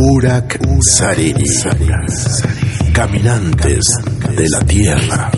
Urak 0.00 0.58
Sariri. 0.96 1.42
Caminantes 2.92 3.82
de 4.36 4.48
la 4.48 4.60
tierra. 4.60 5.30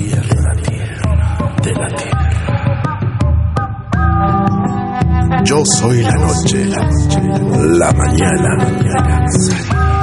De 1.62 1.72
la 1.72 1.88
tierra. 1.96 2.20
Yo 5.44 5.62
soy 5.64 6.02
la 6.02 6.12
noche, 6.12 6.66
la 7.78 7.92
mañana. 7.92 8.58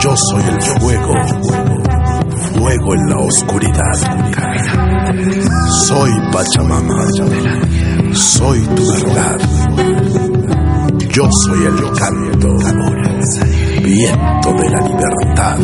Yo 0.01 0.15
soy 0.17 0.43
el 0.49 0.59
fuego, 0.81 1.13
fuego 2.55 2.95
en 2.95 3.09
la 3.09 3.17
oscuridad. 3.19 3.93
Soy 5.85 6.11
Pachamama, 6.31 7.05
soy 8.13 8.61
tu 8.75 8.91
verdad. 8.91 10.26
Yo 11.17 11.27
soy 11.47 11.65
el 11.65 11.73
canto, 11.97 12.49
viento 13.83 14.53
de 14.53 14.69
la 14.69 14.81
libertad. 14.85 15.57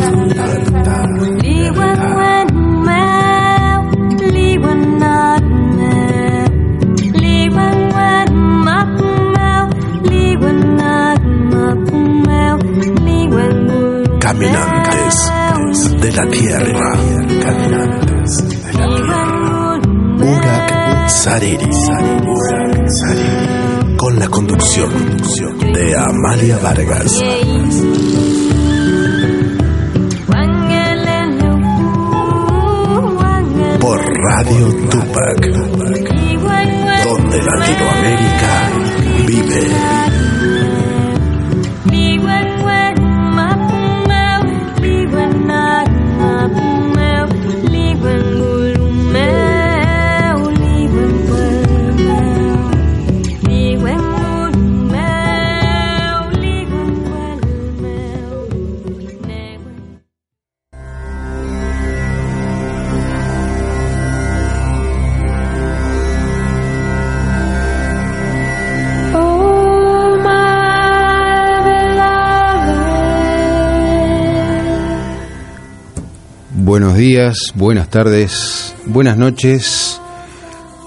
Caminantes 14.18 15.16
de 16.00 16.10
la 16.10 16.26
tierra. 16.32 16.88
Caminantes 17.44 18.30
de 18.48 18.72
la 18.72 18.88
tierra. 18.90 19.78
Urak 20.18 21.08
Sariri. 21.08 21.70
Con 23.96 24.18
la 24.18 24.28
conducción 24.28 24.90
de 25.72 25.96
Amalia 25.96 26.58
Vargas. 26.58 27.12
Por 33.80 33.98
Radio 33.98 34.74
Tupac. 34.90 35.40
Donde 37.04 37.42
Latinoamérica 37.42 38.70
vive. 39.26 40.23
Buenas 77.54 77.88
tardes, 77.88 78.74
buenas 78.84 79.16
noches, 79.16 79.98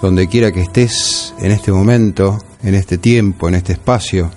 donde 0.04 0.28
quiera 0.28 0.52
que 0.52 0.62
estés 0.62 1.34
en 1.40 1.52
este 1.52 1.72
momento, 1.72 2.38
en 2.62 2.76
este 2.76 3.00
tiempo, 3.00 3.48
en 3.48 3.56
este 3.56 3.74
espacio. 3.74 4.30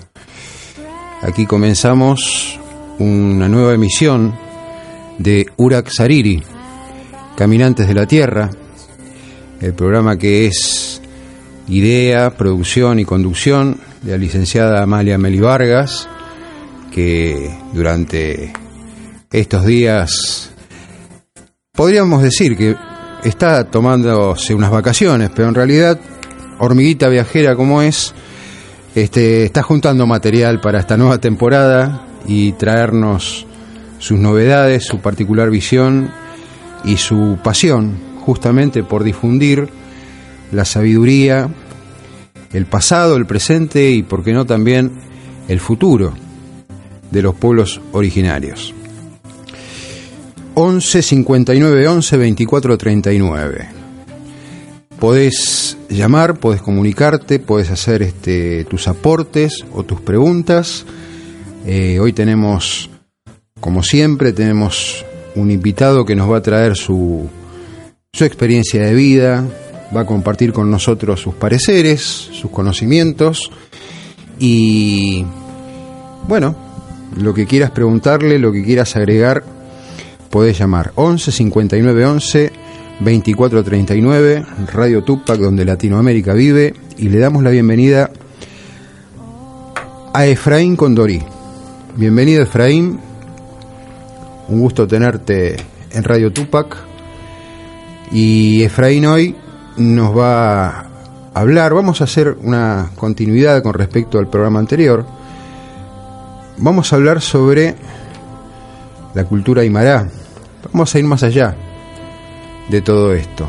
Aquí 1.21 1.44
comenzamos 1.44 2.59
una 2.99 3.49
nueva 3.50 3.75
emisión 3.75 4.34
de 5.19 5.47
Urak 5.59 5.91
Sariri, 5.91 6.43
Caminantes 7.37 7.87
de 7.87 7.94
la 7.94 8.06
Tierra, 8.06 8.50
el 9.61 9.75
programa 9.75 10.17
que 10.17 10.47
es 10.47 11.03
idea, 11.69 12.31
producción 12.31 12.99
y 12.99 13.05
conducción 13.05 13.78
de 14.00 14.12
la 14.12 14.19
licenciada 14.19 14.82
Amalia 14.82 15.19
Meli 15.19 15.41
Vargas, 15.41 16.09
que 16.94 17.55
durante 17.75 18.55
estos 19.31 19.67
días 19.67 20.50
podríamos 21.81 22.21
decir 22.21 22.59
que 22.59 22.77
está 23.25 23.65
tomándose 23.65 24.53
unas 24.53 24.71
vacaciones, 24.71 25.31
pero 25.35 25.49
en 25.49 25.55
realidad, 25.55 25.99
hormiguita 26.59 27.09
viajera 27.09 27.57
como 27.57 27.81
es, 27.81 28.13
este, 28.95 29.47
está 29.47 29.63
juntando 29.63 30.07
material 30.07 30.61
para 30.61 30.81
esta 30.81 30.99
nueva 30.99 31.17
temporada 31.17 32.05
y 32.27 32.53
traernos 32.53 33.47
sus 33.99 34.19
novedades, 34.19 34.85
su 34.85 34.99
particular 34.99 35.49
visión 35.49 36.11
y 36.85 36.99
su 36.99 37.39
pasión 37.43 37.97
justamente 38.27 38.85
por 38.85 39.03
difundir 39.03 39.71
la 40.53 40.67
sabiduría, 40.67 41.49
el 42.53 42.67
pasado, 42.67 43.17
el 43.17 43.25
presente 43.25 43.91
y, 43.91 44.03
por 44.03 44.23
qué 44.23 44.35
no, 44.35 44.45
también 44.45 44.93
el 45.49 45.61
futuro 45.61 46.12
de 47.11 47.23
los 47.23 47.35
pueblos 47.37 47.81
originarios. 47.93 48.75
11 50.62 51.00
59 51.00 51.88
11 51.88 52.16
24 52.19 52.76
39. 52.76 53.69
Podés 54.98 55.78
llamar, 55.88 56.38
podés 56.38 56.60
comunicarte, 56.60 57.38
podés 57.38 57.71
hacer 57.71 58.03
este, 58.03 58.66
tus 58.66 58.87
aportes 58.87 59.65
o 59.72 59.84
tus 59.84 60.03
preguntas. 60.03 60.84
Eh, 61.65 61.99
hoy 61.99 62.12
tenemos, 62.12 62.91
como 63.59 63.82
siempre, 63.82 64.34
tenemos 64.34 65.06
un 65.34 65.50
invitado 65.50 66.04
que 66.04 66.15
nos 66.15 66.31
va 66.31 66.37
a 66.37 66.43
traer 66.43 66.76
su, 66.76 67.26
su 68.12 68.25
experiencia 68.26 68.84
de 68.84 68.93
vida, 68.93 69.49
va 69.97 70.03
a 70.03 70.06
compartir 70.06 70.53
con 70.53 70.70
nosotros 70.70 71.20
sus 71.20 71.34
pareceres, 71.37 72.03
sus 72.03 72.50
conocimientos 72.50 73.50
y, 74.38 75.25
bueno, 76.28 76.54
lo 77.16 77.32
que 77.32 77.47
quieras 77.47 77.70
preguntarle, 77.70 78.38
lo 78.38 78.53
que 78.53 78.62
quieras 78.62 78.94
agregar, 78.97 79.43
podés 80.31 80.59
llamar 80.59 80.93
11 80.95 81.33
59 81.33 82.07
11 82.07 82.53
24 83.01 83.65
39, 83.65 84.45
Radio 84.73 85.03
Tupac, 85.03 85.39
donde 85.39 85.65
Latinoamérica 85.65 86.35
vive, 86.35 86.75
y 86.99 87.09
le 87.09 87.19
damos 87.19 87.43
la 87.43 87.51
bienvenida 87.51 88.11
a 90.13 90.27
Efraín 90.27 90.77
Condorí. 90.77 91.23
Bienvenido, 91.97 92.43
Efraín. 92.43 93.01
Un 94.49 94.61
gusto 94.61 94.87
tenerte 94.87 95.57
en 95.93 96.05
Radio 96.05 96.33
Tupac. 96.33 96.77
Y 98.12 98.62
Efraín 98.65 99.07
hoy 99.07 99.37
nos 99.79 100.17
va 100.17 100.69
a 100.69 100.91
hablar, 101.33 101.73
vamos 101.73 102.01
a 102.01 102.05
hacer 102.05 102.37
una 102.43 102.91
continuidad 102.97 103.62
con 103.62 103.73
respecto 103.73 104.19
al 104.19 104.29
programa 104.29 104.59
anterior. 104.59 105.07
Vamos 106.59 106.93
a 106.93 106.97
hablar 106.97 107.23
sobre 107.23 107.76
la 109.15 109.25
cultura 109.25 109.62
aymara. 109.62 110.09
Vamos 110.73 110.95
a 110.95 110.99
ir 110.99 111.05
más 111.05 111.23
allá 111.23 111.55
de 112.69 112.81
todo 112.83 113.15
esto. 113.15 113.49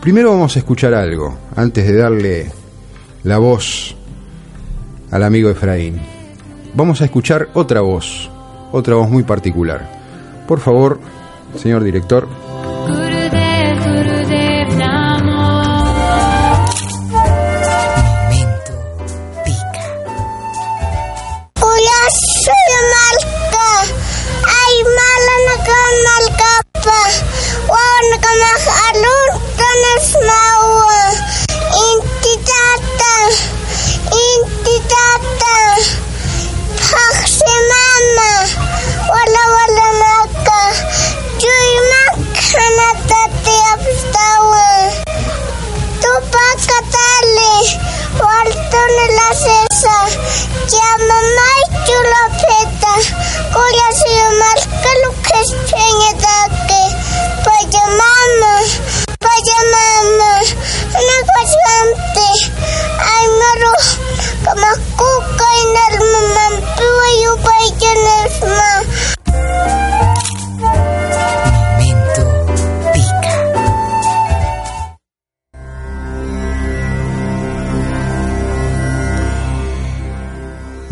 Primero 0.00 0.30
vamos 0.30 0.54
a 0.56 0.58
escuchar 0.58 0.94
algo, 0.94 1.36
antes 1.56 1.86
de 1.86 1.96
darle 1.96 2.52
la 3.22 3.38
voz 3.38 3.96
al 5.10 5.22
amigo 5.22 5.48
Efraín. 5.48 5.98
Vamos 6.74 7.00
a 7.00 7.06
escuchar 7.06 7.48
otra 7.54 7.80
voz, 7.80 8.30
otra 8.70 8.96
voz 8.96 9.08
muy 9.08 9.22
particular. 9.22 9.88
Por 10.46 10.60
favor, 10.60 11.00
señor 11.56 11.82
director. 11.82 12.28
Yamamay 50.74 51.62
chulapeta, 51.86 52.92
kuya 53.54 53.88
siyamar 53.98 54.58
kalukes 54.82 55.48
peñatake, 55.70 56.82
payamama, 57.44 58.52
payamama, 59.24 60.30
nakasante, 61.06 62.28
ay 63.14 63.24
maro, 63.38 63.74
kamakuka 64.44 65.46
inalmamampi 65.62 66.86
wayu 66.98 67.32
payanesma. 67.46 68.13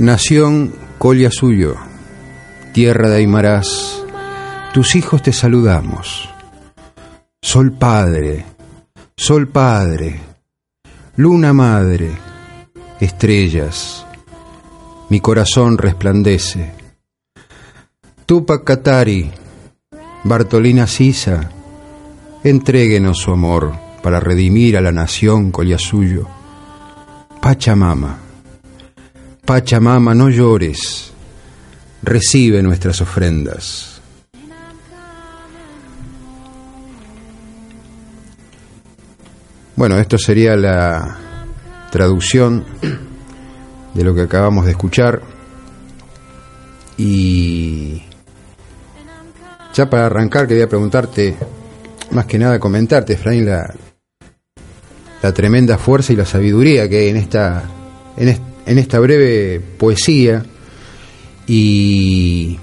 Nación 0.03 0.75
Colia 0.99 1.31
Suyo, 1.31 1.77
tierra 2.73 3.09
de 3.09 3.19
Aymarás, 3.19 4.03
tus 4.75 4.97
hijos 4.97 5.23
te 5.23 5.33
saludamos. 5.33 6.29
Sol 7.41 7.71
Padre, 7.71 8.45
Sol 9.17 9.47
Padre, 9.47 10.19
Luna 11.15 11.53
Madre, 11.53 12.11
estrellas, 12.99 14.05
mi 15.09 15.21
corazón 15.21 15.79
resplandece. 15.79 16.73
Tupac 18.27 18.65
Katari, 18.65 19.31
Bartolina 20.25 20.89
Sisa, 20.89 21.49
entréguenos 22.43 23.19
su 23.19 23.31
amor 23.31 23.73
para 24.03 24.19
redimir 24.19 24.77
a 24.77 24.81
la 24.81 24.91
nación 24.91 25.53
Colia 25.53 25.79
Suyo. 25.79 26.27
Pachamama. 27.41 28.22
Pachamama, 29.53 30.15
no 30.15 30.31
llores, 30.31 31.13
recibe 32.03 32.63
nuestras 32.63 33.03
ofrendas. 33.03 34.01
Bueno, 39.77 39.99
esto 39.99 40.17
sería 40.17 40.57
la 40.57 41.19
traducción 41.91 42.65
de 43.93 44.03
lo 44.03 44.15
que 44.15 44.23
acabamos 44.23 44.65
de 44.65 44.71
escuchar. 44.71 45.21
Y 46.97 48.05
ya 49.75 49.91
para 49.91 50.07
arrancar 50.07 50.49
quería 50.49 50.67
preguntarte, 50.67 51.37
más 52.11 52.25
que 52.25 52.39
nada 52.39 52.59
comentarte, 52.59 53.13
Efraín, 53.13 53.45
la, 53.45 53.71
tremenda 55.35 55.77
fuerza 55.77 56.15
y 56.15 56.17
la 56.17 56.25
sabiduría 56.25 56.89
que 56.89 57.01
hay 57.01 57.09
en 57.09 57.17
esta, 57.19 57.65
en 58.17 58.29
est- 58.29 58.52
en 58.67 58.79
esta 58.79 58.99
breve 58.99 59.61
poesía 59.79 60.45
y, 61.47 62.59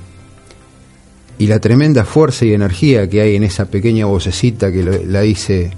la 1.40 1.60
tremenda 1.60 2.06
fuerza 2.06 2.46
y 2.46 2.54
energía 2.54 3.10
que 3.10 3.22
hay 3.22 3.36
en 3.36 3.44
esa 3.44 3.66
pequeña 3.66 4.06
vocecita 4.06 4.72
que 4.72 4.84
la 4.84 5.22
dice 5.22 5.72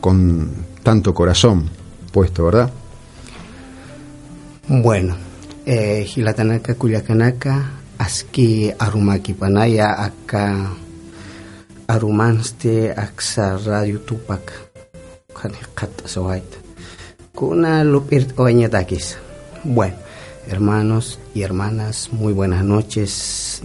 con 0.00 0.50
tanto 0.82 1.12
corazón 1.14 1.68
puesto, 2.12 2.44
¿verdad? 2.44 2.70
Bueno, 4.68 5.16
eh, 5.66 6.06
Hilatanaka 6.14 6.74
Culiacanaka, 6.74 7.70
Aski 7.98 8.70
Arumaki 8.78 9.32
Panaya, 9.32 10.04
acá 10.04 10.70
Arumanste, 11.86 12.92
Axa 12.92 13.56
Radio 13.56 14.00
Tupac, 14.00 14.52
Kanikat 15.32 16.06
Soaita. 16.06 16.67
Kuna 17.38 17.84
Lupir 17.84 18.34
Oñatakis. 18.36 19.16
Bueno, 19.62 19.94
hermanos 20.48 21.20
y 21.36 21.42
hermanas, 21.42 22.08
muy 22.10 22.32
buenas 22.32 22.64
noches. 22.64 23.62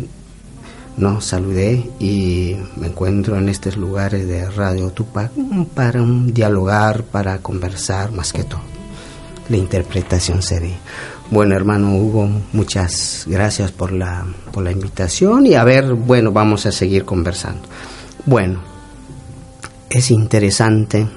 No 0.96 1.22
saludé 1.22 1.90
y 1.98 2.56
me 2.76 2.86
encuentro 2.86 3.36
en 3.36 3.50
estos 3.50 3.76
lugares 3.76 4.28
de 4.28 4.48
Radio 4.52 4.92
Tupac 4.92 5.32
para 5.74 6.04
dialogar, 6.04 7.02
para 7.06 7.40
conversar 7.40 8.12
más 8.12 8.32
que 8.32 8.44
todo 8.44 8.62
la 9.50 9.58
interpretación 9.58 10.44
sería. 10.44 10.78
Bueno, 11.32 11.56
hermano 11.56 11.98
Hugo, 11.98 12.30
muchas 12.54 13.24
gracias 13.26 13.72
por 13.72 13.92
la, 13.92 14.24
por 14.52 14.64
la 14.64 14.72
invitación 14.72 15.48
y 15.48 15.56
a 15.56 15.64
ver, 15.64 15.96
bueno, 15.96 16.32
vamos 16.32 16.68
a 16.68 16.72
seguir 16.72 17.06
conversando. 17.06 17.64
Bueno, 18.28 18.60
es 19.90 20.12
interesante, 20.12 21.08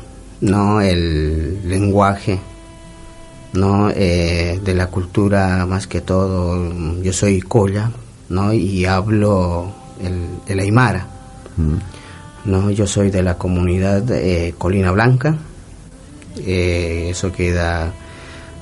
¿no? 0.40 0.80
El 0.80 1.68
lenguaje, 1.68 2.38
¿no? 3.52 3.90
Eh, 3.90 4.60
de 4.62 4.74
la 4.74 4.88
cultura 4.88 5.66
más 5.66 5.86
que 5.86 6.00
todo. 6.00 7.00
Yo 7.02 7.12
soy 7.12 7.40
colla, 7.40 7.90
¿no? 8.28 8.52
Y 8.52 8.84
hablo 8.84 9.72
el, 10.02 10.26
el 10.46 10.60
aymara, 10.60 11.06
¿no? 12.44 12.70
Yo 12.70 12.86
soy 12.86 13.10
de 13.10 13.22
la 13.22 13.36
comunidad 13.38 14.10
eh, 14.10 14.54
Colina 14.56 14.90
Blanca, 14.90 15.36
eh, 16.44 17.08
eso 17.10 17.32
queda 17.32 17.92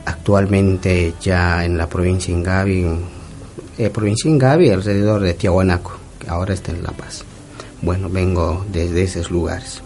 actualmente 0.04 1.14
ya 1.20 1.64
en 1.64 1.76
la 1.76 1.88
provincia 1.88 2.32
de 2.32 2.40
Ingavi, 2.40 2.86
eh, 3.78 3.90
provincia 3.90 4.28
de 4.28 4.34
Ingavi, 4.36 4.70
alrededor 4.70 5.22
de 5.22 5.34
Tiahuanaco, 5.34 5.92
que 6.18 6.28
ahora 6.28 6.54
está 6.54 6.72
en 6.72 6.82
La 6.82 6.92
Paz. 6.92 7.24
Bueno, 7.82 8.08
vengo 8.08 8.64
desde 8.72 9.02
esos 9.02 9.30
lugares. 9.30 9.82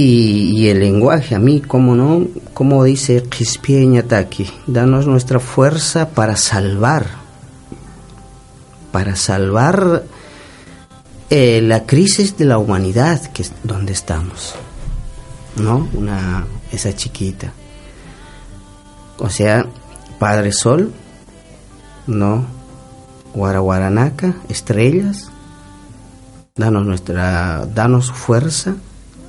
Y, 0.00 0.68
el 0.68 0.78
lenguaje, 0.78 1.34
a 1.34 1.40
mí, 1.40 1.60
como 1.60 1.96
no, 1.96 2.24
como 2.54 2.84
dice 2.84 3.20
Taki, 3.20 4.46
danos 4.68 5.08
nuestra 5.08 5.40
fuerza 5.40 6.10
para 6.10 6.36
salvar, 6.36 7.04
para 8.92 9.16
salvar 9.16 10.04
eh, 11.30 11.60
la 11.64 11.84
crisis 11.84 12.36
de 12.36 12.44
la 12.44 12.58
humanidad 12.58 13.20
que 13.32 13.42
es 13.42 13.52
donde 13.64 13.92
estamos. 13.92 14.54
¿no? 15.56 15.88
Una, 15.92 16.46
esa 16.70 16.94
chiquita. 16.94 17.52
O 19.18 19.28
sea, 19.30 19.66
Padre 20.20 20.52
Sol, 20.52 20.92
¿no? 22.06 22.46
Guaraguaranaca, 23.34 24.36
estrellas, 24.48 25.32
danos 26.54 26.86
nuestra, 26.86 27.66
danos 27.66 28.12
fuerza, 28.12 28.76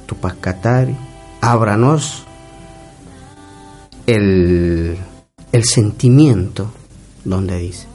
Tupacatari, 0.10 0.96
ábranos 1.40 2.24
el, 4.08 4.98
el 5.52 5.64
sentimiento, 5.66 6.72
donde 7.24 7.60
dice. 7.60 7.86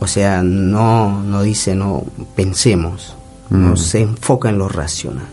O 0.00 0.06
sea, 0.08 0.42
no, 0.42 1.22
no 1.22 1.42
dice, 1.42 1.76
no 1.76 2.02
pensemos, 2.34 3.14
no 3.50 3.72
Mm. 3.74 3.76
se 3.76 4.00
enfoca 4.00 4.48
en 4.48 4.58
lo 4.58 4.68
racional. 4.68 5.26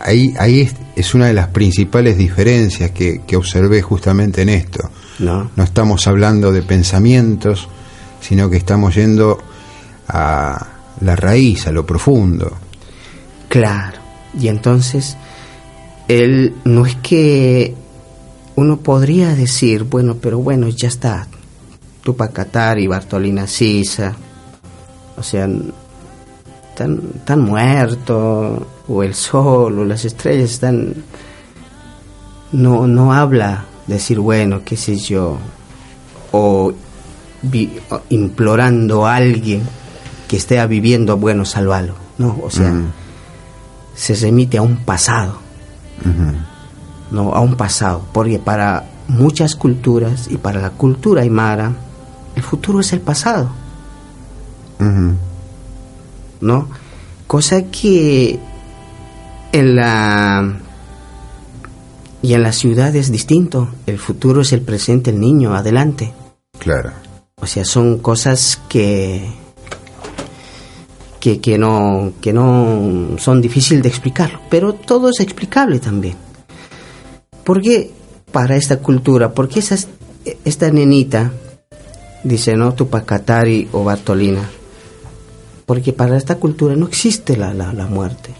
Ahí, 0.00 0.34
ahí 0.38 0.60
es, 0.60 0.74
es 0.96 1.14
una 1.14 1.26
de 1.26 1.32
las 1.34 1.48
principales 1.48 2.18
diferencias 2.18 2.90
que, 2.90 3.22
que 3.26 3.36
observé 3.36 3.80
justamente 3.80 4.42
en 4.42 4.48
esto. 4.50 4.90
¿no? 5.20 5.50
No 5.56 5.64
estamos 5.64 6.06
hablando 6.06 6.52
de 6.52 6.62
pensamientos, 6.62 7.68
sino 8.20 8.50
que 8.50 8.56
estamos 8.58 8.94
yendo 8.94 9.38
a 10.08 10.66
la 11.00 11.16
raíz, 11.16 11.66
a 11.66 11.72
lo 11.72 11.86
profundo. 11.86 12.52
Claro. 13.50 13.98
Y 14.38 14.46
entonces, 14.46 15.16
él 16.06 16.54
no 16.64 16.86
es 16.86 16.94
que 16.96 17.74
uno 18.54 18.76
podría 18.76 19.34
decir, 19.34 19.82
bueno, 19.82 20.18
pero 20.20 20.38
bueno, 20.38 20.68
ya 20.68 20.86
está. 20.86 21.26
Tupac 22.04 22.32
Katari, 22.32 22.86
Bartolina 22.86 23.48
Sisa, 23.48 24.14
o 25.16 25.22
sea, 25.22 25.48
están, 26.70 27.00
están 27.16 27.40
muertos, 27.40 28.62
o 28.86 29.02
el 29.02 29.14
sol, 29.14 29.80
o 29.80 29.84
las 29.84 30.04
estrellas 30.04 30.52
están. 30.52 30.94
No, 32.52 32.86
no 32.86 33.12
habla 33.12 33.64
decir, 33.88 34.20
bueno, 34.20 34.62
qué 34.64 34.76
sé 34.76 34.96
yo, 34.96 35.38
o, 36.30 36.72
implorando 38.10 39.06
a 39.06 39.16
alguien 39.16 39.62
que 40.28 40.36
esté 40.36 40.64
viviendo, 40.68 41.16
bueno, 41.16 41.44
salvalo. 41.44 41.94
No, 42.16 42.38
o 42.44 42.50
sea, 42.50 42.70
Mm. 42.70 42.99
Se 44.00 44.14
remite 44.14 44.56
a 44.56 44.62
un 44.62 44.78
pasado, 44.78 45.38
no 47.10 47.34
a 47.34 47.40
un 47.40 47.54
pasado, 47.54 48.02
porque 48.14 48.38
para 48.38 48.86
muchas 49.08 49.54
culturas 49.54 50.28
y 50.30 50.38
para 50.38 50.62
la 50.62 50.70
cultura 50.70 51.20
aymara, 51.20 51.74
el 52.34 52.42
futuro 52.42 52.80
es 52.80 52.94
el 52.94 53.02
pasado. 53.02 53.50
¿no? 56.40 56.68
Cosa 57.26 57.64
que 57.64 58.40
en 59.52 59.76
la 59.76 60.60
y 62.22 62.32
en 62.32 62.42
la 62.42 62.52
ciudad 62.52 62.96
es 62.96 63.12
distinto, 63.12 63.68
el 63.84 63.98
futuro 63.98 64.40
es 64.40 64.54
el 64.54 64.62
presente, 64.62 65.10
el 65.10 65.20
niño, 65.20 65.54
adelante. 65.54 66.14
Claro. 66.58 66.92
O 67.36 67.46
sea, 67.46 67.66
son 67.66 67.98
cosas 67.98 68.62
que 68.66 69.30
que, 71.20 71.40
que 71.40 71.58
no 71.58 72.12
que 72.20 72.32
no 72.32 73.16
son 73.18 73.40
difíciles 73.40 73.82
de 73.82 73.88
explicarlo, 73.88 74.40
pero 74.48 74.72
todo 74.72 75.10
es 75.10 75.20
explicable 75.20 75.78
también. 75.78 76.16
Porque 77.44 77.90
para 78.32 78.56
esta 78.56 78.78
cultura, 78.78 79.32
porque 79.32 79.60
esa, 79.60 79.76
esta 80.44 80.70
nenita, 80.70 81.30
dice, 82.24 82.56
¿no? 82.56 82.74
Tupacatari 82.74 83.68
o 83.72 83.84
Bartolina, 83.84 84.48
porque 85.66 85.92
para 85.92 86.16
esta 86.16 86.36
cultura 86.36 86.74
no 86.76 86.86
existe 86.86 87.36
la, 87.36 87.52
la, 87.54 87.72
la 87.72 87.86
muerte, 87.86 88.30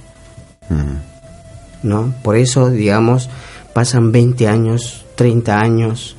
¿no? 1.82 2.14
Por 2.22 2.36
eso, 2.36 2.70
digamos, 2.70 3.28
pasan 3.74 4.12
20 4.12 4.48
años, 4.48 5.04
30 5.16 5.60
años, 5.60 6.16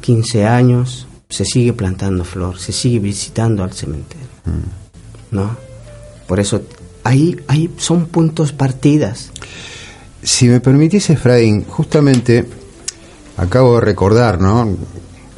15 0.00 0.46
años, 0.46 1.06
se 1.28 1.44
sigue 1.44 1.72
plantando 1.72 2.24
flor, 2.24 2.58
se 2.58 2.72
sigue 2.72 2.98
visitando 2.98 3.64
al 3.64 3.72
cementerio, 3.72 4.28
¿no? 5.30 5.73
Por 6.26 6.40
eso 6.40 6.62
ahí, 7.02 7.36
ahí 7.48 7.70
son 7.76 8.06
puntos 8.06 8.52
partidas. 8.52 9.30
Si 10.22 10.48
me 10.48 10.60
permitís, 10.60 11.10
Efraín, 11.10 11.64
justamente 11.64 12.46
acabo 13.36 13.76
de 13.76 13.80
recordar, 13.82 14.40
¿no? 14.40 14.76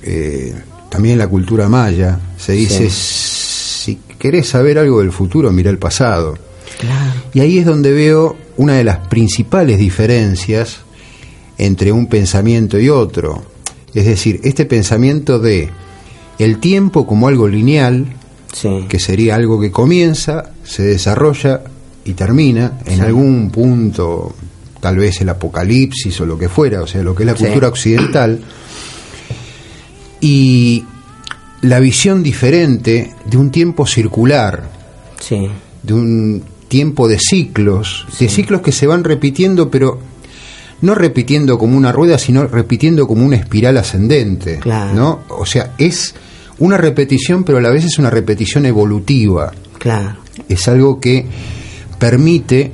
Eh, 0.02 0.54
también 0.88 1.18
la 1.18 1.28
cultura 1.28 1.68
maya 1.68 2.20
se 2.38 2.52
dice, 2.52 2.88
si 2.88 3.98
querés 4.18 4.48
saber 4.48 4.78
algo 4.78 5.00
del 5.00 5.12
futuro, 5.12 5.50
mira 5.50 5.70
el 5.70 5.78
pasado. 5.78 6.38
Claro. 6.78 7.20
Y 7.34 7.40
ahí 7.40 7.58
es 7.58 7.66
donde 7.66 7.92
veo 7.92 8.36
una 8.56 8.74
de 8.74 8.84
las 8.84 9.08
principales 9.08 9.78
diferencias 9.78 10.78
entre 11.58 11.92
un 11.92 12.06
pensamiento 12.06 12.78
y 12.78 12.88
otro. 12.88 13.42
Es 13.94 14.04
decir, 14.06 14.40
este 14.44 14.66
pensamiento 14.66 15.38
de 15.38 15.70
el 16.38 16.58
tiempo 16.58 17.06
como 17.06 17.28
algo 17.28 17.48
lineal, 17.48 18.06
Sí. 18.58 18.86
que 18.88 18.98
sería 18.98 19.34
algo 19.34 19.60
que 19.60 19.70
comienza, 19.70 20.50
se 20.64 20.82
desarrolla 20.82 21.60
y 22.06 22.14
termina 22.14 22.78
en 22.86 22.94
Sí. 22.96 23.00
algún 23.02 23.50
punto, 23.50 24.34
tal 24.80 24.96
vez 24.96 25.20
el 25.20 25.28
apocalipsis 25.28 26.18
o 26.22 26.26
lo 26.26 26.38
que 26.38 26.48
fuera, 26.48 26.80
o 26.80 26.86
sea, 26.86 27.02
lo 27.02 27.14
que 27.14 27.24
es 27.24 27.26
la 27.26 27.36
Sí. 27.36 27.44
cultura 27.44 27.68
occidental, 27.68 28.40
y 30.20 30.84
la 31.62 31.80
visión 31.80 32.22
diferente 32.22 33.12
de 33.24 33.36
un 33.36 33.50
tiempo 33.50 33.86
circular, 33.86 34.68
de 35.82 35.92
un 35.94 36.42
tiempo 36.68 37.08
de 37.08 37.18
ciclos, 37.18 38.06
de 38.18 38.28
ciclos 38.28 38.60
que 38.60 38.72
se 38.72 38.86
van 38.86 39.04
repitiendo, 39.04 39.70
pero 39.70 39.98
no 40.82 40.94
repitiendo 40.94 41.58
como 41.58 41.76
una 41.76 41.92
rueda, 41.92 42.18
sino 42.18 42.46
repitiendo 42.46 43.06
como 43.06 43.24
una 43.24 43.36
espiral 43.36 43.76
ascendente, 43.76 44.58
Claro. 44.60 44.94
¿no? 44.94 45.20
O 45.28 45.46
sea, 45.46 45.72
es 45.78 46.14
una 46.58 46.76
repetición, 46.76 47.44
pero 47.44 47.58
a 47.58 47.60
la 47.60 47.70
vez 47.70 47.84
es 47.84 47.98
una 47.98 48.10
repetición 48.10 48.66
evolutiva. 48.66 49.52
Claro. 49.78 50.16
Es 50.48 50.68
algo 50.68 51.00
que 51.00 51.26
permite 51.98 52.72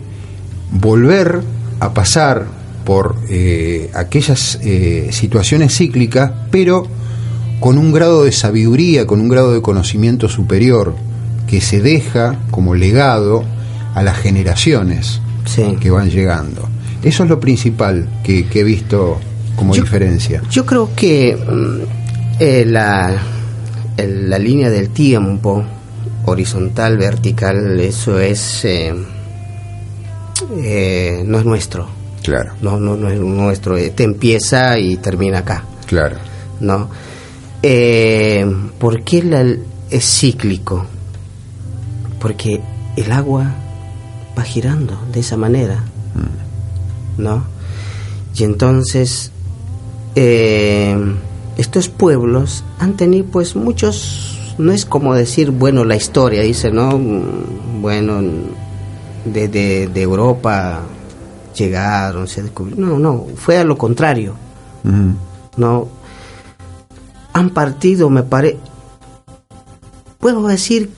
volver 0.71 1.41
a 1.81 1.93
pasar 1.95 2.47
por 2.85 3.17
eh, 3.29 3.91
aquellas 3.95 4.59
eh, 4.63 5.09
situaciones 5.13 5.77
cíclicas, 5.77 6.31
pero 6.51 6.87
con 7.61 7.79
un 7.79 7.93
grado 7.93 8.25
de 8.25 8.33
sabiduría, 8.33 9.07
con 9.07 9.21
un 9.21 9.29
grado 9.29 9.53
de 9.53 9.63
conocimiento 9.63 10.29
superior, 10.29 10.95
que 11.47 11.61
se 11.61 11.81
deja 11.81 12.39
como 12.51 12.75
legado 12.75 13.45
a 13.95 14.03
las 14.03 14.17
generaciones 14.19 15.21
Sí. 15.45 15.77
que 15.81 15.91
van 15.91 16.09
llegando. 16.09 16.69
Eso 17.03 17.25
es 17.25 17.29
lo 17.29 17.41
principal 17.41 18.09
que, 18.23 18.47
que 18.47 18.61
he 18.61 18.65
visto 18.65 19.19
como 19.57 19.75
Yo- 19.75 19.83
diferencia. 19.83 20.41
Yo 20.51 20.65
creo 20.65 20.91
que 20.95 21.37
mm, 21.37 22.41
eh, 22.41 22.65
la, 22.67 23.21
el- 24.03 24.29
la 24.31 24.39
línea 24.39 24.71
del 24.71 24.91
tiempo, 24.91 25.65
horizontal, 26.27 26.99
vertical, 26.99 27.79
eso 27.81 28.19
es 28.19 28.65
eh, 28.65 28.95
eh, 30.63 31.23
no 31.25 31.39
es 31.39 31.45
nuestro. 31.45 31.87
Claro, 32.23 32.53
No, 32.63 32.79
no, 32.79 32.97
no 32.97 33.11
es 33.11 33.19
nuestro. 33.19 33.77
eh, 33.77 33.91
Te 33.91 34.05
empieza 34.05 34.79
y 34.79 34.97
termina 34.97 35.39
acá. 35.39 35.65
claro. 35.87 36.17
¿no? 36.61 36.89
Eh, 37.63 38.47
¿Por 38.79 39.03
qué 39.03 39.23
la- 39.25 39.57
es 39.91 40.05
cíclico? 40.21 40.87
Porque 42.21 42.61
el 42.97 43.11
agua 43.11 43.53
va 44.39 44.43
girando 44.45 44.97
de 45.13 45.21
esa 45.21 45.37
manera, 45.37 45.83
¿no? 47.19 47.45
Y 48.37 48.45
entonces 48.45 49.33
eh, 50.15 50.97
estos 51.57 51.89
pueblos 51.89 52.65
han 52.79 52.97
tenido 52.97 53.27
pues 53.27 53.57
muchos, 53.57 54.55
no 54.59 54.73
es 54.73 54.85
como 54.87 55.15
decir, 55.15 55.51
bueno, 55.51 55.85
la 55.85 55.97
historia 55.97 56.43
dice, 56.43 56.71
¿no? 56.71 56.99
Bueno, 57.81 58.21
de, 59.25 59.49
de, 59.49 60.03
Europa 60.03 60.83
llegaron, 61.57 62.27
se 62.27 62.43
descubrieron. 62.43 62.89
No, 62.89 62.99
no, 62.99 63.27
fue 63.37 63.59
a 63.59 63.65
lo 63.65 63.77
contrario. 63.77 64.35
No 65.57 65.89
han 67.33 67.51
partido 67.51 68.11
me 68.11 68.23
parece 68.23 68.59
puedo 70.19 70.47
decir 70.47 70.91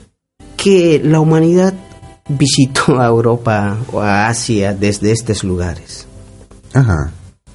que 0.57 1.01
la 1.03 1.19
humanidad 1.19 1.73
visitó 2.27 2.99
a 2.99 3.07
Europa 3.07 3.77
o 3.91 4.01
a 4.01 4.27
Asia 4.27 4.73
desde 4.73 5.11
estos 5.11 5.43
lugares 5.43 6.07
Ajá. 6.73 7.11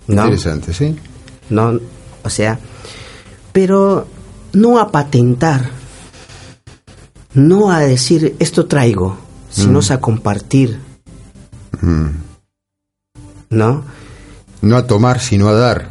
¿No? 0.06 0.24
Interesante, 0.24 0.72
¿sí? 0.72 0.96
no 1.50 1.78
o 2.22 2.30
sea 2.30 2.58
pero 3.52 4.06
no 4.52 4.78
a 4.78 4.90
patentar 4.90 5.70
no 7.34 7.70
a 7.70 7.80
decir 7.80 8.36
esto 8.38 8.66
traigo 8.66 9.16
sino 9.50 9.80
a 9.90 9.98
compartir 10.00 10.78
Mm. 11.82 12.08
no 13.50 13.84
No 14.60 14.76
a 14.76 14.86
tomar, 14.86 15.18
sino 15.20 15.48
a 15.48 15.54
dar. 15.54 15.88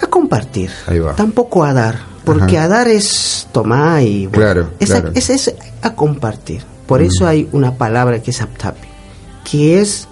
a 0.00 0.06
compartir. 0.06 0.70
Ahí 0.86 1.00
va. 1.00 1.16
Tampoco 1.16 1.64
a 1.64 1.72
dar, 1.72 1.98
porque 2.24 2.56
Ajá. 2.56 2.66
a 2.66 2.68
dar 2.68 2.88
es 2.88 3.48
tomar 3.50 4.02
y... 4.02 4.26
bueno, 4.26 4.38
Claro, 4.44 4.70
es, 4.78 4.90
claro. 4.90 5.08
A, 5.08 5.12
es, 5.18 5.30
es 5.30 5.54
a 5.82 5.94
compartir. 5.94 6.62
Por 6.86 7.02
eso 7.02 7.26
hay 7.26 7.48
una 7.52 7.76
palabra 7.76 8.22
que 8.22 8.30
es 8.30 8.40
aptapi, 8.40 8.86
que 9.50 9.80
es 9.80 10.06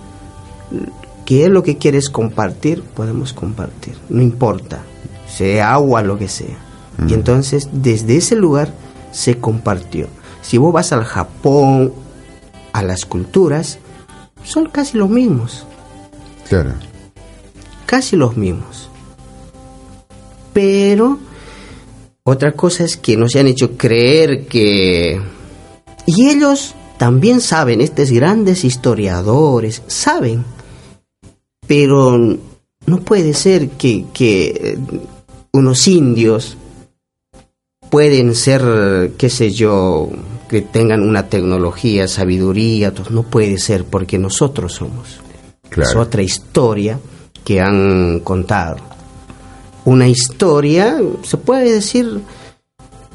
que 1.25 1.45
es 1.45 1.50
lo 1.50 1.62
que 1.62 1.76
quieres 1.78 2.09
compartir, 2.09 2.83
podemos 2.83 3.33
compartir, 3.33 3.97
no 4.09 4.23
importa, 4.23 4.80
sea 5.28 5.73
agua, 5.75 6.02
lo 6.02 6.18
que 6.18 6.28
sea. 6.28 6.56
Y 7.08 7.14
entonces 7.14 7.68
desde 7.72 8.16
ese 8.16 8.36
lugar 8.36 8.72
se 9.12 9.38
compartió. 9.38 10.08
Si 10.42 10.58
vos 10.58 10.72
vas 10.72 10.92
al 10.92 11.04
Japón, 11.04 11.92
a 12.72 12.82
las 12.82 13.04
culturas, 13.04 13.78
son 14.44 14.66
casi 14.66 14.96
los 14.96 15.10
mismos 15.10 15.66
Claro. 16.48 16.74
casi 17.86 18.16
los 18.16 18.36
mismos. 18.36 18.88
Pero 20.52 21.18
otra 22.24 22.52
cosa 22.52 22.84
es 22.84 22.96
que 22.96 23.16
nos 23.16 23.34
han 23.36 23.46
hecho 23.46 23.76
creer 23.76 24.46
que... 24.46 25.20
Y 26.06 26.28
ellos 26.28 26.74
también 26.98 27.40
saben, 27.40 27.80
estos 27.80 28.10
grandes 28.10 28.64
historiadores, 28.64 29.82
saben. 29.86 30.44
Pero 31.66 32.16
no 32.86 33.00
puede 33.00 33.34
ser 33.34 33.70
que, 33.70 34.06
que 34.14 34.46
eh, 34.46 34.78
unos 35.52 35.88
indios 35.88 36.56
pueden 37.96 38.34
ser, 38.34 39.12
qué 39.16 39.30
sé 39.30 39.52
yo, 39.52 40.10
que 40.50 40.60
tengan 40.60 41.00
una 41.00 41.30
tecnología, 41.30 42.06
sabiduría, 42.06 42.92
todo. 42.92 43.08
no 43.08 43.22
puede 43.22 43.56
ser 43.56 43.86
porque 43.86 44.18
nosotros 44.18 44.74
somos. 44.74 45.20
Claro. 45.70 45.88
Es 45.88 45.96
otra 45.96 46.20
historia 46.20 47.00
que 47.42 47.58
han 47.58 48.20
contado. 48.20 48.76
Una 49.86 50.06
historia, 50.08 50.98
se 51.22 51.38
puede 51.38 51.72
decir 51.72 52.20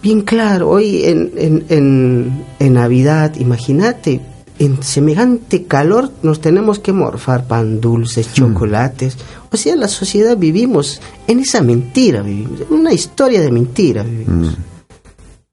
bien 0.01 0.21
claro, 0.21 0.71
hoy 0.71 1.03
en, 1.03 1.31
en, 1.38 1.65
en, 1.69 2.45
en 2.57 2.73
Navidad, 2.73 3.35
imagínate, 3.35 4.19
en 4.57 4.81
semejante 4.81 5.65
calor 5.65 6.09
nos 6.23 6.41
tenemos 6.41 6.79
que 6.79 6.91
morfar 6.91 7.45
pan 7.45 7.79
dulces, 7.81 8.33
chocolates. 8.33 9.15
O 9.51 9.57
sea, 9.57 9.75
la 9.75 9.88
sociedad 9.88 10.35
vivimos 10.35 11.00
en 11.27 11.39
esa 11.41 11.61
mentira, 11.61 12.23
vivimos, 12.23 12.61
en 12.61 12.73
una 12.73 12.93
historia 12.93 13.41
de 13.41 13.51
mentira 13.51 14.01
vivimos. 14.01 14.57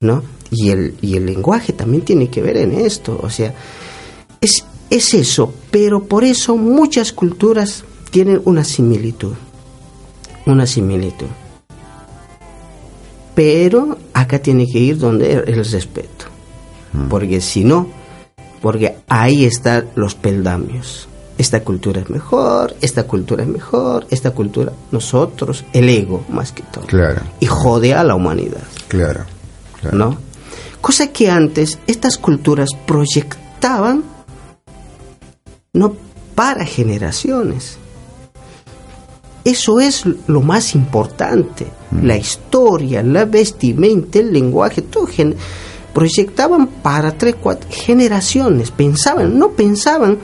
¿No? 0.01 0.23
Y 0.49 0.69
el, 0.69 0.95
y 1.01 1.17
el 1.17 1.25
lenguaje 1.25 1.73
también 1.73 2.05
tiene 2.05 2.29
que 2.29 2.41
ver 2.41 2.55
en 2.55 2.71
esto. 2.71 3.19
O 3.21 3.29
sea, 3.29 3.53
es, 4.39 4.63
es 4.89 5.13
eso, 5.13 5.53
pero 5.71 6.05
por 6.05 6.23
eso 6.23 6.55
muchas 6.55 7.11
culturas 7.11 7.83
tienen 8.09 8.41
una 8.45 8.63
similitud. 8.63 9.33
Una 10.45 10.65
similitud. 10.65 11.27
Pero 13.35 13.97
acá 14.13 14.39
tiene 14.39 14.67
que 14.67 14.79
ir 14.79 14.97
donde 14.97 15.33
el 15.33 15.65
respeto. 15.65 16.27
Porque 17.09 17.41
si 17.41 17.65
no, 17.65 17.87
porque 18.61 18.95
ahí 19.09 19.43
están 19.43 19.89
los 19.95 20.15
peldaños. 20.15 21.09
Esta 21.37 21.61
cultura 21.61 21.99
es 21.99 22.09
mejor, 22.09 22.73
esta 22.79 23.03
cultura 23.03 23.43
es 23.43 23.49
mejor, 23.49 24.07
esta 24.09 24.31
cultura, 24.31 24.71
nosotros, 24.91 25.65
el 25.73 25.89
ego 25.89 26.23
más 26.29 26.53
que 26.53 26.63
todo. 26.63 26.85
Claro. 26.85 27.21
Y 27.41 27.47
jode 27.47 27.93
a 27.93 28.03
la 28.05 28.15
humanidad. 28.15 28.63
Claro. 28.87 29.25
Claro. 29.79 29.97
¿no? 29.97 30.17
Cosa 30.81 31.07
que 31.07 31.29
antes 31.29 31.79
estas 31.87 32.17
culturas 32.17 32.69
proyectaban 32.85 34.03
no 35.73 35.95
para 36.35 36.65
generaciones. 36.65 37.77
Eso 39.43 39.79
es 39.79 40.03
lo 40.27 40.41
más 40.41 40.75
importante. 40.75 41.67
La 42.03 42.17
historia, 42.17 43.01
la 43.03 43.25
vestimenta, 43.25 44.19
el 44.19 44.31
lenguaje, 44.31 44.81
todo 44.81 45.07
proyectaban 45.93 46.67
para 46.67 47.17
tres, 47.17 47.35
cuatro 47.41 47.69
generaciones. 47.71 48.71
Pensaban, 48.71 49.39
no 49.39 49.51
pensaban, 49.51 50.17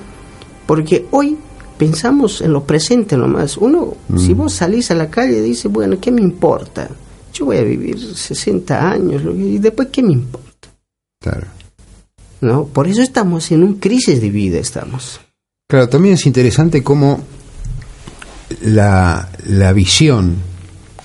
porque 0.66 1.08
hoy 1.12 1.38
pensamos 1.78 2.42
en 2.42 2.54
lo 2.54 2.64
presente 2.64 3.18
nomás. 3.18 3.58
Uno, 3.58 3.96
si 4.18 4.34
vos 4.34 4.54
salís 4.54 4.92
a 4.92 4.96
la 4.96 5.10
calle, 5.10 5.42
dice, 5.42 5.68
bueno, 5.68 5.98
¿qué 6.00 6.12
me 6.12 6.22
importa? 6.22 6.90
Yo 7.36 7.46
voy 7.46 7.58
a 7.58 7.64
vivir 7.64 8.00
60 8.00 8.92
años, 8.92 9.22
y 9.38 9.58
después, 9.58 9.90
¿qué 9.92 10.02
me 10.02 10.14
importa? 10.14 10.70
Claro. 11.22 11.48
¿No? 12.40 12.66
Por 12.66 12.88
eso 12.88 13.02
estamos 13.02 13.52
en 13.52 13.62
un 13.64 13.76
crisis 13.76 14.22
de 14.22 14.30
vida, 14.30 14.58
estamos. 14.58 15.20
Claro, 15.68 15.90
también 15.90 16.14
es 16.14 16.26
interesante 16.26 16.82
cómo 16.82 17.22
la, 18.62 19.30
la 19.48 19.74
visión 19.74 20.38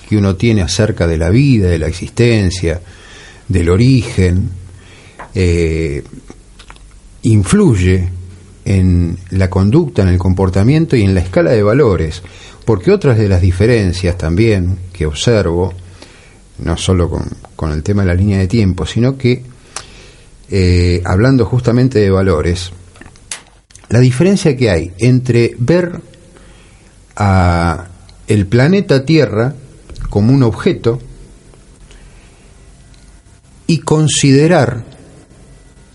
que 0.07 0.15
uno 0.15 0.37
tiene 0.37 0.61
acerca 0.61 1.05
de 1.05 1.17
la 1.17 1.29
vida, 1.29 1.67
de 1.67 1.79
la 1.79 1.87
existencia, 1.87 2.79
del 3.49 3.69
origen, 3.69 4.49
eh, 5.35 6.01
influye 7.23 8.09
en 8.63 9.17
la 9.31 9.49
conducta, 9.49 10.03
en 10.03 10.09
el 10.09 10.17
comportamiento 10.17 10.95
y 10.95 11.03
en 11.03 11.13
la 11.13 11.21
escala 11.21 11.51
de 11.51 11.63
valores. 11.63 12.21
Porque 12.63 12.91
otras 12.91 13.17
de 13.17 13.27
las 13.27 13.41
diferencias 13.41 14.17
también 14.17 14.77
que 14.93 15.05
observo, 15.05 15.73
no 16.61 16.77
solo 16.77 17.09
con, 17.09 17.27
con 17.55 17.71
el 17.71 17.83
tema 17.83 18.03
de 18.03 18.07
la 18.07 18.15
línea 18.15 18.39
de 18.39 18.47
tiempo, 18.47 18.85
sino 18.85 19.17
que 19.17 19.43
eh, 20.49 21.01
hablando 21.05 21.45
justamente 21.45 21.99
de 21.99 22.09
valores, 22.09 22.71
la 23.89 23.99
diferencia 23.99 24.55
que 24.55 24.69
hay 24.69 24.91
entre 24.99 25.55
ver 25.57 26.01
a 27.15 27.87
el 28.27 28.47
planeta 28.47 29.05
Tierra 29.05 29.53
como 30.09 30.33
un 30.33 30.43
objeto 30.43 30.99
y 33.67 33.79
considerar 33.79 34.83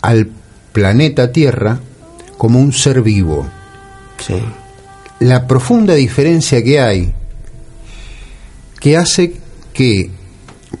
al 0.01 0.29
planeta 0.71 1.31
Tierra 1.31 1.79
como 2.37 2.59
un 2.59 2.73
ser 2.73 3.01
vivo. 3.01 3.47
Sí. 4.25 4.41
La 5.19 5.47
profunda 5.47 5.93
diferencia 5.93 6.63
que 6.63 6.79
hay 6.79 7.13
que 8.79 8.97
hace 8.97 9.33
que, 9.73 10.09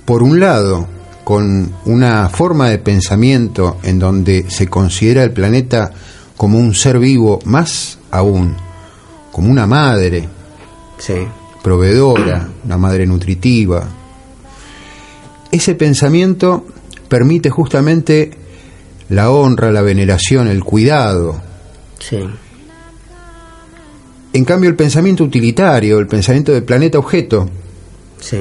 por 0.05 0.23
un 0.23 0.39
lado, 0.39 0.87
con 1.23 1.73
una 1.85 2.29
forma 2.29 2.69
de 2.69 2.79
pensamiento 2.79 3.77
en 3.83 3.99
donde 3.99 4.45
se 4.49 4.67
considera 4.67 5.23
el 5.23 5.31
planeta 5.31 5.91
como 6.37 6.57
un 6.59 6.73
ser 6.73 6.99
vivo, 6.99 7.39
más 7.45 7.97
aún, 8.11 8.55
como 9.31 9.49
una 9.51 9.65
madre, 9.67 10.27
Sí. 10.97 11.15
proveedora, 11.63 12.47
una 12.63 12.77
madre 12.77 13.05
nutritiva. 13.05 13.83
Ese 15.51 15.75
pensamiento 15.75 16.65
permite 17.09 17.49
justamente 17.49 18.31
la 19.09 19.29
honra, 19.31 19.71
la 19.71 19.81
veneración, 19.81 20.47
el 20.47 20.63
cuidado. 20.63 21.41
Sí. 21.99 22.19
En 24.33 24.45
cambio, 24.45 24.69
el 24.69 24.75
pensamiento 24.75 25.23
utilitario, 25.23 25.99
el 25.99 26.07
pensamiento 26.07 26.51
del 26.51 26.63
planeta 26.63 26.99
objeto, 26.99 27.49
Sí. 28.19 28.39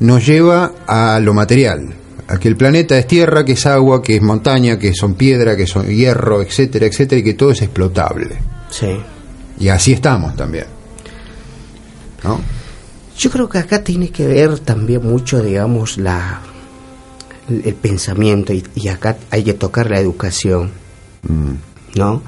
Nos 0.00 0.26
lleva 0.26 0.72
a 0.86 1.18
lo 1.20 1.34
material, 1.34 1.94
a 2.28 2.38
que 2.38 2.48
el 2.48 2.56
planeta 2.56 2.98
es 2.98 3.06
tierra, 3.06 3.44
que 3.44 3.52
es 3.52 3.66
agua, 3.66 4.02
que 4.02 4.16
es 4.16 4.22
montaña, 4.22 4.78
que 4.78 4.94
son 4.94 5.14
piedra, 5.14 5.56
que 5.56 5.66
son 5.66 5.86
hierro, 5.86 6.42
etcétera, 6.42 6.86
etcétera, 6.86 7.20
y 7.20 7.24
que 7.24 7.34
todo 7.34 7.50
es 7.50 7.62
explotable. 7.62 8.36
Sí. 8.70 8.96
Y 9.58 9.68
así 9.68 9.92
estamos 9.92 10.34
también. 10.34 10.66
¿No? 12.22 12.40
Yo 13.16 13.30
creo 13.30 13.48
que 13.48 13.58
acá 13.58 13.84
tiene 13.84 14.10
que 14.10 14.26
ver 14.26 14.58
también 14.58 15.02
mucho, 15.06 15.40
digamos, 15.42 15.98
la 15.98 16.40
el, 17.48 17.62
el 17.64 17.74
pensamiento 17.74 18.52
y, 18.52 18.64
y 18.74 18.88
acá 18.88 19.16
hay 19.30 19.44
que 19.44 19.54
tocar 19.54 19.90
la 19.90 20.00
educación, 20.00 20.70
¿no? 21.94 22.22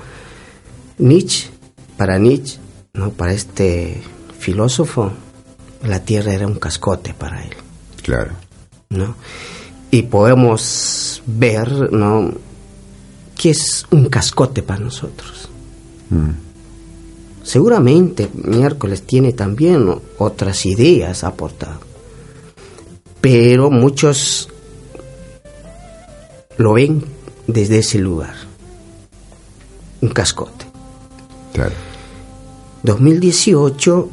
Nietzsche, 0.98 1.50
para 1.96 2.18
Nietzsche, 2.18 2.58
¿no? 2.94 3.10
Para 3.10 3.32
este 3.32 4.00
filósofo, 4.38 5.12
la 5.82 6.00
tierra 6.04 6.32
era 6.32 6.46
un 6.46 6.56
cascote 6.56 7.14
para 7.14 7.42
él, 7.42 7.54
Claro. 8.02 8.32
¿no? 8.90 9.16
Y 9.90 10.02
podemos 10.02 11.22
ver, 11.26 11.92
¿no? 11.92 12.32
Que 13.36 13.50
es 13.50 13.86
un 13.90 14.08
cascote 14.08 14.62
para 14.62 14.80
nosotros. 14.80 15.48
Seguramente 17.42 18.28
miércoles 18.34 19.02
tiene 19.02 19.32
también 19.32 19.88
otras 20.18 20.66
ideas 20.66 21.22
aportadas, 21.24 21.78
pero 23.20 23.70
muchos 23.70 24.48
lo 26.56 26.72
ven 26.74 27.04
desde 27.46 27.78
ese 27.78 27.98
lugar, 27.98 28.34
un 30.00 30.08
cascote. 30.10 30.66
Claro. 31.52 31.74
2018, 32.82 34.08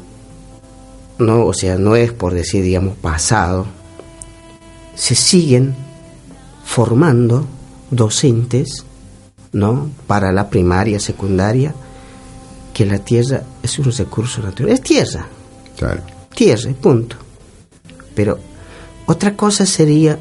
no, 1.18 1.44
o 1.46 1.52
sea, 1.54 1.76
no 1.78 1.96
es 1.96 2.12
por 2.12 2.34
decir, 2.34 2.62
digamos, 2.64 2.96
pasado, 2.96 3.66
se 4.94 5.14
siguen 5.14 5.74
formando 6.64 7.46
docentes, 7.90 8.84
¿no? 9.52 9.90
Para 10.06 10.32
la 10.32 10.48
primaria, 10.50 10.98
secundaria, 11.00 11.74
que 12.72 12.86
la 12.86 12.98
tierra 12.98 13.42
es 13.62 13.78
un 13.78 13.92
recurso 13.92 14.42
natural. 14.42 14.72
Es 14.72 14.80
tierra, 14.82 15.26
Claro. 15.76 16.02
tierra, 16.34 16.72
punto. 16.80 17.16
Pero 18.14 18.38
otra 19.06 19.36
cosa 19.36 19.66
sería 19.66 20.18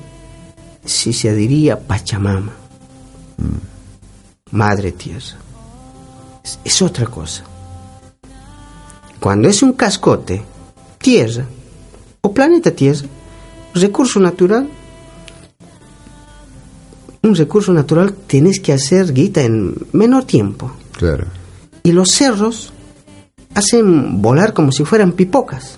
si 0.86 1.14
se 1.14 1.34
diría 1.34 1.80
Pachamama, 1.80 2.52
Madre 4.52 4.92
Tierra. 4.92 5.38
Es, 6.44 6.60
es 6.64 6.82
otra 6.82 7.06
cosa. 7.08 7.44
Cuando 9.20 9.48
es 9.48 9.64
un 9.64 9.74
cascote, 9.74 10.44
tierra, 11.04 11.46
o 12.22 12.34
planeta 12.34 12.72
Tierra, 12.72 13.06
recurso 13.76 14.20
natural, 14.20 14.68
un 17.22 17.36
recurso 17.36 17.74
natural 17.74 18.14
tenés 18.26 18.60
que 18.60 18.74
hacer 18.74 19.14
guita 19.14 19.42
en 19.42 19.76
menor 19.92 20.24
tiempo. 20.24 20.72
Claro. 20.94 21.28
Y 21.84 21.92
los 21.92 22.10
cerros 22.10 22.72
hacen 23.54 24.22
volar 24.22 24.54
como 24.54 24.72
si 24.72 24.86
fueran 24.86 25.12
pipocas. 25.12 25.78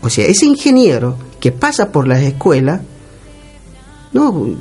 O 0.00 0.08
sea, 0.08 0.26
ese 0.26 0.46
ingeniero 0.46 1.16
que 1.38 1.52
pasa 1.52 1.92
por 1.92 2.08
la 2.08 2.20
escuela, 2.20 2.80
no, 4.12 4.56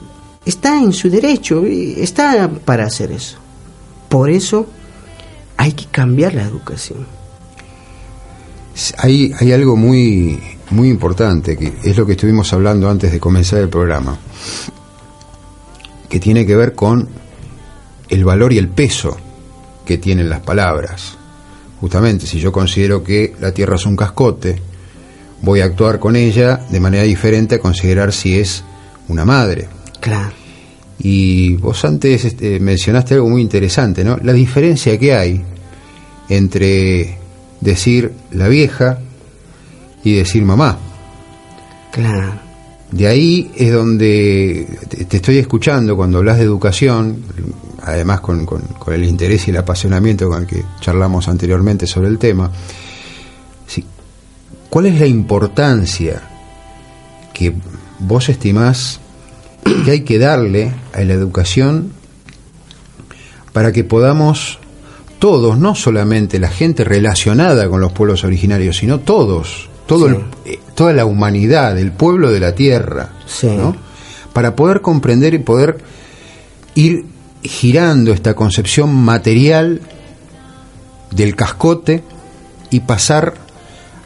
está 0.45 0.81
en 0.81 0.91
su 0.91 1.09
derecho, 1.09 1.65
y 1.65 1.95
está 1.97 2.49
para 2.49 2.85
hacer 2.85 3.11
eso. 3.13 3.37
Por 4.09 4.29
eso 4.29 4.67
hay 5.55 5.71
que 5.71 5.85
cambiar 5.85 6.33
la 6.33 6.43
educación. 6.43 7.22
Hay, 8.97 9.33
hay 9.39 9.51
algo 9.51 9.75
muy, 9.75 10.39
muy 10.71 10.89
importante, 10.89 11.55
que 11.57 11.73
es 11.83 11.97
lo 11.97 12.05
que 12.05 12.13
estuvimos 12.13 12.51
hablando 12.53 12.89
antes 12.89 13.11
de 13.11 13.19
comenzar 13.19 13.59
el 13.59 13.69
programa, 13.69 14.17
que 16.09 16.19
tiene 16.19 16.45
que 16.45 16.55
ver 16.55 16.73
con 16.73 17.07
el 18.09 18.25
valor 18.25 18.53
y 18.53 18.57
el 18.57 18.69
peso 18.69 19.17
que 19.85 19.97
tienen 19.97 20.29
las 20.29 20.41
palabras. 20.41 21.17
Justamente, 21.79 22.25
si 22.25 22.39
yo 22.39 22.51
considero 22.51 23.03
que 23.03 23.33
la 23.39 23.51
Tierra 23.51 23.75
es 23.75 23.85
un 23.85 23.95
cascote, 23.95 24.61
voy 25.41 25.61
a 25.61 25.65
actuar 25.65 25.99
con 25.99 26.15
ella 26.15 26.65
de 26.69 26.79
manera 26.79 27.03
diferente 27.03 27.55
a 27.55 27.59
considerar 27.59 28.13
si 28.13 28.39
es 28.39 28.63
una 29.09 29.25
madre. 29.25 29.67
Claro. 29.99 30.33
Y 30.99 31.55
vos 31.57 31.83
antes 31.83 32.23
este, 32.23 32.59
mencionaste 32.59 33.15
algo 33.15 33.29
muy 33.29 33.41
interesante, 33.41 34.03
¿no? 34.03 34.17
La 34.23 34.31
diferencia 34.31 34.97
que 34.97 35.13
hay 35.13 35.43
entre 36.29 37.17
decir 37.63 38.11
la 38.31 38.47
vieja 38.47 38.99
y 40.03 40.13
decir 40.15 40.43
mamá. 40.43 40.77
Claro. 41.91 42.33
De 42.91 43.07
ahí 43.07 43.51
es 43.55 43.71
donde 43.73 44.67
te 45.07 45.17
estoy 45.17 45.37
escuchando 45.39 45.95
cuando 45.95 46.19
hablas 46.19 46.37
de 46.37 46.43
educación, 46.43 47.23
además 47.81 48.21
con, 48.21 48.45
con- 48.45 48.61
con 48.79 48.93
el 48.93 49.03
interés 49.03 49.47
y 49.47 49.51
el 49.51 49.57
apasionamiento 49.57 50.29
con 50.29 50.41
el 50.43 50.47
que 50.47 50.63
charlamos 50.79 51.27
anteriormente 51.27 51.87
sobre 51.87 52.09
el 52.09 52.19
tema. 52.19 52.51
Sí, 53.65 53.83
¿Cuál 54.69 54.87
es 54.87 54.99
la 54.99 55.07
importancia 55.07 56.21
que 57.33 57.53
vos 57.99 58.29
estimás 58.29 58.99
que 59.85 59.91
hay 59.91 60.01
que 60.01 60.19
darle 60.19 60.71
a 60.93 61.01
la 61.03 61.13
educación 61.13 61.93
para 63.53 63.71
que 63.71 63.83
podamos 63.83 64.59
todos, 65.23 65.57
no 65.57 65.73
solamente 65.73 66.37
la 66.37 66.49
gente 66.49 66.83
relacionada 66.83 67.69
con 67.69 67.79
los 67.79 67.93
pueblos 67.93 68.25
originarios, 68.25 68.75
sino 68.75 68.99
todos, 68.99 69.69
todo 69.85 70.09
Sí. 70.09 70.15
el- 70.15 70.51
eh, 70.55 70.59
toda 70.75 70.91
la 70.91 71.05
humanidad, 71.05 71.79
el 71.79 71.93
pueblo 71.93 72.29
de 72.29 72.41
la 72.41 72.53
tierra, 72.55 73.11
Sí. 73.25 73.47
¿no? 73.47 73.73
para 74.33 74.53
poder 74.53 74.81
comprender 74.81 75.33
y 75.33 75.39
poder 75.39 75.77
ir 76.75 77.05
girando 77.41 78.11
esta 78.11 78.33
concepción 78.33 78.93
material 78.93 79.79
del 81.11 81.37
cascote 81.37 82.03
y 82.69 82.81
pasar 82.81 83.35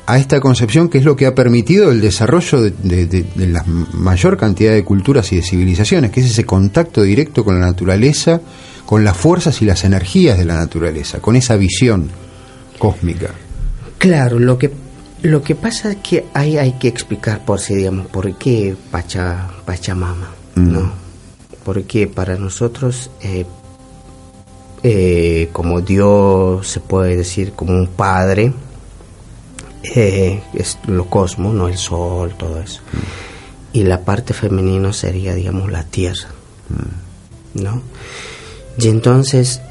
a 0.10 0.18
esta 0.18 0.40
concepción 0.40 0.88
que 0.90 0.98
es 1.00 1.04
lo 1.04 1.16
que 1.16 1.26
ha 1.26 1.36
permitido 1.36 1.92
el 1.92 2.00
desarrollo 2.02 2.62
de, 2.62 2.72
de- 2.82 3.06
de- 3.08 3.26
de 3.36 3.48
la 3.48 3.64
mayor 3.66 4.38
cantidad 4.38 4.72
de 4.72 4.84
culturas 4.84 5.32
y 5.34 5.36
de 5.36 5.42
civilizaciones, 5.44 6.12
que 6.12 6.22
es 6.22 6.28
ese 6.28 6.46
contacto 6.46 7.04
directo 7.04 7.44
con 7.44 7.60
la 7.60 7.66
naturaleza, 7.68 8.40
con 8.86 9.04
las 9.04 9.18
fuerzas 9.18 9.62
y 9.62 9.66
las 9.66 9.84
energías 9.84 10.38
de 10.38 10.46
la 10.46 10.56
naturaleza, 10.56 11.20
con 11.20 11.36
esa 11.36 11.58
visión 11.58 12.10
cósmica. 12.80 13.32
Claro, 13.98 14.40
lo 14.40 14.58
que 14.58 14.72
lo 15.24 15.42
que 15.42 15.56
pasa 15.56 15.92
es 15.92 15.98
que 15.98 16.26
ahí 16.34 16.58
hay 16.58 16.74
que 16.74 16.88
explicar 16.88 17.44
por 17.44 17.60
si 17.60 17.76
digamos 17.76 18.08
por 18.08 18.34
qué 18.38 18.76
Pacha, 18.92 19.48
Pachamama, 19.66 20.30
Mm. 20.56 20.72
¿no? 20.72 20.92
Porque 21.66 22.08
para 22.08 22.38
nosotros 22.38 23.10
eh, 23.22 23.46
eh, 24.84 25.50
como 25.52 25.82
Dios 25.82 26.68
se 26.68 26.80
puede 26.80 27.18
decir 27.18 27.52
como 27.54 27.74
un 27.74 27.88
padre 27.88 28.54
eh, 29.84 30.42
es 30.54 30.78
lo 30.88 31.06
cosmos, 31.06 31.54
no 31.54 31.68
el 31.68 31.78
sol, 31.78 32.36
todo 32.38 32.62
eso. 32.62 32.82
Y 33.74 33.84
la 33.84 34.02
parte 34.02 34.34
femenina 34.34 34.94
sería 34.94 35.34
digamos 35.34 35.72
la 35.72 35.84
tierra, 35.84 36.30
¿no? 37.54 37.82
Y 38.78 38.88
entonces 38.88 39.62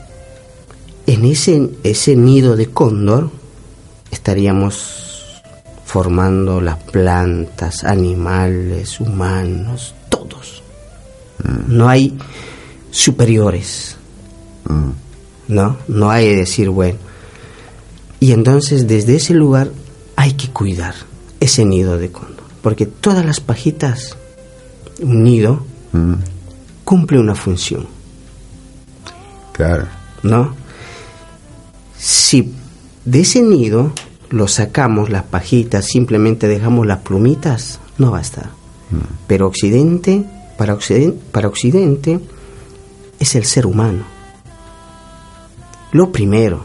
en 1.07 1.25
ese, 1.25 1.71
ese 1.85 2.17
nido 2.17 2.57
de 2.57 2.67
cóndor 2.67 3.31
estaríamos 4.11 5.07
formando 5.85 6.61
las 6.61 6.79
plantas, 6.79 7.85
animales, 7.85 9.01
humanos, 9.01 9.95
todos. 10.09 10.63
No 11.69 11.89
hay 11.89 12.19
superiores, 12.91 13.97
¿no? 15.49 15.77
No 15.87 16.11
hay 16.11 16.29
de 16.29 16.37
decir, 16.37 16.71
bueno. 16.71 16.99
Y 18.19 18.33
entonces 18.33 18.89
desde 18.89 19.17
ese 19.17 19.35
lugar 19.35 19.71
hay 20.27 20.33
que 20.35 20.51
cuidar 20.51 20.95
ese 21.41 21.65
nido 21.65 21.99
de 21.99 22.11
cóndor, 22.11 22.45
porque 22.63 22.87
todas 22.87 23.25
las 23.25 23.41
pajitas, 23.41 24.17
un 25.01 25.23
nido, 25.23 25.65
Mm, 25.93 26.15
cumple 26.85 27.19
una 27.19 27.35
función. 27.35 27.87
claro. 29.53 29.87
¿no? 30.23 30.55
Si 31.97 32.53
de 33.05 33.21
ese 33.21 33.41
nido 33.41 33.93
lo 34.29 34.49
sacamos 34.49 35.09
las 35.09 35.23
pajitas, 35.23 35.87
simplemente 35.87 36.49
dejamos 36.49 36.87
las 36.87 36.99
plumitas, 36.99 37.79
no 37.97 38.11
va 38.11 38.19
a 38.19 38.23
estar. 38.23 38.51
Pero 39.27 39.47
Occidente, 39.47 40.25
para 40.59 40.75
Occidente, 40.75 41.19
para 41.33 41.49
Occidente 41.49 42.21
es 43.21 43.35
el 43.37 43.45
ser 43.45 43.67
humano. 43.67 44.05
Lo 45.93 46.11
primero. 46.13 46.65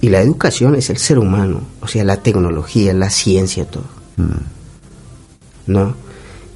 Y 0.00 0.10
la 0.10 0.20
educación 0.20 0.74
es 0.76 0.90
el 0.90 0.98
ser 0.98 1.18
humano, 1.18 1.62
o 1.80 1.88
sea, 1.88 2.04
la 2.04 2.18
tecnología, 2.18 2.94
la 2.94 3.10
ciencia, 3.10 3.64
todo. 3.64 3.84
¿No? 5.66 5.94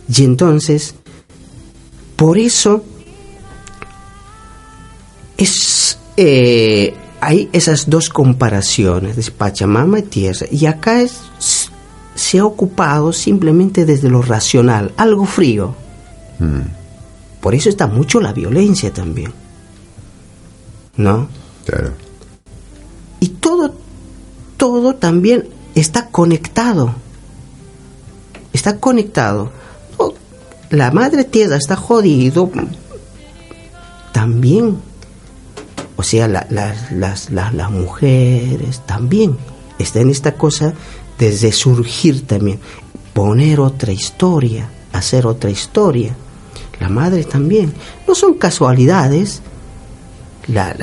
Y 0.09 0.25
entonces, 0.25 0.95
por 2.17 2.39
eso 2.39 2.85
es 5.37 5.99
eh, 6.17 6.95
hay 7.21 7.49
esas 7.53 7.89
dos 7.89 8.09
comparaciones 8.09 9.17
de 9.17 9.31
Pachamama 9.31 10.01
y 10.01 10.03
tierra 10.03 10.47
y 10.51 10.67
acá 10.67 11.01
es 11.01 11.21
se 12.15 12.39
ha 12.39 12.45
ocupado 12.45 13.13
simplemente 13.13 13.85
desde 13.85 14.11
lo 14.11 14.23
racional 14.23 14.93
algo 14.97 15.25
frío 15.25 15.75
por 17.41 17.55
eso 17.55 17.69
está 17.69 17.87
mucho 17.87 18.21
la 18.21 18.33
violencia 18.33 18.93
también 18.93 19.33
no 20.97 21.29
Claro. 21.65 21.93
Y 23.23 23.29
todo 23.29 23.75
todo 24.57 24.95
también 24.97 25.49
está 25.75 26.09
conectado. 26.09 26.95
Está 28.53 28.79
conectado. 28.79 29.51
No, 29.99 30.13
la 30.71 30.91
madre 30.91 31.25
tierra 31.25 31.57
está 31.57 31.77
jodido. 31.77 32.51
También. 34.13 34.77
O 35.97 36.03
sea 36.03 36.27
la- 36.29 36.47
la- 36.51 36.75
las, 36.91 37.31
las, 37.31 37.55
las 37.55 37.71
mujeres 37.71 38.83
también 38.87 39.37
está 39.79 40.01
en 40.01 40.11
esta 40.11 40.35
cosa 40.35 40.75
desde 41.19 41.53
surgir 41.53 42.27
también. 42.27 42.59
Poner 43.15 43.61
otra 43.61 43.93
historia 43.93 44.69
hacer 44.93 45.27
otra 45.27 45.51
historia. 45.51 46.15
La 46.81 46.89
madre 46.89 47.25
también. 47.25 47.73
No 48.07 48.15
son 48.15 48.35
casualidades. 48.35 49.41
La, 50.49 50.75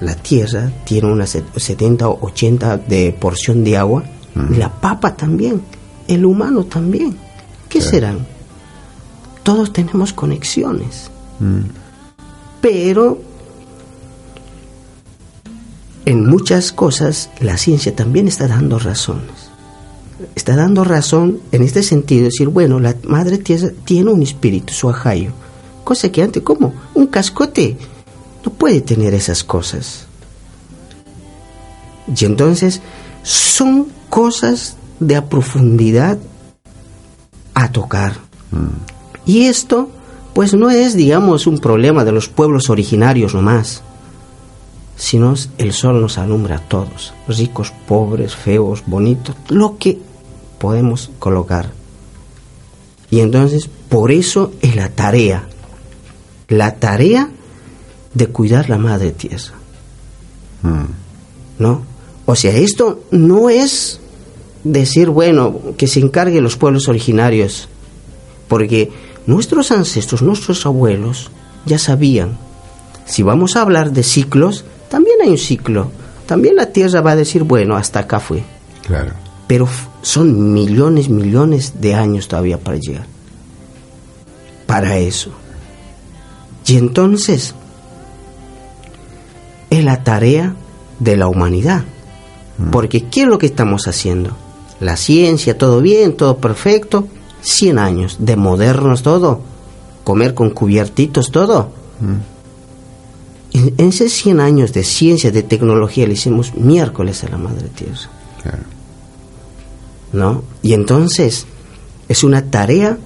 la 0.00 0.14
tierra 0.14 0.70
tiene 0.84 1.10
una 1.12 1.26
set- 1.26 1.56
70 1.56 2.08
o 2.08 2.18
80 2.26 2.76
de 2.78 3.12
porción 3.18 3.64
de 3.64 3.76
agua, 3.76 4.04
la 4.56 4.70
papa 4.70 5.14
también, 5.16 5.60
el 6.08 6.24
humano 6.24 6.64
también. 6.64 7.16
¿Qué 7.68 7.80
serán? 7.80 8.26
Todos 9.42 9.72
tenemos 9.72 10.12
conexiones. 10.12 11.10
Pero 12.60 13.18
en 16.06 16.26
muchas 16.26 16.72
cosas 16.72 17.30
la 17.40 17.56
ciencia 17.58 17.94
también 17.94 18.28
está 18.28 18.48
dando 18.48 18.78
razones. 18.78 19.50
Está 20.34 20.54
dando 20.56 20.84
razón 20.84 21.40
en 21.52 21.62
este 21.62 21.82
sentido, 21.82 22.24
decir, 22.24 22.48
bueno, 22.48 22.78
la 22.78 22.94
madre 23.04 23.38
tierra 23.38 23.70
tiene 23.84 24.10
un 24.10 24.22
espíritu, 24.22 24.72
su 24.74 24.88
ajayo. 24.90 25.30
Cosa 25.84 26.12
que 26.12 26.22
antes, 26.22 26.42
¿cómo? 26.42 26.74
Un 26.94 27.06
cascote 27.06 27.76
no 28.44 28.52
puede 28.52 28.80
tener 28.80 29.14
esas 29.14 29.44
cosas. 29.44 30.06
Y 32.14 32.24
entonces 32.24 32.80
son 33.22 33.88
cosas 34.08 34.76
de 34.98 35.16
a 35.16 35.26
profundidad 35.26 36.18
a 37.54 37.70
tocar. 37.70 38.14
Y 39.26 39.46
esto, 39.46 39.90
pues 40.34 40.54
no 40.54 40.70
es, 40.70 40.94
digamos, 40.94 41.46
un 41.46 41.58
problema 41.58 42.04
de 42.04 42.12
los 42.12 42.28
pueblos 42.28 42.70
originarios 42.70 43.34
nomás, 43.34 43.82
sino 44.96 45.34
el 45.58 45.72
sol 45.72 46.00
nos 46.00 46.18
alumbra 46.18 46.56
a 46.56 46.68
todos, 46.68 47.14
ricos, 47.28 47.72
pobres, 47.86 48.34
feos, 48.34 48.82
bonitos, 48.86 49.36
lo 49.48 49.78
que 49.78 49.98
podemos 50.58 51.10
colocar. 51.18 51.70
Y 53.10 53.20
entonces, 53.20 53.68
por 53.88 54.12
eso 54.12 54.52
es 54.60 54.76
la 54.76 54.88
tarea, 54.90 55.44
la 56.48 56.76
tarea 56.76 57.30
de 58.14 58.26
cuidar 58.28 58.68
la 58.68 58.78
madre 58.78 59.12
tierra. 59.12 59.54
¿No? 61.58 61.82
O 62.26 62.34
sea, 62.34 62.54
esto 62.56 63.04
no 63.10 63.50
es 63.50 64.00
decir, 64.64 65.10
bueno, 65.10 65.58
que 65.76 65.86
se 65.86 66.00
encargue 66.00 66.40
los 66.40 66.56
pueblos 66.56 66.88
originarios, 66.88 67.68
porque 68.48 68.90
nuestros 69.26 69.70
ancestros, 69.70 70.22
nuestros 70.22 70.66
abuelos 70.66 71.30
ya 71.66 71.78
sabían. 71.78 72.38
Si 73.06 73.22
vamos 73.22 73.56
a 73.56 73.62
hablar 73.62 73.92
de 73.92 74.02
ciclos, 74.02 74.64
también 74.88 75.16
hay 75.22 75.30
un 75.30 75.38
ciclo. 75.38 75.90
También 76.26 76.56
la 76.56 76.66
tierra 76.66 77.00
va 77.00 77.12
a 77.12 77.16
decir, 77.16 77.42
bueno, 77.42 77.76
hasta 77.76 78.00
acá 78.00 78.20
fue. 78.20 78.42
Claro. 78.86 79.12
Pero 79.46 79.68
son 80.02 80.52
millones, 80.52 81.08
millones 81.08 81.80
de 81.80 81.94
años 81.94 82.28
todavía 82.28 82.58
para 82.58 82.78
llegar. 82.78 83.06
Para 84.66 84.96
eso. 84.98 85.32
Y 86.66 86.76
entonces, 86.76 87.54
es 89.70 89.84
la 89.84 90.02
tarea 90.02 90.54
de 90.98 91.16
la 91.16 91.28
humanidad. 91.28 91.84
Porque 92.70 93.04
¿qué 93.06 93.22
es 93.22 93.26
lo 93.26 93.38
que 93.38 93.46
estamos 93.46 93.88
haciendo? 93.88 94.36
La 94.80 94.96
ciencia, 94.96 95.56
todo 95.56 95.80
bien, 95.80 96.14
todo 96.14 96.36
perfecto. 96.36 97.08
100 97.40 97.78
años 97.78 98.16
de 98.20 98.36
modernos, 98.36 99.02
todo. 99.02 99.40
Comer 100.04 100.34
con 100.34 100.50
cubiertitos, 100.50 101.30
todo. 101.30 101.70
En, 103.52 103.74
en 103.78 103.88
esos 103.88 104.12
100 104.12 104.40
años 104.40 104.72
de 104.74 104.84
ciencia, 104.84 105.30
de 105.30 105.42
tecnología, 105.42 106.06
le 106.06 106.12
hicimos 106.12 106.54
miércoles 106.54 107.24
a 107.24 107.28
la 107.30 107.38
Madre 107.38 107.68
Tierra. 107.68 108.10
Claro. 108.42 108.80
¿no? 110.12 110.42
Y 110.62 110.72
entonces 110.72 111.46
es 112.08 112.24
una 112.24 112.50
tarea 112.50 112.98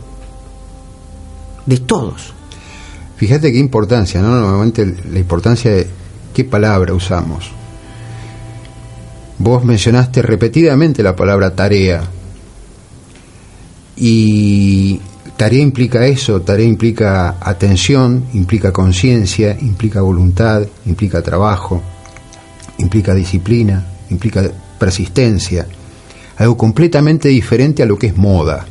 de 1.67 1.79
todos. 1.79 2.33
Fíjate 3.17 3.53
qué 3.53 3.59
importancia, 3.59 4.21
¿no? 4.21 4.29
Nuevamente 4.41 4.97
la 5.11 5.19
importancia 5.19 5.71
de 5.71 5.87
qué 6.35 6.45
palabra 6.45 6.93
usamos. 6.93 7.51
Vos 9.39 9.65
mencionaste 9.65 10.21
repetidamente 10.21 11.03
la 11.03 11.17
palabra 11.17 11.55
tarea. 11.55 12.03
Y 13.97 15.01
tarea 15.37 15.63
implica 15.63 16.07
eso, 16.07 16.43
tarea 16.43 16.67
implica 16.67 17.37
atención, 17.41 18.27
implica 18.35 18.73
conciencia, 18.73 19.57
implica 19.61 20.03
voluntad, 20.03 20.67
implica 20.85 21.23
trabajo, 21.23 21.83
implica 22.79 23.15
disciplina, 23.15 23.87
implica 24.11 24.43
persistencia. 24.79 25.67
Algo 26.37 26.57
completamente 26.57 27.29
diferente 27.29 27.83
a 27.83 27.87
lo 27.87 27.97
que 27.97 28.09
es 28.09 28.17
moda. 28.17 28.67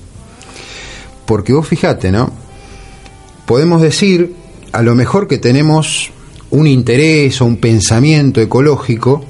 Porque 1.25 1.53
vos 1.53 1.67
fijate, 1.67 2.11
¿no? 2.11 2.43
podemos 3.45 3.81
decir 3.81 4.35
a 4.71 4.81
lo 4.81 4.95
mejor 4.95 5.27
que 5.27 5.37
tenemos 5.37 6.11
un 6.53 6.67
interés 6.67 7.41
o 7.41 7.45
un 7.45 7.57
pensamiento 7.57 8.39
ecológico 8.39 9.23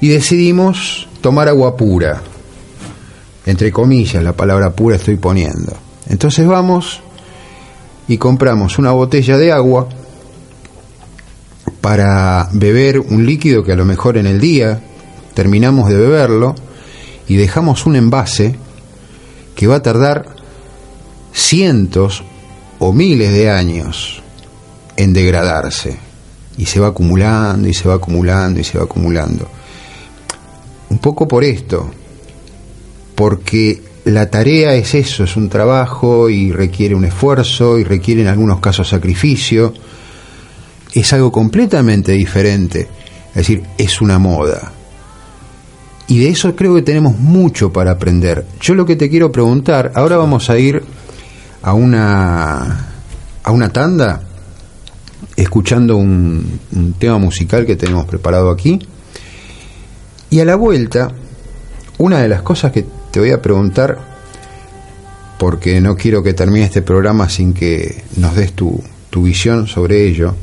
y 0.00 0.08
decidimos 0.08 1.08
tomar 1.22 1.48
agua 1.48 1.74
pura. 1.74 2.22
Entre 3.46 3.72
comillas, 3.72 4.22
la 4.22 4.34
palabra 4.34 4.70
pura 4.70 4.96
estoy 4.96 5.16
poniendo. 5.16 5.72
Entonces 6.06 6.46
vamos 6.46 7.00
y 8.08 8.18
compramos 8.18 8.78
una 8.78 8.92
botella 8.92 9.38
de 9.38 9.52
agua 9.52 9.88
para 11.80 12.50
beber 12.52 13.00
un 13.00 13.24
líquido 13.24 13.64
que 13.64 13.72
a 13.72 13.76
lo 13.76 13.86
mejor 13.86 14.18
en 14.18 14.26
el 14.26 14.38
día 14.38 14.82
terminamos 15.32 15.88
de 15.88 15.96
beberlo 15.96 16.54
y 17.26 17.36
dejamos 17.36 17.86
un 17.86 17.96
envase 17.96 18.54
que 19.56 19.66
va 19.66 19.76
a 19.76 19.82
tardar 19.82 20.26
cientos 21.32 22.22
o 22.80 22.92
miles 22.92 23.32
de 23.32 23.50
años 23.50 24.22
en 24.96 25.14
degradarse 25.14 26.03
y 26.56 26.66
se 26.66 26.80
va 26.80 26.88
acumulando 26.88 27.68
y 27.68 27.74
se 27.74 27.88
va 27.88 27.94
acumulando 27.94 28.60
y 28.60 28.64
se 28.64 28.78
va 28.78 28.84
acumulando. 28.84 29.48
Un 30.90 30.98
poco 30.98 31.26
por 31.26 31.44
esto, 31.44 31.90
porque 33.14 33.82
la 34.04 34.28
tarea 34.30 34.74
es 34.74 34.94
eso, 34.94 35.24
es 35.24 35.36
un 35.36 35.48
trabajo 35.48 36.28
y 36.28 36.52
requiere 36.52 36.94
un 36.94 37.04
esfuerzo 37.04 37.78
y 37.78 37.84
requiere 37.84 38.22
en 38.22 38.28
algunos 38.28 38.60
casos 38.60 38.88
sacrificio. 38.88 39.72
Es 40.92 41.12
algo 41.12 41.32
completamente 41.32 42.12
diferente, 42.12 42.88
es 43.30 43.34
decir, 43.34 43.62
es 43.78 44.00
una 44.00 44.18
moda. 44.18 44.72
Y 46.06 46.18
de 46.18 46.28
eso 46.28 46.54
creo 46.54 46.74
que 46.74 46.82
tenemos 46.82 47.18
mucho 47.18 47.72
para 47.72 47.92
aprender. 47.92 48.46
Yo 48.60 48.74
lo 48.74 48.84
que 48.84 48.94
te 48.94 49.08
quiero 49.08 49.32
preguntar, 49.32 49.92
ahora 49.94 50.18
vamos 50.18 50.50
a 50.50 50.58
ir 50.58 50.82
a 51.62 51.72
una 51.72 52.90
a 53.42 53.50
una 53.52 53.68
tanda 53.70 54.20
escuchando 55.36 55.96
un, 55.96 56.60
tema 56.98 57.18
musical 57.18 57.66
que 57.66 57.76
tenemos 57.76 58.06
preparado 58.06 58.50
aquí. 58.50 58.78
Y 60.30 60.40
a 60.40 60.44
la 60.44 60.56
vuelta, 60.56 61.12
una 61.98 62.20
de 62.20 62.28
las 62.28 62.42
cosas 62.42 62.72
que 62.72 62.84
te 63.10 63.20
voy 63.20 63.30
a 63.30 63.42
preguntar, 63.42 63.98
porque 65.38 65.80
no 65.80 65.96
quiero 65.96 66.22
que 66.22 66.34
termine 66.34 66.64
este 66.64 66.82
programa 66.82 67.28
sin 67.28 67.52
que 67.52 68.04
nos 68.16 68.34
des 68.34 68.52
tu, 68.52 68.82
tu 69.10 69.22
visión 69.24 69.66
sobre 69.66 70.06
ello, 70.08 70.34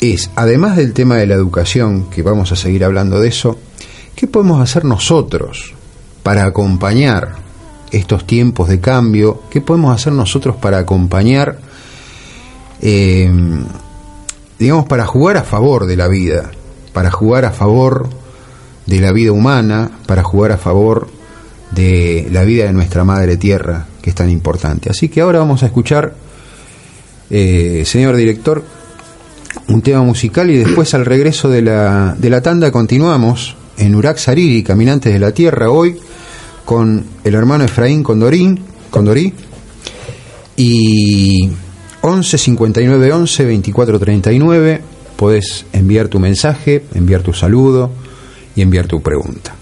es, 0.00 0.30
además 0.36 0.76
del 0.76 0.92
tema 0.92 1.16
de 1.16 1.26
la 1.26 1.34
educación, 1.34 2.10
que 2.10 2.22
vamos 2.22 2.52
a 2.52 2.56
seguir 2.56 2.84
hablando 2.84 3.20
de 3.20 3.28
eso, 3.28 3.58
¿qué 4.14 4.26
podemos 4.26 4.60
hacer 4.60 4.84
nosotros 4.84 5.74
para 6.22 6.44
acompañar 6.44 7.36
estos 7.90 8.26
tiempos 8.26 8.68
de 8.68 8.80
cambio? 8.80 9.42
¿Qué 9.50 9.60
podemos 9.60 9.94
hacer 9.94 10.12
nosotros 10.12 10.56
para 10.56 10.78
acompañar, 10.78 11.58
eh, 12.80 13.30
digamos, 14.58 14.86
para 14.86 15.06
jugar 15.06 15.36
a 15.36 15.42
favor 15.42 15.86
de 15.86 15.96
la 15.96 16.08
vida, 16.08 16.50
para 16.92 17.10
jugar 17.10 17.44
a 17.44 17.50
favor 17.50 18.08
de 18.86 19.00
la 19.00 19.12
vida 19.12 19.32
humana, 19.32 19.90
para 20.06 20.22
jugar 20.22 20.52
a 20.52 20.58
favor 20.58 21.08
de 21.72 22.28
la 22.30 22.44
vida 22.44 22.64
de 22.64 22.72
nuestra 22.72 23.04
madre 23.04 23.36
tierra, 23.36 23.86
que 24.00 24.10
es 24.10 24.16
tan 24.16 24.30
importante? 24.30 24.90
Así 24.90 25.08
que 25.08 25.20
ahora 25.20 25.40
vamos 25.40 25.62
a 25.62 25.66
escuchar, 25.66 26.14
eh, 27.30 27.82
señor 27.84 28.16
director, 28.16 28.64
un 29.68 29.82
tema 29.82 30.02
musical 30.02 30.50
y 30.50 30.58
después 30.58 30.94
al 30.94 31.04
regreso 31.04 31.48
de 31.48 31.62
la, 31.62 32.14
de 32.16 32.30
la 32.30 32.40
tanda 32.40 32.70
continuamos 32.70 33.56
en 33.78 33.94
Urak 33.94 34.18
Sariri, 34.18 34.62
Caminantes 34.62 35.12
de 35.12 35.18
la 35.18 35.32
Tierra, 35.32 35.70
hoy 35.70 35.98
con 36.64 37.04
el 37.24 37.34
hermano 37.34 37.64
Efraín 37.64 38.02
Condorín, 38.02 38.60
Condorí 38.90 39.32
y 40.56 41.50
11 42.06 42.38
59 42.38 43.12
11 43.12 43.44
24 43.44 43.98
39 43.98 44.80
podés 45.16 45.66
enviar 45.72 46.06
tu 46.06 46.20
mensaje, 46.20 46.84
enviar 46.94 47.22
tu 47.22 47.32
saludo 47.32 47.90
y 48.54 48.62
enviar 48.62 48.86
tu 48.86 49.02
pregunta. 49.02 49.56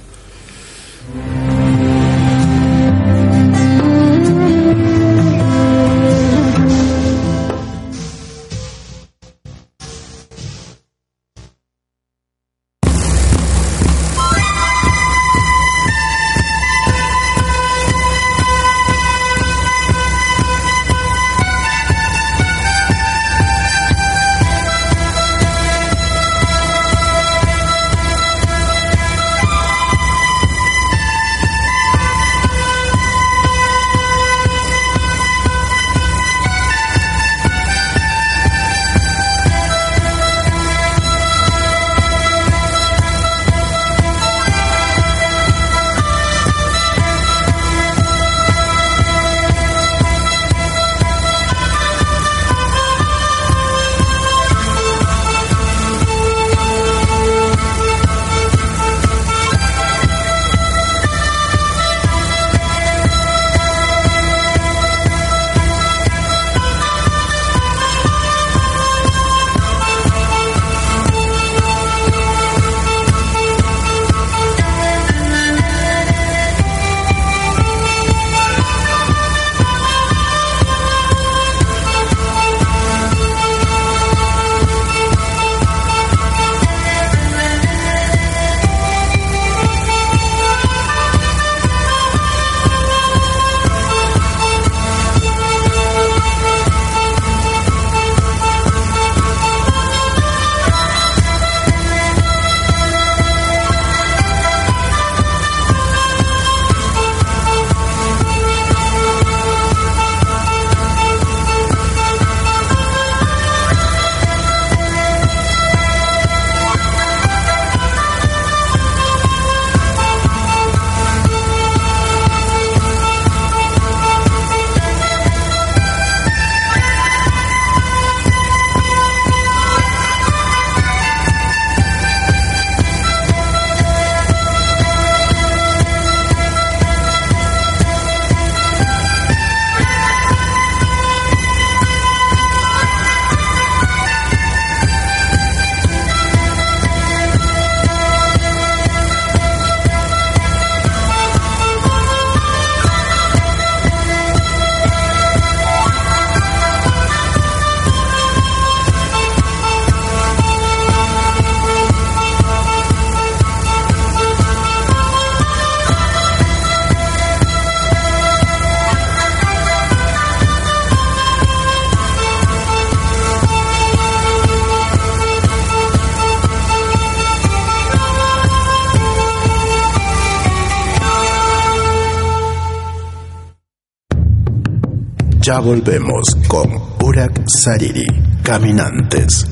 Ya 185.55 185.61
volvemos 185.61 186.25
con 186.49 186.69
Urak 187.01 187.45
Sariri, 187.47 188.07
Caminantes 188.43 189.47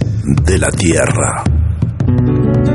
de 0.44 0.58
la 0.58 0.68
Tierra. 0.72 1.44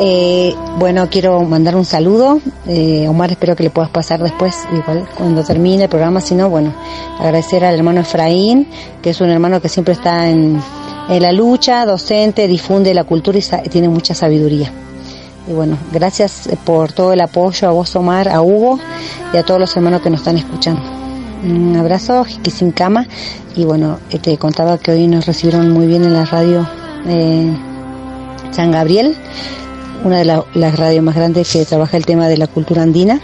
Eh, 0.00 0.54
bueno, 0.78 1.08
quiero 1.08 1.40
mandar 1.42 1.76
un 1.76 1.84
saludo. 1.84 2.40
Eh, 2.66 3.06
Omar, 3.08 3.30
espero 3.30 3.54
que 3.54 3.62
le 3.62 3.70
puedas 3.70 3.90
pasar 3.90 4.22
después, 4.22 4.56
igual 4.72 5.06
cuando 5.16 5.44
termine 5.44 5.84
el 5.84 5.88
programa. 5.88 6.20
Si 6.20 6.34
no, 6.34 6.48
bueno, 6.48 6.72
agradecer 7.18 7.64
al 7.64 7.74
hermano 7.74 8.00
Efraín, 8.00 8.68
que 9.02 9.10
es 9.10 9.20
un 9.20 9.30
hermano 9.30 9.60
que 9.60 9.68
siempre 9.68 9.94
está 9.94 10.28
en, 10.28 10.60
la 11.08 11.32
lucha, 11.32 11.84
docente, 11.84 12.48
difunde 12.48 12.94
la 12.94 13.04
cultura 13.04 13.38
y 13.38 13.68
tiene 13.68 13.88
mucha 13.88 14.14
sabiduría. 14.14 14.72
Y 15.46 15.52
bueno, 15.52 15.76
gracias 15.92 16.48
por 16.64 16.92
todo 16.92 17.12
el 17.12 17.20
apoyo 17.20 17.68
a 17.68 17.72
vos, 17.72 17.94
Omar, 17.94 18.28
a 18.28 18.40
Hugo 18.40 18.78
y 19.32 19.36
a 19.36 19.42
todos 19.42 19.60
los 19.60 19.76
hermanos 19.76 20.00
que 20.00 20.10
nos 20.10 20.20
están 20.20 20.38
escuchando. 20.38 20.82
Un 21.44 21.76
abrazo, 21.76 22.24
sin 22.50 22.72
cama. 22.72 23.06
Y 23.54 23.64
bueno, 23.64 23.98
eh, 24.10 24.18
te 24.18 24.38
contaba 24.38 24.78
que 24.78 24.92
hoy 24.92 25.06
nos 25.06 25.26
recibieron 25.26 25.70
muy 25.70 25.86
bien 25.86 26.02
en 26.04 26.14
la 26.14 26.24
radio 26.24 26.66
eh, 27.06 27.54
San 28.50 28.70
Gabriel, 28.70 29.14
una 30.04 30.18
de 30.18 30.24
la- 30.24 30.44
las 30.54 30.78
radios 30.78 31.02
más 31.02 31.14
grandes 31.16 31.50
que 31.52 31.64
trabaja 31.64 31.96
el 31.96 32.06
tema 32.06 32.28
de 32.28 32.36
la 32.36 32.46
cultura 32.46 32.82
andina. 32.82 33.20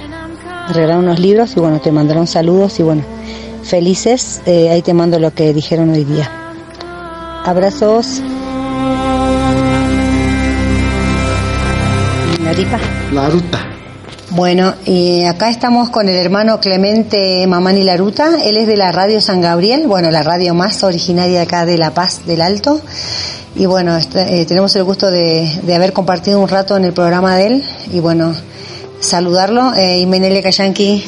Regalaron 0.72 1.05
unos 1.05 1.18
libros 1.20 1.53
y 1.57 1.61
bueno, 1.61 1.81
te 1.81 1.93
mandaron 1.93 2.26
saludos 2.26 2.78
y 2.81 2.83
bueno, 2.83 3.03
felices. 3.62 4.41
Eh, 4.47 4.70
ahí 4.70 4.83
te 4.83 4.95
mando 4.95 5.18
lo 5.18 5.33
que 5.35 5.53
dijeron 5.53 5.91
hoy 5.91 6.05
día. 6.05 6.31
Abrazos. 7.45 8.22
Naripa. 12.43 12.78
La 13.12 13.28
ruta. 13.28 13.59
Bueno, 14.31 14.74
y 14.87 15.24
acá 15.24 15.51
estamos 15.51 15.91
con 15.91 16.09
el 16.09 16.14
hermano 16.14 16.61
Clemente 16.61 17.45
Mamani 17.49 17.83
Laruta. 17.83 18.37
Él 18.45 18.57
es 18.57 18.66
de 18.68 18.76
la 18.76 18.93
radio 18.93 19.20
San 19.20 19.41
Gabriel, 19.41 19.89
bueno, 19.89 20.11
la 20.12 20.22
radio 20.22 20.55
más 20.55 20.85
originaria 20.85 21.43
acá 21.43 21.66
de 21.66 21.76
La 21.78 21.91
Paz 21.93 22.20
del 22.26 22.41
Alto. 22.41 22.81
Y 23.57 23.66
bueno, 23.66 23.96
este, 23.96 24.40
eh, 24.40 24.44
tenemos 24.46 24.74
el 24.76 24.84
gusto 24.84 25.11
de, 25.11 25.61
de 25.64 25.74
haber 25.74 25.92
compartido 25.92 26.40
un 26.40 26.48
rato 26.48 26.76
en 26.76 26.84
el 26.84 26.92
programa 26.92 27.36
de 27.36 27.46
él. 27.46 27.64
Y 27.92 28.01
bueno, 28.01 28.34
saludarlo. 29.01 29.74
Eh, 29.74 29.98
Imenele 30.01 30.42
Kayanki. 30.42 31.05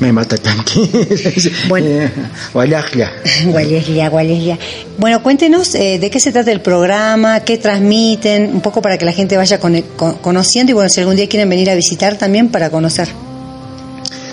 Me 0.00 0.12
mata 0.12 0.36
tanqui. 0.38 0.88
Bueno. 1.68 2.08
Gualeslia. 3.50 4.58
Bueno, 4.98 5.22
cuéntenos 5.22 5.74
eh, 5.74 5.98
de 5.98 6.10
qué 6.10 6.20
se 6.20 6.32
trata 6.32 6.50
el 6.52 6.60
programa, 6.62 7.40
qué 7.40 7.58
transmiten, 7.58 8.50
un 8.54 8.60
poco 8.62 8.80
para 8.80 8.96
que 8.96 9.04
la 9.04 9.12
gente 9.12 9.36
vaya 9.36 9.58
con- 9.60 9.82
con- 9.96 10.14
conociendo 10.18 10.70
y 10.70 10.74
bueno, 10.74 10.88
si 10.88 11.00
algún 11.00 11.16
día 11.16 11.28
quieren 11.28 11.50
venir 11.50 11.68
a 11.70 11.74
visitar 11.74 12.16
también 12.16 12.48
para 12.48 12.70
conocer. 12.70 13.08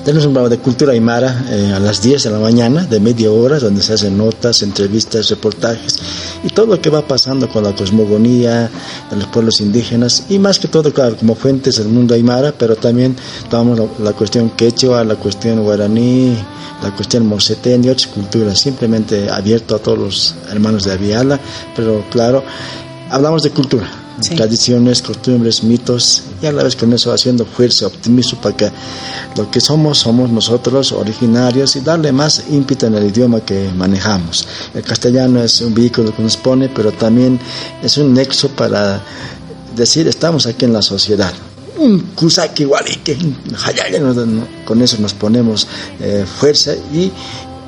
Tenemos 0.07 0.25
un 0.25 0.31
programa 0.31 0.55
de 0.55 0.61
cultura 0.61 0.93
aymara 0.93 1.43
eh, 1.49 1.73
a 1.75 1.81
las 1.81 2.01
10 2.01 2.23
de 2.23 2.29
la 2.29 2.39
mañana, 2.39 2.85
de 2.85 3.01
media 3.01 3.29
hora, 3.29 3.59
donde 3.59 3.83
se 3.83 3.91
hacen 3.91 4.17
notas, 4.17 4.61
entrevistas, 4.61 5.29
reportajes 5.29 5.99
y 6.45 6.47
todo 6.47 6.65
lo 6.65 6.81
que 6.81 6.89
va 6.89 7.05
pasando 7.05 7.49
con 7.49 7.65
la 7.65 7.75
cosmogonía 7.75 8.71
de 9.09 9.17
los 9.17 9.27
pueblos 9.27 9.59
indígenas 9.59 10.23
y 10.29 10.39
más 10.39 10.59
que 10.59 10.69
todo, 10.69 10.93
claro, 10.93 11.17
como 11.17 11.35
fuentes 11.35 11.75
del 11.75 11.89
mundo 11.89 12.13
aymara, 12.13 12.53
pero 12.57 12.77
también 12.77 13.17
tomamos 13.49 13.79
la, 13.79 14.05
la 14.05 14.13
cuestión 14.13 14.51
quechua, 14.51 15.03
la 15.03 15.15
cuestión 15.15 15.61
guaraní, 15.61 16.37
la 16.81 16.95
cuestión 16.95 17.25
morcetén 17.25 17.83
y 17.83 17.89
otras 17.89 18.07
culturas, 18.07 18.57
simplemente 18.57 19.29
abierto 19.29 19.75
a 19.75 19.79
todos 19.79 19.99
los 19.99 20.35
hermanos 20.49 20.85
de 20.85 20.93
Aviala, 20.93 21.37
pero 21.75 22.05
claro, 22.09 22.45
hablamos 23.09 23.43
de 23.43 23.49
cultura 23.49 24.06
Tradiciones, 24.36 25.01
costumbres, 25.03 25.63
mitos, 25.63 26.24
y 26.41 26.47
a 26.47 26.51
la 26.51 26.63
vez 26.63 26.76
con 26.76 26.91
eso 26.91 27.13
haciendo 27.13 27.45
fuerza, 27.45 27.86
optimismo 27.88 28.41
para 28.41 28.57
que 28.57 28.72
lo 29.36 29.49
que 29.51 29.61
somos, 29.61 29.99
somos 29.99 30.32
nosotros 30.32 30.91
originarios 30.91 31.76
y 31.76 31.82
darle 31.82 32.11
más 32.11 32.43
ímpetu 32.49 32.88
en 32.88 32.95
el 32.95 33.05
idioma 33.07 33.41
que 33.41 33.70
manejamos. 33.76 34.47
El 34.74 34.82
castellano 34.84 35.43
es 35.43 35.61
un 35.61 35.74
vehículo 35.74 36.15
que 36.15 36.24
nos 36.24 36.36
pone, 36.36 36.68
pero 36.70 36.91
también 36.91 37.39
es 37.84 37.97
un 37.97 38.13
nexo 38.13 38.49
para 38.49 39.01
decir 39.76 40.07
estamos 40.07 40.47
aquí 40.47 40.65
en 40.65 40.74
la 40.74 40.82
sociedad. 40.82 41.32
Un 41.78 41.99
kusaki 42.15 42.65
no- 44.26 44.47
con 44.65 44.82
eso 44.82 44.97
nos 44.99 45.13
ponemos 45.13 45.68
eh, 45.99 46.26
fuerza 46.39 46.74
y 46.91 47.11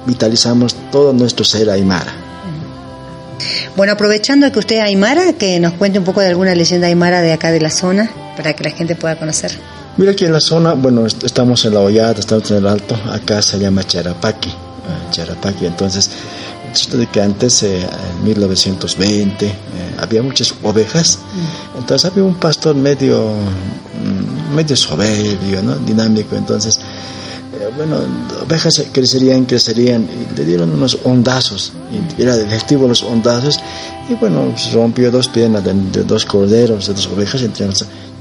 vitalizamos 0.08 0.76
todo 0.91 1.14
nuestro 1.14 1.45
ser 1.45 1.70
aymara. 1.70 2.12
Bueno, 3.75 3.93
aprovechando 3.93 4.51
que 4.51 4.59
usted 4.59 4.75
es 4.77 4.81
Aymara, 4.83 5.33
que 5.33 5.59
nos 5.59 5.73
cuente 5.73 5.99
un 5.99 6.05
poco 6.05 6.21
de 6.21 6.27
alguna 6.27 6.53
leyenda 6.55 6.87
Aymara 6.87 7.21
de 7.21 7.31
acá 7.33 7.51
de 7.51 7.61
la 7.61 7.69
zona, 7.69 8.09
para 8.35 8.53
que 8.53 8.63
la 8.63 8.71
gente 8.71 8.95
pueda 8.95 9.17
conocer. 9.17 9.51
Mira 9.97 10.13
que 10.15 10.25
en 10.25 10.33
la 10.33 10.39
zona, 10.41 10.73
bueno, 10.73 11.05
est- 11.05 11.23
estamos 11.23 11.63
en 11.65 11.73
la 11.73 11.81
Hollada, 11.81 12.15
estamos 12.19 12.49
en 12.51 12.57
el 12.57 12.67
Alto, 12.67 12.95
acá 13.11 13.41
se 13.41 13.59
llama 13.59 13.83
Charapaqui, 13.85 14.49
ah, 14.49 15.11
Charapaqui, 15.11 15.65
entonces, 15.65 16.09
esto 16.73 16.97
de 16.97 17.07
que 17.07 17.21
antes, 17.21 17.63
eh, 17.63 17.81
en 17.81 18.23
1920, 18.23 19.45
eh, 19.47 19.53
había 19.99 20.21
muchas 20.21 20.53
ovejas, 20.63 21.19
entonces 21.77 22.09
había 22.09 22.23
un 22.23 22.35
pastor 22.35 22.75
medio, 22.75 23.31
mm, 23.31 24.55
medio 24.55 24.75
soberbio, 24.75 25.61
¿no? 25.63 25.75
dinámico, 25.77 26.35
entonces, 26.35 26.77
eh, 26.77 26.81
bueno, 27.76 27.97
ovejas 28.45 28.84
crecerían, 28.91 29.45
crecerían, 29.45 30.03
y 30.03 30.38
le 30.38 30.45
dieron 30.45 30.72
unos 30.72 30.99
hondazos, 31.03 31.74
y 32.18 32.22
era 32.22 32.36
efectivo 32.36 32.88
los 32.88 33.03
hondazos, 33.03 33.60
y 34.10 34.14
bueno, 34.16 34.57
se 34.57 34.72
rompió 34.72 35.12
dos 35.12 35.28
piernas 35.28 35.64
de, 35.64 36.03
dos 36.03 36.26
corderos, 36.26 36.88
de 36.88 36.93
dos 36.93 37.07
ovejas, 37.07 37.41
entre 37.41 37.68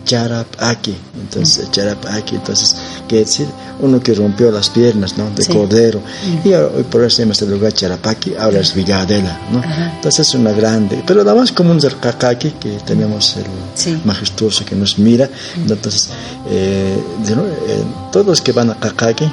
Charapaki, 0.08 0.96
entonces 1.20 1.70
Charapaki, 1.70 2.36
entonces, 2.36 2.74
quiere 3.06 3.26
decir, 3.26 3.46
uno 3.80 4.00
que 4.00 4.14
rompió 4.14 4.50
las 4.50 4.70
piernas, 4.70 5.18
¿no? 5.18 5.28
De 5.36 5.42
Sí. 5.42 5.52
cordero, 5.52 6.00
y 6.44 6.52
ahora- 6.54 6.70
hoy 6.74 6.82
por 6.84 7.02
eso 7.04 7.16
se 7.16 7.22
llama 7.22 7.32
este 7.32 7.44
lugar 7.46 7.72
Charapaki, 7.74 8.34
ahora 8.38 8.60
es 8.60 8.72
Villadela, 8.74 9.38
¿no? 9.52 9.62
Entonces 9.96 10.26
es 10.28 10.34
una 10.34 10.52
grande, 10.52 11.02
pero 11.06 11.22
la 11.22 11.34
más 11.34 11.52
común 11.52 11.76
es 11.76 11.84
el 11.84 11.98
Kakaki, 11.98 12.52
que 12.52 12.70
tenemos 12.86 13.36
el 13.36 14.00
majestuoso 14.06 14.64
que 14.64 14.74
nos 14.74 14.98
mira, 14.98 15.28
entonces, 15.56 16.08
eh, 16.48 16.98
eh, 17.28 17.84
todos 18.10 18.26
los 18.26 18.40
que 18.40 18.52
van 18.52 18.70
a 18.70 18.74
Kakaki, 18.80 19.30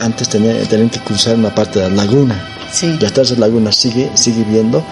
antes 0.00 0.28
tenían, 0.30 0.56
tenían 0.68 0.88
que 0.88 1.00
cruzar 1.00 1.34
una 1.36 1.54
parte 1.54 1.80
de 1.80 1.90
la 1.90 1.96
laguna. 2.04 2.34
Y 3.00 3.04
hasta 3.04 3.22
esa 3.22 3.34
laguna 3.36 3.72
sigue, 3.72 4.10
sigue 4.14 4.44
viendo. 4.44 4.82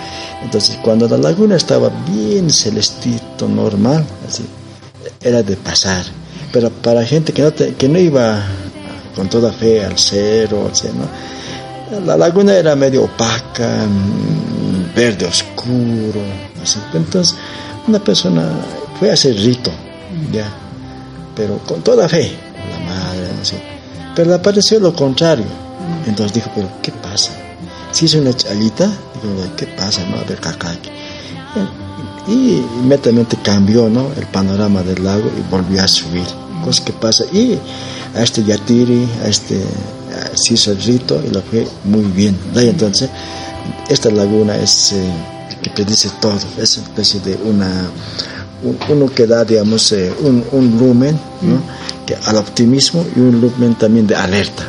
Entonces, 0.42 0.78
cuando 0.82 1.06
la 1.08 1.18
laguna 1.18 1.56
estaba 1.56 1.90
bien 2.10 2.48
celestito, 2.50 3.46
normal, 3.48 4.02
así, 4.26 4.44
era 5.26 5.42
de 5.42 5.56
pasar. 5.56 6.04
Pero 6.52 6.70
para 6.70 7.04
gente 7.04 7.32
que 7.32 7.42
no, 7.42 7.52
que 7.52 7.88
no 7.88 7.98
iba 7.98 8.42
con 9.14 9.28
toda 9.28 9.52
fe 9.52 9.84
al 9.84 9.98
cero, 9.98 10.70
la 12.04 12.16
laguna 12.16 12.54
era 12.54 12.76
medio 12.76 13.04
opaca, 13.04 13.86
mm, 13.86 14.94
verde 14.94 15.26
oscuro. 15.26 16.20
Entonces, 16.94 17.36
una 17.86 17.98
persona 17.98 18.48
fue 18.98 19.10
a 19.10 19.14
hacer 19.14 19.36
rito, 19.36 19.70
ya, 20.32 20.48
pero 21.34 21.58
con 21.58 21.82
toda 21.82 22.08
fe, 22.08 22.32
la 22.70 22.78
madre, 22.78 23.28
así. 23.40 23.56
Pero 24.14 24.30
le 24.30 24.38
pareció 24.38 24.80
lo 24.80 24.94
contrario. 24.94 25.46
Entonces 26.06 26.34
dijo, 26.34 26.50
pero 26.54 26.68
¿qué 26.82 26.92
pasa? 26.92 27.32
Si 27.92 28.06
es 28.06 28.14
una 28.14 28.32
chalita, 28.32 28.86
digo, 29.22 29.56
¿qué 29.56 29.66
pasa? 29.66 30.04
No, 30.08 30.16
a 30.18 30.24
ver, 30.24 30.40
cacaqui. 30.40 30.90
Y 32.28 32.62
inmediatamente 32.80 33.36
cambió 33.42 33.88
¿no? 33.88 34.10
el 34.16 34.26
panorama 34.26 34.82
del 34.82 35.02
lago 35.04 35.30
y 35.38 35.50
volvió 35.50 35.82
a 35.82 35.88
subir. 35.88 36.24
Cosa 36.64 36.84
que 36.84 36.92
pasa. 36.92 37.24
Y 37.32 37.58
a 38.14 38.22
este 38.22 38.42
Yatiri, 38.42 39.08
a 39.24 39.28
este 39.28 39.56
a- 39.56 40.36
se 40.36 40.54
hizo 40.54 40.72
el 40.72 40.82
rito 40.82 41.22
y 41.24 41.32
lo 41.32 41.40
fue 41.42 41.66
muy 41.84 42.02
bien. 42.04 42.36
De 42.54 42.60
ahí 42.62 42.68
entonces, 42.68 43.08
esta 43.88 44.10
laguna 44.10 44.56
es 44.56 44.92
eh, 44.92 45.08
que 45.62 45.70
predice 45.70 46.10
todo. 46.20 46.38
Es 46.60 46.76
una 46.78 46.86
especie 46.88 47.20
de 47.20 47.34
una. 47.44 47.68
un- 48.64 48.78
uno 48.88 49.06
que 49.14 49.26
da, 49.26 49.44
digamos, 49.44 49.92
eh, 49.92 50.12
un, 50.22 50.42
un 50.50 50.78
lumen 50.78 51.16
¿no? 51.42 51.60
que, 52.06 52.16
al 52.24 52.36
optimismo 52.38 53.04
y 53.14 53.20
un 53.20 53.40
lumen 53.40 53.74
también 53.76 54.06
de 54.06 54.16
alerta. 54.16 54.64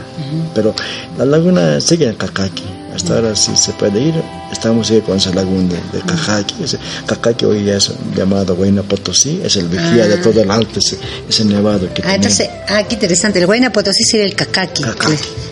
Pero 0.53 0.73
la 1.17 1.25
laguna 1.25 1.79
sigue 1.81 2.07
en 2.07 2.15
Kakaki. 2.15 2.63
Hasta 2.93 3.15
ahora 3.15 3.35
sí 3.35 3.51
se 3.55 3.71
puede 3.73 3.99
ir. 4.01 4.15
Estamos 4.57 4.89
ahí 4.89 5.01
con 5.01 5.17
esa 5.17 5.31
laguna 5.35 5.75
de, 5.93 5.99
Kakaki. 5.99 6.63
Ese, 6.63 6.79
Kakaki 7.05 7.45
hoy 7.45 7.63
ya 7.63 7.75
es 7.77 7.91
llamado 8.15 8.55
Huayna 8.55 8.81
Potosí. 8.81 9.39
Es 9.43 9.55
el 9.55 9.67
vigía 9.67 10.07
de 10.07 10.15
Ah. 10.15 10.21
todo 10.23 10.41
el 10.41 10.49
alto, 10.49 10.79
ese, 10.79 10.97
ese 11.29 11.45
nevado 11.45 11.87
que 11.93 12.01
Ah, 12.03 12.15
entonces, 12.15 12.49
ah, 12.67 12.81
qué 12.83 12.95
interesante. 12.95 13.37
El 13.37 13.45
Guayna 13.45 13.71
Potosí 13.71 14.03
sería 14.03 14.25
el 14.25 14.33
Kakaki. 14.33 14.83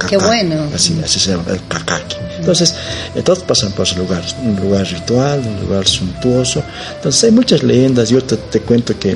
Qué 0.09 0.17
bueno. 0.17 0.55
Así, 0.73 0.99
así 1.03 1.19
se 1.19 1.31
llama, 1.31 1.43
el 1.49 1.61
Kakaki. 1.67 2.15
Entonces, 2.39 2.73
eh, 3.13 3.21
todos 3.21 3.39
pasan 3.43 3.73
por 3.73 3.85
ese 3.85 3.95
lugar. 3.97 4.23
Un 4.43 4.55
lugar 4.55 4.87
ritual, 4.87 5.39
un 5.45 5.67
lugar 5.67 5.87
suntuoso. 5.87 6.63
Entonces, 6.95 7.23
hay 7.25 7.31
muchas 7.31 7.61
leyendas. 7.61 8.09
Yo 8.09 8.23
te, 8.23 8.37
te 8.37 8.59
cuento 8.61 8.97
que 8.99 9.15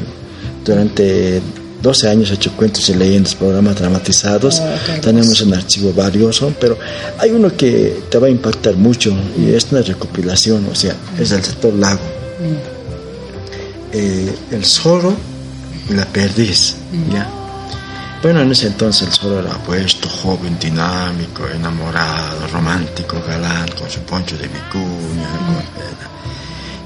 durante 0.64 1.42
12 1.82 2.10
años 2.10 2.30
he 2.32 2.34
hecho 2.34 2.52
cuentos 2.58 2.90
y 2.90 2.94
leyendas, 2.94 3.36
programas 3.36 3.76
dramatizados. 3.78 4.62
Tenemos 5.02 5.40
un 5.42 5.54
archivo 5.54 5.94
valioso, 5.94 6.54
pero 6.60 6.78
hay 7.18 7.32
uno 7.32 7.56
que 7.56 8.04
te 8.10 8.18
va 8.18 8.28
a 8.28 8.30
impactar 8.30 8.76
mucho 8.76 9.14
y 9.38 9.52
es 9.54 9.68
una 9.72 9.82
recopilación, 9.82 10.68
o 10.72 10.76
sea, 10.76 10.96
es 11.18 11.30
del 11.30 11.44
sector 11.44 11.74
lago. 11.74 12.02
Eh, 13.92 14.36
el 14.52 14.66
zorro 14.66 15.16
y 15.90 15.94
la 15.94 16.06
perdiz, 16.06 16.76
¿ya? 17.12 17.28
Bueno, 18.22 18.42
en 18.42 18.52
ese 18.52 18.68
entonces 18.68 19.08
el 19.08 19.14
zorro 19.14 19.40
era 19.40 19.54
puesto, 19.64 20.10
joven, 20.10 20.58
dinámico, 20.60 21.48
enamorado, 21.48 22.48
romántico, 22.52 23.22
galán, 23.26 23.68
con 23.80 23.90
su 23.90 24.00
poncho 24.02 24.36
de 24.38 24.48
vicuña. 24.48 25.30
con- 25.48 25.80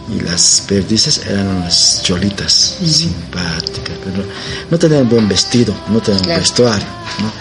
y 0.09 0.19
las 0.21 0.63
perdices 0.67 1.21
eran 1.27 1.47
unas 1.47 2.01
cholitas 2.03 2.77
simpáticas, 2.85 3.97
pero 4.03 4.23
no 4.69 4.77
tenían 4.77 5.07
buen 5.09 5.27
vestido, 5.29 5.73
no 5.89 6.01
tenían 6.01 6.23
Claro. 6.23 6.39
vestuario. 6.41 6.85
¿no? 7.19 7.31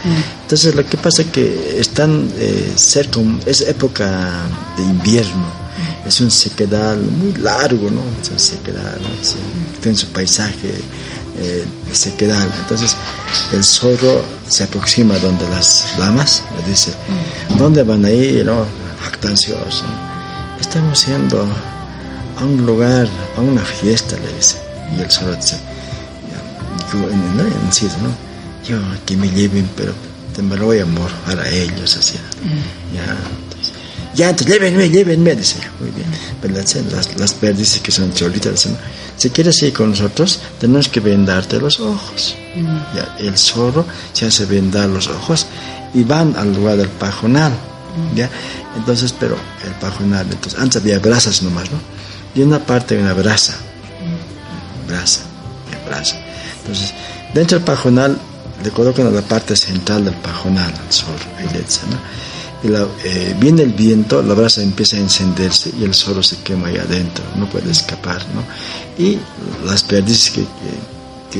Entonces 0.42 0.74
lo 0.74 0.86
que 0.86 0.96
pasa 0.96 1.22
es 1.22 1.28
que 1.28 1.80
están 1.80 2.30
eh, 2.36 2.72
cerca, 2.76 3.20
es 3.46 3.62
época 3.62 4.30
de 4.76 4.82
invierno, 4.84 5.46
es 6.06 6.20
un 6.20 6.30
sequedal 6.30 7.00
muy 7.00 7.32
largo, 7.34 7.90
¿no? 7.90 8.02
Es 8.20 8.28
un 8.30 8.38
sequedal, 8.38 9.00
¿no? 9.02 9.08
Tiene 9.80 9.96
su 9.96 10.06
paisaje 10.08 10.72
eh, 11.38 11.64
sequedal. 11.92 12.48
Entonces 12.60 12.94
el 13.52 13.64
zorro 13.64 14.22
se 14.48 14.64
aproxima 14.64 15.18
donde 15.18 15.48
las 15.48 15.84
lamas, 15.98 16.42
le 16.60 16.70
dice, 16.70 16.92
¿dónde 17.58 17.82
van 17.82 18.04
a 18.04 18.10
ir? 18.10 18.44
¿no? 18.44 18.66
Jactancioso. 19.02 19.84
Estamos 20.60 21.06
yendo 21.06 21.46
a 22.36 22.44
un 22.44 22.64
lugar, 22.64 23.08
a 23.36 23.40
una 23.40 23.62
fiesta, 23.62 24.16
le 24.16 24.32
dice. 24.34 24.58
Y 24.96 25.00
el 25.00 25.10
zorro 25.10 25.34
dice, 25.36 25.56
ya, 26.30 26.92
yo, 26.92 27.10
en, 27.10 27.36
¿no? 27.36 27.42
en 27.44 27.72
sí, 27.72 27.86
¿no? 28.02 28.10
Yo 28.66 28.78
que 29.04 29.16
me 29.16 29.28
lleven, 29.28 29.68
pero 29.76 29.92
te 30.34 30.42
me 30.42 30.56
lo 30.56 30.66
voy 30.66 30.78
a 30.78 30.86
morfar 30.86 31.40
a 31.40 31.48
ellos, 31.48 31.96
así. 31.96 32.14
Ya, 32.94 33.02
entonces, 33.02 33.72
ya, 34.14 34.30
entonces, 34.30 34.54
llévenme, 34.54 34.88
llévenme, 34.88 35.34
dice, 35.34 35.58
muy 35.80 35.90
bien. 35.90 36.08
Pero 36.40 36.54
las, 36.54 36.74
las, 36.74 37.18
las 37.18 37.34
perdices 37.34 37.80
que 37.80 37.90
son 37.90 38.12
cholitas 38.12 38.52
dicen, 38.52 38.76
si 39.16 39.30
quieres 39.30 39.62
ir 39.62 39.72
con 39.72 39.90
nosotros, 39.90 40.40
tenemos 40.58 40.88
que 40.88 41.00
vendarte 41.00 41.58
los 41.58 41.80
ojos. 41.80 42.36
Ya, 42.94 43.16
el 43.18 43.36
zorro 43.38 43.86
se 44.12 44.26
hace 44.26 44.44
vendar 44.46 44.88
los 44.88 45.08
ojos 45.08 45.46
y 45.94 46.04
van 46.04 46.36
al 46.36 46.54
lugar 46.54 46.76
del 46.76 46.88
pajonal. 46.88 47.52
¿ya? 48.14 48.30
Entonces, 48.76 49.14
pero 49.18 49.36
el 49.64 49.72
pajonal, 49.72 50.26
entonces, 50.30 50.58
antes 50.58 50.80
había 50.82 50.98
brasas 50.98 51.42
nomás, 51.42 51.70
¿no? 51.70 51.78
Y 52.34 52.42
una 52.42 52.58
parte 52.60 52.96
una 53.00 53.12
brasa. 53.14 53.54
Brasa, 54.88 55.20
brasa. 55.86 56.16
Entonces, 56.60 56.92
dentro 57.34 57.58
del 57.58 57.64
pajonal 57.64 58.18
le 58.62 58.70
colocan 58.70 59.06
a 59.06 59.10
la 59.10 59.22
parte 59.22 59.56
central 59.56 60.04
del 60.04 60.14
pajonal 60.14 60.72
al 60.72 60.92
dicen, 61.62 61.90
¿no? 61.90 61.98
Y 62.64 62.68
eh, 63.04 63.34
viene 63.40 63.62
el 63.62 63.72
viento, 63.72 64.22
la 64.22 64.34
brasa 64.34 64.62
empieza 64.62 64.96
a 64.96 65.00
encenderse 65.00 65.72
y 65.76 65.82
el 65.82 65.94
zorro 65.94 66.22
se 66.22 66.36
quema 66.38 66.68
ahí 66.68 66.76
adentro, 66.76 67.24
no 67.36 67.48
puede 67.50 67.70
escapar, 67.72 68.24
¿no? 68.34 68.44
Y 69.04 69.18
las 69.66 69.82
perdices 69.82 70.30
que, 70.30 70.40
que- 70.42 70.92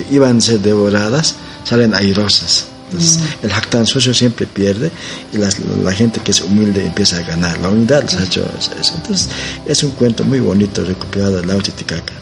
que 0.03 0.14
iban 0.14 0.38
a 0.38 0.40
ser 0.40 0.59
devoradas 0.61 1.36
salen 1.64 1.95
airosas, 1.95 2.64
Entonces, 2.93 3.18
el 3.43 3.51
jactancioso 3.51 4.12
siempre 4.12 4.47
pierde 4.47 4.90
y 5.32 5.38
la, 5.38 5.93
gente 5.93 6.20
que 6.20 6.30
es 6.30 6.43
humilde 6.43 6.84
empieza 6.84 7.16
a 7.16 7.22
ganar. 7.22 7.59
La 7.61 7.70
unidad 7.70 8.03
les 8.03 8.14
ha 8.16 8.24
hecho 8.24 8.45
eso. 8.59 8.95
Entonces, 8.97 9.28
es 9.66 9.82
un 9.82 9.93
cuento 9.93 10.24
muy 10.24 10.40
bonito 10.40 10.84
recuperado 10.84 11.40
de 11.40 11.47
la 11.47 11.57
Titicaca. 11.59 12.12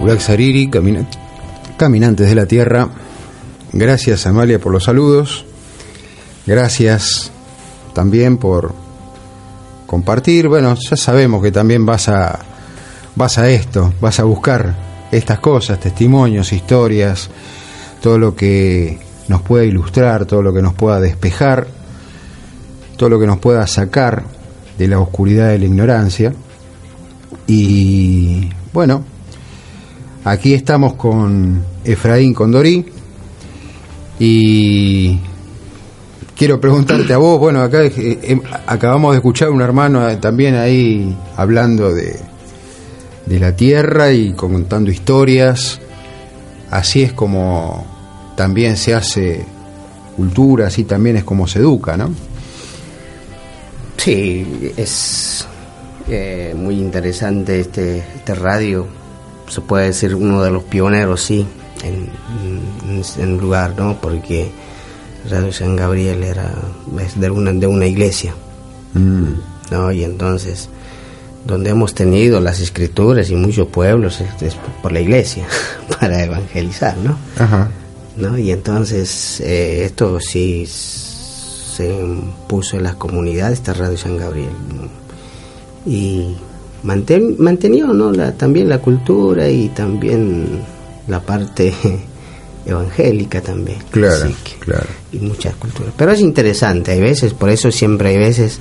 Urak 0.00 0.20
Sariri, 0.20 0.70
Caminantes 1.76 2.28
de 2.28 2.34
la 2.36 2.46
Tierra. 2.46 2.88
Gracias 3.72 4.26
Amalia 4.26 4.60
por 4.60 4.72
los 4.72 4.84
saludos. 4.84 5.44
Gracias 6.46 7.32
también 7.94 8.38
por 8.38 8.87
compartir. 9.88 10.48
Bueno, 10.48 10.74
ya 10.74 10.96
sabemos 10.98 11.42
que 11.42 11.50
también 11.50 11.86
vas 11.86 12.10
a 12.10 12.38
vas 13.16 13.38
a 13.38 13.48
esto, 13.48 13.94
vas 14.00 14.20
a 14.20 14.24
buscar 14.24 14.76
estas 15.10 15.40
cosas, 15.40 15.80
testimonios, 15.80 16.52
historias, 16.52 17.30
todo 18.02 18.18
lo 18.18 18.36
que 18.36 18.98
nos 19.28 19.40
pueda 19.40 19.64
ilustrar, 19.64 20.26
todo 20.26 20.42
lo 20.42 20.52
que 20.52 20.60
nos 20.60 20.74
pueda 20.74 21.00
despejar, 21.00 21.66
todo 22.98 23.08
lo 23.08 23.18
que 23.18 23.26
nos 23.26 23.38
pueda 23.38 23.66
sacar 23.66 24.24
de 24.76 24.88
la 24.88 25.00
oscuridad 25.00 25.48
de 25.48 25.58
la 25.58 25.64
ignorancia. 25.64 26.34
Y 27.46 28.50
bueno, 28.74 29.02
aquí 30.22 30.52
estamos 30.52 30.92
con 30.94 31.64
Efraín 31.82 32.34
Condorí 32.34 32.84
y 34.20 35.18
quiero 36.38 36.60
preguntarte 36.60 37.12
a 37.12 37.18
vos, 37.18 37.38
bueno, 37.38 37.60
acá 37.60 37.84
eh, 37.84 38.18
em, 38.22 38.40
acabamos 38.66 39.10
de 39.10 39.16
escuchar 39.16 39.50
un 39.50 39.60
hermano 39.60 40.08
eh, 40.08 40.16
también 40.16 40.54
ahí 40.54 41.14
hablando 41.36 41.92
de, 41.92 42.16
de 43.26 43.40
la 43.40 43.54
tierra 43.56 44.12
y 44.12 44.32
contando 44.32 44.90
historias. 44.90 45.80
Así 46.70 47.02
es 47.02 47.12
como 47.12 47.84
también 48.36 48.76
se 48.76 48.94
hace 48.94 49.44
cultura, 50.16 50.68
así 50.68 50.84
también 50.84 51.16
es 51.16 51.24
como 51.24 51.46
se 51.48 51.58
educa, 51.58 51.96
¿no? 51.96 52.10
Sí, 53.96 54.72
es 54.76 55.46
eh, 56.08 56.54
muy 56.56 56.76
interesante 56.76 57.60
este, 57.60 57.98
este 57.98 58.34
radio. 58.34 58.86
Se 59.48 59.60
puede 59.60 59.86
decir 59.86 60.14
uno 60.14 60.42
de 60.42 60.50
los 60.50 60.62
pioneros, 60.64 61.22
sí, 61.22 61.46
en, 61.82 62.08
en, 63.18 63.38
lugar, 63.38 63.74
¿no? 63.76 63.98
Porque 64.00 64.50
Radio 65.28 65.52
San 65.52 65.76
Gabriel 65.76 66.22
era 66.22 66.52
de 67.16 67.30
una, 67.30 67.52
de 67.52 67.66
una 67.66 67.86
iglesia, 67.86 68.34
mm. 68.94 69.72
¿no? 69.72 69.92
Y 69.92 70.04
entonces, 70.04 70.68
donde 71.46 71.70
hemos 71.70 71.94
tenido 71.94 72.40
las 72.40 72.60
escrituras 72.60 73.30
y 73.30 73.34
muchos 73.34 73.68
pueblos 73.68 74.20
es, 74.40 74.56
por 74.82 74.92
la 74.92 75.00
iglesia, 75.00 75.46
para 76.00 76.22
evangelizar, 76.22 76.96
¿no? 76.98 77.16
Ajá. 77.38 77.70
¿No? 78.16 78.36
Y 78.36 78.50
entonces, 78.50 79.40
eh, 79.40 79.84
esto 79.84 80.18
sí 80.20 80.66
se 80.66 81.94
puso 82.48 82.76
en 82.76 82.82
las 82.82 82.96
comunidades, 82.96 83.58
esta 83.58 83.72
Radio 83.72 83.96
San 83.96 84.16
Gabriel. 84.16 84.50
Y 85.86 86.36
manten, 86.82 87.36
mantenió 87.38 87.88
¿no? 87.88 88.10
La, 88.10 88.32
también 88.32 88.68
la 88.68 88.78
cultura 88.78 89.48
y 89.48 89.68
también 89.68 90.60
la 91.06 91.20
parte 91.20 91.72
evangélica 92.68 93.40
también. 93.40 93.78
Claro, 93.90 94.30
claro. 94.60 94.86
Y 95.12 95.18
muchas 95.18 95.54
culturas. 95.56 95.92
Pero 95.96 96.12
es 96.12 96.20
interesante, 96.20 96.92
hay 96.92 97.00
veces, 97.00 97.34
por 97.34 97.50
eso 97.50 97.70
siempre 97.72 98.10
hay 98.10 98.18
veces 98.18 98.60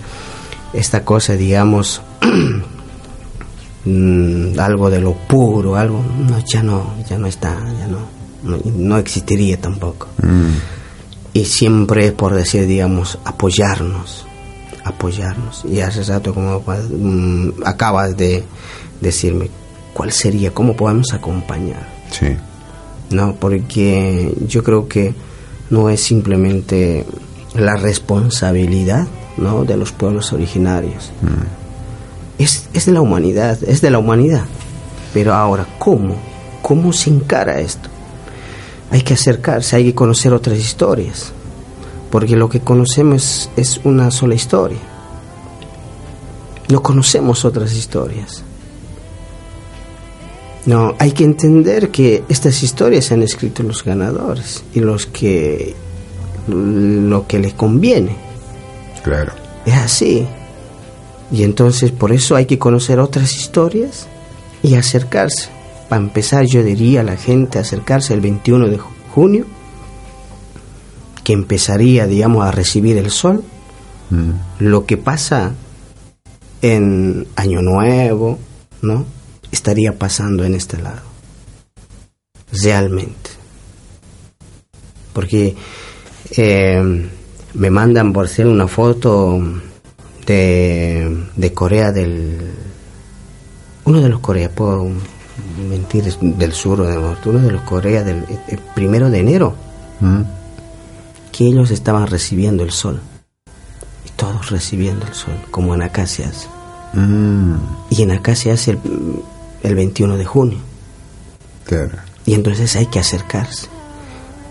esta 0.74 1.04
cosa, 1.04 1.34
digamos, 1.34 2.02
mm, 3.86 4.60
algo 4.60 4.90
de 4.90 5.02
lo 5.02 5.14
puro, 5.14 5.76
algo, 5.76 6.02
no, 6.02 6.40
ya 6.46 6.64
no, 6.64 6.96
ya 7.08 7.18
no 7.18 7.28
está, 7.28 7.56
ya 7.80 7.88
no, 7.88 8.08
no, 8.44 8.98
existiría 8.98 9.60
tampoco. 9.60 10.08
Mm. 10.22 10.54
Y 11.34 11.46
siempre 11.46 12.12
por 12.12 12.34
decir, 12.34 12.66
digamos, 12.66 13.20
apoyarnos, 13.24 14.26
apoyarnos. 14.84 15.66
Y 15.66 15.82
hace 15.82 16.04
rato, 16.04 16.34
como 16.34 16.62
mm, 16.62 17.64
acabas 17.66 18.16
de 18.18 18.44
decirme, 19.02 19.50
¿cuál 19.94 20.12
sería? 20.12 20.54
¿Cómo 20.54 20.76
podemos 20.76 21.14
acompañar? 21.14 21.88
Sí. 22.12 22.36
No, 23.10 23.36
porque 23.36 24.34
yo 24.48 24.64
creo 24.64 24.88
que 24.88 25.14
no 25.70 25.90
es 25.90 26.02
simplemente 26.02 27.06
la 27.56 27.76
responsabilidad 27.76 29.08
¿no? 29.38 29.64
de 29.64 29.78
los 29.78 29.92
pueblos 29.92 30.34
originarios. 30.34 31.12
Mm. 31.22 32.42
Es, 32.42 32.70
es 32.74 32.86
de 32.86 32.92
la 32.92 33.02
humanidad, 33.02 33.58
es 33.66 33.82
de 33.82 33.90
la 33.90 34.00
humanidad. 34.00 34.46
Pero 35.14 35.34
ahora, 35.34 35.66
¿cómo? 35.80 36.16
¿Cómo 36.62 36.94
se 36.94 37.10
encara 37.10 37.60
esto? 37.60 37.90
Hay 38.92 39.02
que 39.02 39.14
acercarse, 39.14 39.76
hay 39.76 39.86
que 39.86 39.96
conocer 39.96 40.34
otras 40.34 40.58
historias. 40.58 41.32
Porque 42.12 42.36
lo 42.36 42.50
que 42.50 42.60
conocemos 42.60 43.50
es 43.58 43.82
una 43.84 44.12
sola 44.12 44.36
historia. 44.36 44.80
No 46.70 46.84
conocemos 46.84 47.46
otras 47.46 47.74
historias. 47.74 48.44
No, 50.68 50.96
hay 51.00 51.14
que 51.14 51.24
entender 51.24 51.92
que 51.92 52.26
estas 52.28 52.62
historias 52.62 53.06
se 53.06 53.14
han 53.14 53.24
escrito 53.24 53.64
los 53.64 53.86
ganadores 53.86 54.66
y 54.74 54.82
los 54.82 55.06
que 55.06 55.74
lo 56.48 57.26
que 57.26 57.40
les 57.40 57.54
conviene. 57.54 58.18
Claro. 59.02 59.32
Es 59.66 59.76
así. 59.76 60.28
Y 61.32 61.44
entonces 61.44 61.92
por 61.92 62.12
eso 62.12 62.36
hay 62.36 62.46
que 62.46 62.60
conocer 62.60 63.00
otras 63.00 63.34
historias 63.38 64.08
y 64.62 64.76
acercarse. 64.76 65.48
Para 65.88 66.02
empezar 66.02 66.44
yo 66.46 66.62
diría 66.64 67.00
a 67.00 67.04
la 67.04 67.16
gente 67.16 67.60
acercarse 67.60 68.14
el 68.14 68.20
21 68.20 68.68
de 68.68 68.78
junio, 69.14 69.46
que 71.24 71.32
empezaría, 71.32 72.08
digamos, 72.08 72.46
a 72.46 72.52
recibir 72.52 72.98
el 72.98 73.10
sol. 73.10 73.42
Mm. 74.10 74.32
Lo 74.60 74.86
que 74.86 74.98
pasa 74.98 75.54
en 76.62 77.26
Año 77.38 77.62
Nuevo, 77.62 78.38
¿no? 78.82 79.17
Estaría 79.52 79.98
pasando 79.98 80.44
en 80.44 80.56
este 80.56 80.78
lado. 80.78 81.02
Realmente. 82.52 83.32
Porque 85.14 85.56
eh, 86.38 87.10
me 87.54 87.70
mandan 87.70 88.14
por 88.14 88.28
ser 88.28 88.48
una 88.48 88.68
foto 88.68 89.40
de, 90.26 91.26
de 91.36 91.54
Corea 91.54 91.92
del... 91.92 92.54
Uno 93.86 94.02
de 94.02 94.10
los 94.10 94.20
Corea, 94.20 94.50
puedo 94.50 94.90
mentir, 95.70 96.04
del 96.20 96.52
sur 96.52 96.82
o 96.82 96.88
del 96.88 97.02
norte, 97.02 97.30
uno 97.30 97.40
de 97.40 97.52
los 97.52 97.62
Corea 97.62 98.04
del 98.04 98.26
primero 98.76 99.10
de 99.10 99.20
enero, 99.20 99.56
mm. 100.02 100.22
que 101.32 101.46
ellos 101.46 101.72
estaban 101.72 102.08
recibiendo 102.08 102.64
el 102.64 102.72
sol. 102.72 103.00
Y 104.06 104.10
todos 104.18 104.50
recibiendo 104.50 105.06
el 105.06 105.14
sol, 105.14 105.36
como 105.52 105.74
en 105.74 105.84
hace. 105.84 106.50
Mm. 106.94 107.56
Y 107.90 108.02
en 108.02 108.12
hace 108.12 108.72
el, 108.72 108.80
el 109.64 109.76
21 109.76 110.18
de 110.18 110.26
junio. 110.26 110.60
Y 112.26 112.34
entonces 112.34 112.76
hay 112.76 112.88
que 112.88 113.00
acercarse. 113.00 113.68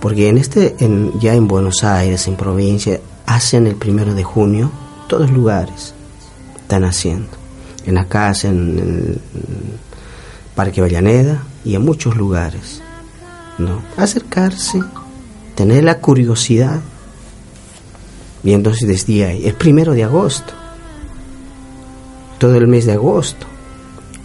Porque 0.00 0.28
en 0.28 0.38
este, 0.38 0.76
en, 0.80 1.18
ya 1.18 1.34
en 1.34 1.48
Buenos 1.48 1.82
Aires, 1.84 2.26
en 2.28 2.36
provincia, 2.36 3.00
hacen 3.26 3.66
el 3.66 3.76
primero 3.76 4.14
de 4.14 4.24
junio, 4.24 4.70
todos 5.08 5.30
lugares 5.30 5.94
están 6.56 6.84
haciendo. 6.84 7.28
En 7.84 7.94
la 7.94 8.06
casa, 8.06 8.48
en, 8.48 8.78
el 8.78 9.20
Parque 10.54 10.80
Vallaneda 10.80 11.42
y 11.64 11.74
en 11.74 11.84
muchos 11.84 12.16
lugares. 12.16 12.82
¿no? 13.58 13.82
Acercarse, 13.96 14.80
tener 15.54 15.84
la 15.84 15.98
curiosidad. 15.98 16.80
Y 18.42 18.52
entonces 18.52 18.86
desde 18.86 19.24
ahí, 19.24 19.46
el 19.46 19.54
primero 19.54 19.92
de 19.92 20.04
agosto, 20.04 20.52
todo 22.38 22.54
el 22.56 22.68
mes 22.68 22.86
de 22.86 22.92
agosto, 22.92 23.46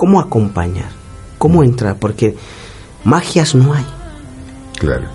cómo 0.02 0.20
acompañar, 0.20 0.90
cómo 1.38 1.64
entrar, 1.64 1.96
porque 2.00 2.36
magias 3.04 3.54
no 3.54 3.72
hay. 3.76 3.86
Claro. 4.80 5.08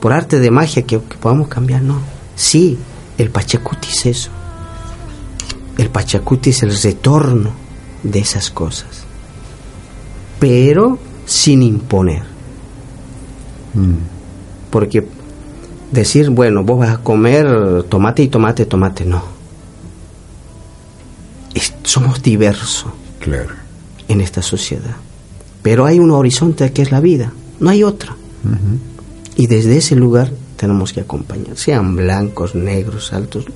Por 0.00 0.12
arte 0.12 0.38
de 0.38 0.50
magia 0.50 0.82
que, 0.82 0.98
podamos 0.98 1.48
cambiar, 1.48 1.80
no. 1.80 1.98
Sí, 2.36 2.78
el 3.16 3.30
Pachacuti 3.30 3.88
es 3.88 4.04
eso. 4.04 4.30
El 5.78 5.88
Pachacuti 5.88 6.50
es 6.50 6.62
el 6.62 6.78
retorno 6.78 7.52
de 8.02 8.18
esas 8.18 8.50
cosas. 8.50 9.06
Pero 10.38 10.98
sin 11.24 11.62
imponer. 11.62 12.24
Mm. 13.72 13.94
Porque 14.68 15.08
decir, 15.90 16.28
bueno, 16.28 16.64
vos 16.64 16.80
vas 16.80 16.90
a 16.90 16.98
comer 16.98 17.84
tomate 17.84 18.22
y 18.22 18.28
tomate, 18.28 18.66
tomate, 18.66 19.06
no. 19.06 19.24
somos 21.82 22.22
diversos. 22.22 22.92
Claro 23.20 23.63
en 24.08 24.20
esta 24.20 24.42
sociedad. 24.42 24.96
Pero 25.62 25.86
hay 25.86 25.98
un 25.98 26.10
horizonte 26.10 26.72
que 26.72 26.82
es 26.82 26.90
la 26.90 27.00
vida, 27.00 27.32
no 27.60 27.70
hay 27.70 27.82
otra. 27.82 28.16
Y 29.36 29.46
desde 29.46 29.78
ese 29.78 29.96
lugar 29.96 30.30
tenemos 30.56 30.92
que 30.92 31.00
acompañar, 31.00 31.56
sean 31.56 31.96
blancos, 31.96 32.54
negros, 32.54 33.12
altos, 33.12 33.46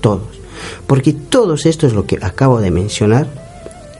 todos. 0.00 0.40
Porque 0.86 1.12
todos 1.12 1.66
esto 1.66 1.86
es 1.86 1.92
lo 1.92 2.06
que 2.06 2.18
acabo 2.22 2.60
de 2.60 2.70
mencionar, 2.70 3.28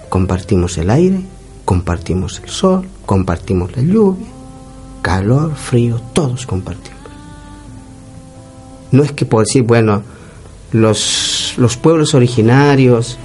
compartimos 0.09 0.79
el 0.79 0.91
aire, 0.91 1.21
compartimos 1.65 2.41
el 2.43 2.49
sol, 2.49 2.87
compartimos 3.05 3.77
la 3.77 3.83
lluvia, 3.83 4.27
calor, 5.03 5.55
frío, 5.55 6.01
todos 6.13 6.47
compartimos. 6.47 6.97
No 8.93 9.03
es 9.03 9.13
que 9.13 9.27
por 9.27 9.45
decir, 9.45 9.65
bueno, 9.65 10.03
los, 10.73 11.55
los 11.57 11.77
pueblos 11.77 12.15
originarios, 12.15 13.19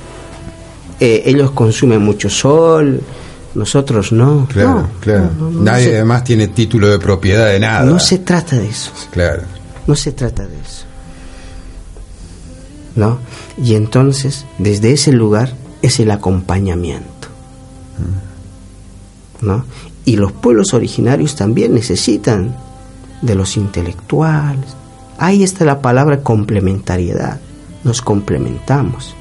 eh, 1.02 1.24
ellos 1.26 1.50
consumen 1.50 2.00
mucho 2.00 2.30
sol, 2.30 3.02
nosotros 3.56 4.12
no. 4.12 4.46
Claro, 4.46 4.88
claro. 5.00 5.32
Nadie 5.52 5.96
además 5.96 6.24
tiene 6.24 6.50
título 6.50 6.90
de 6.90 7.00
propiedad 7.00 7.48
de 7.48 7.60
nada. 7.60 7.84
No 7.86 7.98
se 8.00 8.20
trata 8.20 8.56
de 8.56 8.70
eso. 8.70 8.92
Claro. 9.10 9.42
No 9.88 9.96
se 9.96 10.12
trata 10.12 10.46
de 10.46 10.54
eso. 10.54 10.86
¿No? 12.96 13.18
Y 13.58 13.74
entonces, 13.74 14.46
desde 14.60 14.94
ese 14.94 15.12
lugar 15.12 15.56
es 15.82 16.00
el 16.00 16.12
acompañamiento. 16.12 17.08
¿No? 19.42 19.66
Y 20.06 20.18
los 20.18 20.32
pueblos 20.32 20.76
originarios 20.76 21.36
también 21.36 21.74
necesitan 21.74 22.56
de 23.24 23.34
los 23.34 23.58
intelectuales. 23.58 24.76
Ahí 25.18 25.42
está 25.42 25.66
la 25.66 25.82
palabra 25.82 26.22
complementariedad. 26.22 27.40
Nos 27.84 28.04
complementamos. 28.04 29.16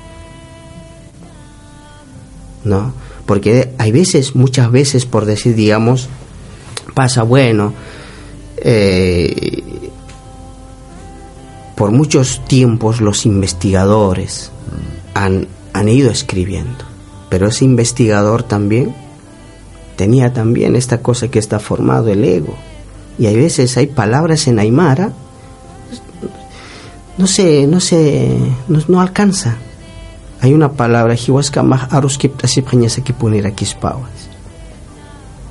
¿No? 2.64 2.92
Porque 3.26 3.72
hay 3.78 3.92
veces, 3.92 4.34
muchas 4.34 4.70
veces, 4.70 5.06
por 5.06 5.24
decir, 5.24 5.54
digamos, 5.54 6.08
pasa, 6.94 7.22
bueno, 7.22 7.72
eh, 8.58 9.62
por 11.76 11.92
muchos 11.92 12.44
tiempos 12.46 13.00
los 13.00 13.24
investigadores 13.24 14.50
han, 15.14 15.46
han 15.72 15.88
ido 15.88 16.10
escribiendo, 16.10 16.84
pero 17.28 17.48
ese 17.48 17.64
investigador 17.64 18.42
también 18.42 18.94
tenía 19.96 20.32
también 20.32 20.76
esta 20.76 21.00
cosa 21.00 21.28
que 21.28 21.38
está 21.38 21.58
formado, 21.58 22.08
el 22.08 22.24
ego. 22.24 22.56
Y 23.18 23.26
hay 23.26 23.36
veces 23.36 23.76
hay 23.76 23.86
palabras 23.86 24.46
en 24.48 24.58
Aymara, 24.58 25.12
no 27.16 27.26
sé, 27.26 27.66
no 27.66 27.80
sé, 27.80 28.36
no, 28.68 28.80
no 28.88 29.00
alcanza 29.00 29.56
hay 30.40 30.54
una 30.54 30.72
palabra, 30.72 31.14
hiwaskamah 31.14 31.88
aruskip 31.90 32.44
asiphañasaki 32.44 33.12
punira 33.12 33.50
kispawas. 33.50 34.28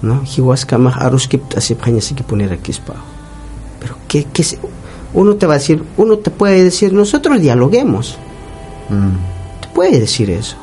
¿No? 0.02 0.24
Hiwaskamah 0.24 0.98
aruskip 0.98 1.58
asiphañasaki 1.58 2.24
punira 2.24 2.58
kispawas. 2.58 3.04
Pero 3.80 3.96
¿qué, 4.08 4.26
qué 4.34 4.44
uno 5.14 5.36
te 5.36 5.48
va 5.48 5.56
a 5.56 5.58
decir, 5.58 5.84
uno 5.98 6.18
te 6.18 6.30
puede 6.32 6.64
decir, 6.64 6.94
nosotros 6.94 7.40
dialoguemos. 7.40 8.18
Mm. 8.90 9.62
Te 9.62 9.68
puede 9.74 10.00
decir 10.00 10.30
eso. 10.30 10.56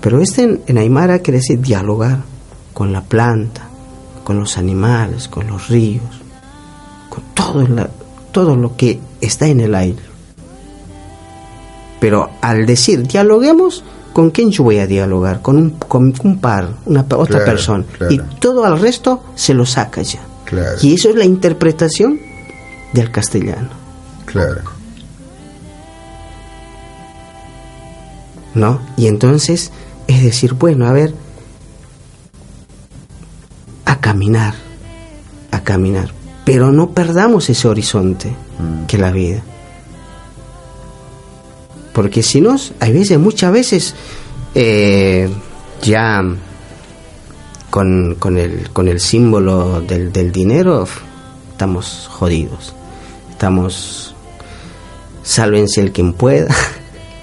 Pero 0.00 0.20
este 0.20 0.42
en, 0.44 0.60
en, 0.66 0.78
Aymara 0.78 1.18
quiere 1.18 1.38
decir 1.38 1.60
dialogar 1.60 2.20
con 2.72 2.92
la 2.92 3.02
planta, 3.02 3.68
con 4.24 4.38
los 4.38 4.56
animales, 4.56 5.28
con 5.28 5.46
los 5.46 5.68
ríos, 5.68 6.22
con 7.08 7.22
todo, 7.34 7.66
la, 7.66 7.90
todo 8.32 8.56
lo 8.56 8.76
que 8.76 9.00
está 9.20 9.46
en 9.46 9.60
el 9.60 9.74
aire. 9.74 10.09
Pero 12.00 12.30
al 12.40 12.66
decir 12.66 13.06
dialoguemos, 13.06 13.84
¿con 14.12 14.30
quién 14.30 14.50
yo 14.50 14.64
voy 14.64 14.78
a 14.78 14.86
dialogar? 14.86 15.42
Con 15.42 15.56
un, 15.56 15.70
con 15.70 16.14
un 16.24 16.38
par, 16.40 16.70
una 16.86 17.04
otra 17.14 17.44
persona. 17.44 17.84
Y 18.08 18.18
todo 18.40 18.66
el 18.66 18.80
resto 18.80 19.22
se 19.34 19.54
lo 19.54 19.66
saca 19.66 20.02
ya. 20.02 20.20
Y 20.82 20.94
eso 20.94 21.10
es 21.10 21.14
la 21.14 21.24
interpretación 21.24 22.18
del 22.92 23.10
castellano. 23.10 23.68
Claro. 24.24 24.62
¿No? 28.54 28.80
Y 28.96 29.06
entonces 29.06 29.70
es 30.08 30.24
decir, 30.24 30.54
bueno, 30.54 30.86
a 30.86 30.92
ver, 30.92 31.14
a 33.84 34.00
caminar, 34.00 34.54
a 35.52 35.62
caminar, 35.62 36.12
pero 36.44 36.72
no 36.72 36.90
perdamos 36.90 37.48
ese 37.48 37.68
horizonte 37.68 38.30
mm. 38.30 38.86
que 38.86 38.98
la 38.98 39.12
vida. 39.12 39.42
Porque 41.92 42.22
si 42.22 42.40
no, 42.40 42.56
hay 42.78 42.92
veces, 42.92 43.18
muchas 43.18 43.52
veces, 43.52 43.94
eh, 44.54 45.28
ya 45.82 46.24
con, 47.70 48.16
con, 48.18 48.38
el, 48.38 48.70
con 48.70 48.88
el 48.88 49.00
símbolo 49.00 49.80
del, 49.80 50.12
del 50.12 50.32
dinero 50.32 50.86
estamos 51.60 52.08
jodidos. 52.10 52.74
Estamos, 53.30 54.14
sálvense 55.22 55.80
el 55.80 55.92
quien 55.92 56.12
pueda. 56.12 56.54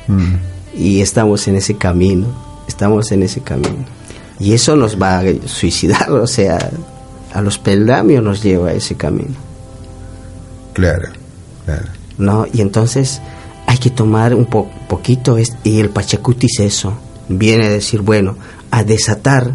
Mm. 0.09 0.35
Y 0.73 1.01
estamos 1.01 1.49
en 1.49 1.57
ese 1.57 1.75
camino, 1.75 2.27
estamos 2.65 3.11
en 3.11 3.23
ese 3.23 3.41
camino. 3.41 3.83
Y 4.39 4.53
eso 4.53 4.77
nos 4.77 4.97
va 4.97 5.19
a 5.19 5.23
suicidar, 5.47 6.09
o 6.11 6.25
sea, 6.27 6.71
a 7.33 7.41
los 7.41 7.57
peldaños 7.59 8.23
nos 8.23 8.41
lleva 8.41 8.69
a 8.69 8.73
ese 8.73 8.95
camino. 8.95 9.35
Claro, 10.71 11.09
claro. 11.65 11.87
¿No? 12.17 12.45
Y 12.53 12.61
entonces 12.61 13.21
hay 13.67 13.77
que 13.77 13.89
tomar 13.89 14.33
un 14.33 14.45
poquito, 14.45 15.37
y 15.63 15.79
el 15.79 15.89
Pachacutis 15.89 16.61
eso, 16.61 16.93
viene 17.27 17.65
a 17.65 17.69
decir, 17.69 18.01
bueno, 18.01 18.37
a 18.71 18.83
desatar 18.83 19.51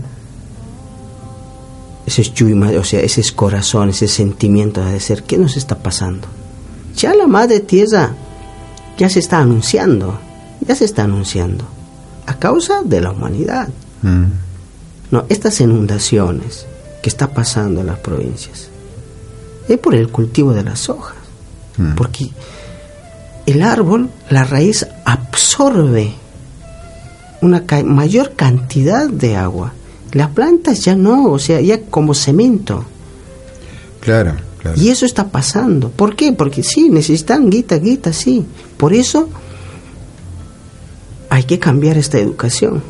ese 2.06 2.22
chuyma, 2.22 2.70
o 2.78 2.84
sea, 2.84 3.00
ese 3.00 3.22
corazón, 3.34 3.88
ese 3.88 4.08
sentimiento 4.08 4.84
de 4.84 4.92
decir, 4.92 5.22
¿qué 5.22 5.38
nos 5.38 5.56
está 5.56 5.78
pasando? 5.78 6.28
Ya 6.94 7.14
la 7.14 7.26
madre 7.26 7.60
tierra 7.60 8.14
ya 8.98 9.08
se 9.08 9.18
está 9.18 9.38
anunciando, 9.38 10.18
ya 10.60 10.74
se 10.74 10.84
está 10.84 11.04
anunciando, 11.04 11.64
a 12.26 12.38
causa 12.38 12.82
de 12.84 13.00
la 13.00 13.12
humanidad. 13.12 13.70
Mm. 14.02 14.24
No, 15.10 15.24
estas 15.30 15.58
inundaciones 15.60 16.66
que 17.02 17.08
está 17.08 17.32
pasando 17.32 17.80
en 17.80 17.86
las 17.86 17.98
provincias 17.98 18.68
es 19.68 19.78
por 19.78 19.94
el 19.94 20.10
cultivo 20.10 20.52
de 20.52 20.64
las 20.64 20.90
hojas, 20.90 21.16
mm. 21.78 21.94
porque 21.94 22.30
el 23.46 23.62
árbol, 23.62 24.10
la 24.30 24.44
raíz 24.44 24.86
absorbe 25.04 26.14
una 27.40 27.64
mayor 27.84 28.34
cantidad 28.34 29.08
de 29.08 29.36
agua. 29.36 29.72
Las 30.12 30.30
plantas 30.30 30.84
ya 30.84 30.94
no, 30.94 31.32
o 31.32 31.38
sea, 31.38 31.60
ya 31.60 31.80
como 31.82 32.14
cemento. 32.14 32.84
Claro, 34.00 34.36
claro. 34.60 34.80
Y 34.80 34.90
eso 34.90 35.06
está 35.06 35.28
pasando. 35.28 35.90
¿Por 35.90 36.14
qué? 36.14 36.32
Porque 36.32 36.62
sí, 36.62 36.88
necesitan 36.88 37.50
guita, 37.50 37.78
guita, 37.78 38.12
sí. 38.12 38.44
Por 38.76 38.92
eso 38.92 39.28
hay 41.30 41.44
que 41.44 41.58
cambiar 41.58 41.96
esta 41.96 42.18
educación. 42.18 42.82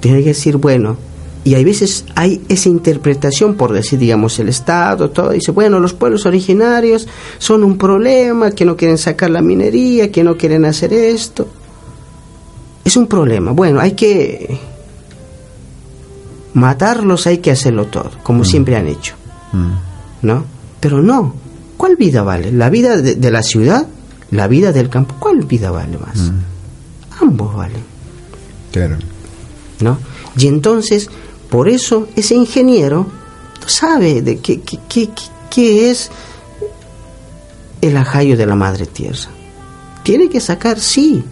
Tiene 0.00 0.20
que 0.20 0.30
decir, 0.30 0.56
bueno, 0.58 0.96
y 1.44 1.54
hay 1.54 1.64
veces 1.64 2.04
hay 2.14 2.40
esa 2.48 2.68
interpretación 2.68 3.54
por 3.54 3.72
decir, 3.72 3.98
digamos, 3.98 4.38
el 4.38 4.48
Estado, 4.48 5.10
todo, 5.10 5.30
dice, 5.30 5.50
bueno, 5.50 5.80
los 5.80 5.92
pueblos 5.92 6.24
originarios 6.24 7.08
son 7.38 7.64
un 7.64 7.76
problema, 7.78 8.52
que 8.52 8.64
no 8.64 8.76
quieren 8.76 8.98
sacar 8.98 9.30
la 9.30 9.42
minería, 9.42 10.12
que 10.12 10.22
no 10.22 10.36
quieren 10.36 10.64
hacer 10.64 10.92
esto. 10.92 11.48
Es 12.84 12.96
un 12.96 13.08
problema. 13.08 13.50
Bueno, 13.50 13.80
hay 13.80 13.92
que 13.92 14.56
matarlos, 16.54 17.26
hay 17.26 17.38
que 17.38 17.50
hacerlo 17.50 17.86
todo, 17.86 18.10
como 18.22 18.42
mm. 18.42 18.44
siempre 18.44 18.76
han 18.76 18.86
hecho. 18.86 19.14
Mm. 19.52 19.72
¿No? 20.22 20.44
Pero 20.78 21.02
no. 21.02 21.34
¿Cuál 21.76 21.96
vida 21.96 22.22
vale? 22.22 22.52
¿La 22.52 22.70
vida 22.70 22.96
de, 22.98 23.30
la 23.32 23.42
ciudad? 23.42 23.88
¿La 24.30 24.46
vida 24.46 24.70
del 24.72 24.88
campo? 24.88 25.16
¿Cuál 25.18 25.42
vida 25.42 25.72
vale 25.72 25.98
más? 25.98 26.18
Mm. 26.18 27.22
Ambos 27.22 27.56
valen. 27.56 27.82
Claro. 28.70 28.96
¿No? 29.80 29.98
Y 30.36 30.46
entonces 30.46 31.10
por 31.52 31.68
eso 31.68 32.08
ese 32.16 32.34
ingeniero 32.34 33.06
sabe 33.66 34.22
de 34.22 34.38
qué, 34.38 34.62
qué, 34.62 35.10
qué, 35.50 35.90
es 35.90 36.10
el 37.82 37.94
ajayo 37.98 38.38
de 38.38 38.46
la 38.46 38.54
madre 38.54 38.86
tierra. 38.86 39.28
Tiene 40.02 40.30
que 40.30 40.40
sacar, 40.40 40.80
sí, 40.80 41.22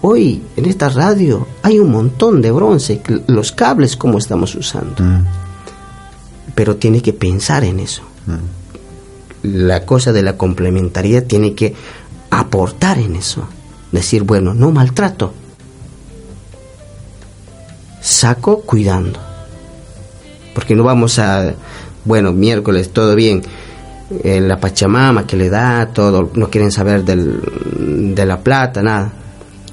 hoy 0.00 0.42
en 0.56 0.64
esta 0.64 0.88
radio 0.88 1.46
hay 1.62 1.78
un 1.78 1.92
montón 1.92 2.40
de 2.40 2.52
bronce, 2.52 3.02
los 3.26 3.52
cables 3.52 3.98
como 3.98 4.16
estamos 4.16 4.54
usando. 4.54 5.04
Mm. 5.04 5.26
Pero 6.54 6.76
tiene 6.76 7.02
que 7.02 7.12
pensar 7.12 7.62
en 7.62 7.80
eso. 7.80 8.00
Mm. 8.24 9.56
La 9.58 9.84
cosa 9.84 10.10
de 10.10 10.22
la 10.22 10.38
complementariedad 10.38 11.24
tiene 11.24 11.54
que 11.54 11.74
aportar 12.30 12.98
en 12.98 13.14
eso. 13.14 13.46
Decir, 13.92 14.22
bueno, 14.22 14.54
no 14.54 14.70
maltrato. 14.70 15.34
Saco 18.00 18.62
cuidando 18.62 19.25
porque 20.56 20.74
no 20.74 20.84
vamos 20.84 21.18
a, 21.18 21.52
bueno, 22.06 22.32
miércoles, 22.32 22.90
todo 22.90 23.14
bien, 23.14 23.42
eh, 24.24 24.40
la 24.40 24.58
Pachamama 24.58 25.26
que 25.26 25.36
le 25.36 25.50
da, 25.50 25.92
todo, 25.92 26.30
no 26.32 26.48
quieren 26.48 26.72
saber 26.72 27.04
del, 27.04 28.14
de 28.14 28.24
la 28.24 28.40
plata, 28.40 28.82
nada. 28.82 29.12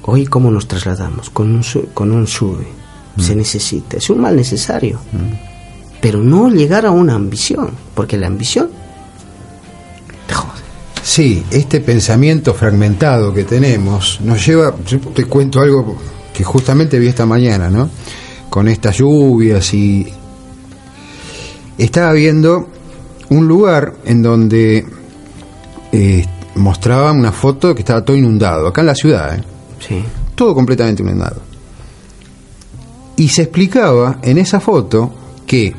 Hoy, 0.02 0.26
¿cómo 0.26 0.50
nos 0.50 0.68
trasladamos? 0.68 1.30
Con 1.30 1.54
un, 1.54 1.64
con 1.94 2.12
un 2.12 2.26
sube, 2.26 2.66
mm. 3.16 3.18
se 3.22 3.34
necesita, 3.34 3.96
es 3.96 4.10
un 4.10 4.20
mal 4.20 4.36
necesario, 4.36 5.00
mm. 5.10 6.00
pero 6.02 6.22
no 6.22 6.50
llegar 6.50 6.84
a 6.84 6.90
una 6.90 7.14
ambición, 7.14 7.70
porque 7.94 8.18
la 8.18 8.26
ambición 8.26 8.68
te 10.26 10.34
jode. 10.34 10.60
Sí, 11.02 11.46
este 11.50 11.80
pensamiento 11.80 12.52
fragmentado 12.52 13.32
que 13.32 13.44
tenemos 13.44 14.20
nos 14.20 14.44
lleva, 14.44 14.74
yo 14.86 15.00
te 15.00 15.24
cuento 15.24 15.60
algo 15.62 15.96
que 16.34 16.44
justamente 16.44 16.98
vi 16.98 17.06
esta 17.06 17.24
mañana, 17.24 17.70
¿no? 17.70 17.88
con 18.54 18.68
estas 18.68 18.98
lluvias 18.98 19.74
y 19.74 20.06
estaba 21.78 22.12
viendo 22.12 22.68
un 23.30 23.48
lugar 23.48 23.94
en 24.04 24.22
donde 24.22 24.84
eh, 25.92 26.26
mostraba 26.56 27.12
una 27.12 27.32
foto 27.32 27.74
que 27.74 27.80
estaba 27.82 28.04
todo 28.04 28.16
inundado, 28.16 28.68
acá 28.68 28.80
en 28.82 28.86
la 28.88 28.94
ciudad, 28.94 29.36
¿eh? 29.38 29.42
Sí. 29.86 30.04
todo 30.34 30.54
completamente 30.54 31.02
inundado. 31.02 31.42
Y 33.16 33.28
se 33.28 33.42
explicaba 33.42 34.18
en 34.22 34.38
esa 34.38 34.60
foto 34.60 35.12
que 35.46 35.74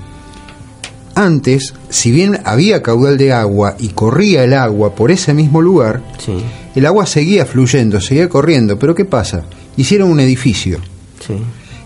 antes, 1.16 1.74
si 1.90 2.12
bien 2.12 2.40
había 2.44 2.82
caudal 2.82 3.18
de 3.18 3.32
agua 3.34 3.76
y 3.80 3.90
corría 3.90 4.44
el 4.44 4.54
agua 4.54 4.96
por 4.96 5.12
ese 5.12 5.34
mismo 5.34 5.62
lugar, 5.62 6.02
Sí. 6.18 6.38
el 6.76 6.86
agua 6.86 7.06
seguía 7.06 7.46
fluyendo, 7.46 8.00
seguía 8.02 8.28
corriendo, 8.30 8.78
pero 8.78 8.94
¿qué 8.96 9.06
pasa? 9.06 9.44
Hicieron 9.78 10.10
un 10.10 10.20
edificio. 10.20 10.80
Sí. 11.26 11.36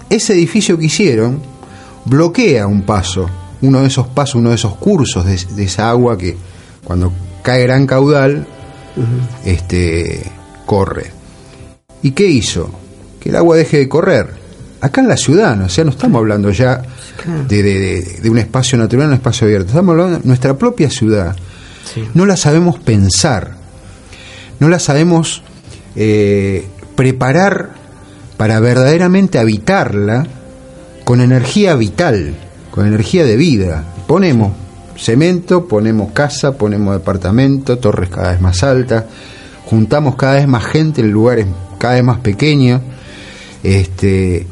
Ese 0.09 0.33
edificio 0.33 0.77
que 0.77 0.85
hicieron 0.85 1.41
bloquea 2.05 2.65
un 2.65 2.81
paso, 2.83 3.29
uno 3.61 3.81
de 3.81 3.87
esos 3.87 4.07
pasos, 4.07 4.35
uno 4.35 4.49
de 4.49 4.55
esos 4.55 4.75
cursos 4.75 5.25
de, 5.25 5.37
de 5.55 5.63
esa 5.63 5.89
agua 5.89 6.17
que 6.17 6.37
cuando 6.83 7.11
cae 7.43 7.63
gran 7.63 7.85
caudal, 7.85 8.45
este, 9.45 10.21
corre. 10.65 11.11
¿Y 12.01 12.11
qué 12.11 12.27
hizo? 12.27 12.69
Que 13.19 13.29
el 13.29 13.35
agua 13.35 13.55
deje 13.57 13.77
de 13.77 13.89
correr. 13.89 14.27
Acá 14.81 15.01
en 15.01 15.09
la 15.09 15.17
ciudad, 15.17 15.55
¿no? 15.57 15.65
o 15.65 15.69
sea, 15.69 15.83
no 15.83 15.91
estamos 15.91 16.19
hablando 16.19 16.49
ya 16.51 16.81
de, 17.49 17.61
de- 17.63 17.79
de- 17.79 18.19
de 18.21 18.29
un 18.29 18.37
espacio 18.37 18.77
natural, 18.77 19.07
un 19.07 19.13
espacio 19.13 19.45
abierto. 19.45 19.67
Estamos 19.69 19.91
hablando 19.91 20.19
de 20.19 20.25
nuestra 20.25 20.57
propia 20.57 20.89
ciudad. 20.89 21.35
No 22.13 22.25
la 22.25 22.37
sabemos 22.37 22.79
pensar, 22.79 23.55
no 24.59 24.69
la 24.69 24.79
sabemos 24.79 25.41
eh, 25.95 26.65
preparar 26.95 27.71
para 28.37 28.59
verdaderamente 28.59 29.37
habitarla 29.39 30.27
con 31.03 31.19
energía 31.19 31.75
vital, 31.75 32.35
con 32.71 32.87
energía 32.87 33.25
de 33.25 33.35
vida. 33.35 33.83
Ponemos 34.07 34.51
cemento, 34.97 35.65
ponemos 35.65 36.11
casa, 36.11 36.57
ponemos 36.57 36.93
departamento, 36.93 37.77
torres 37.77 38.09
cada 38.09 38.31
vez 38.31 38.41
más 38.41 38.63
altas, 38.63 39.05
juntamos 39.65 40.15
cada 40.15 40.35
vez 40.35 40.47
más 40.47 40.65
gente 40.65 41.01
en 41.01 41.11
lugares 41.11 41.47
cada 41.77 41.95
vez 41.95 42.03
más 42.03 42.19
pequeños, 42.19 42.81
este, 43.63 44.45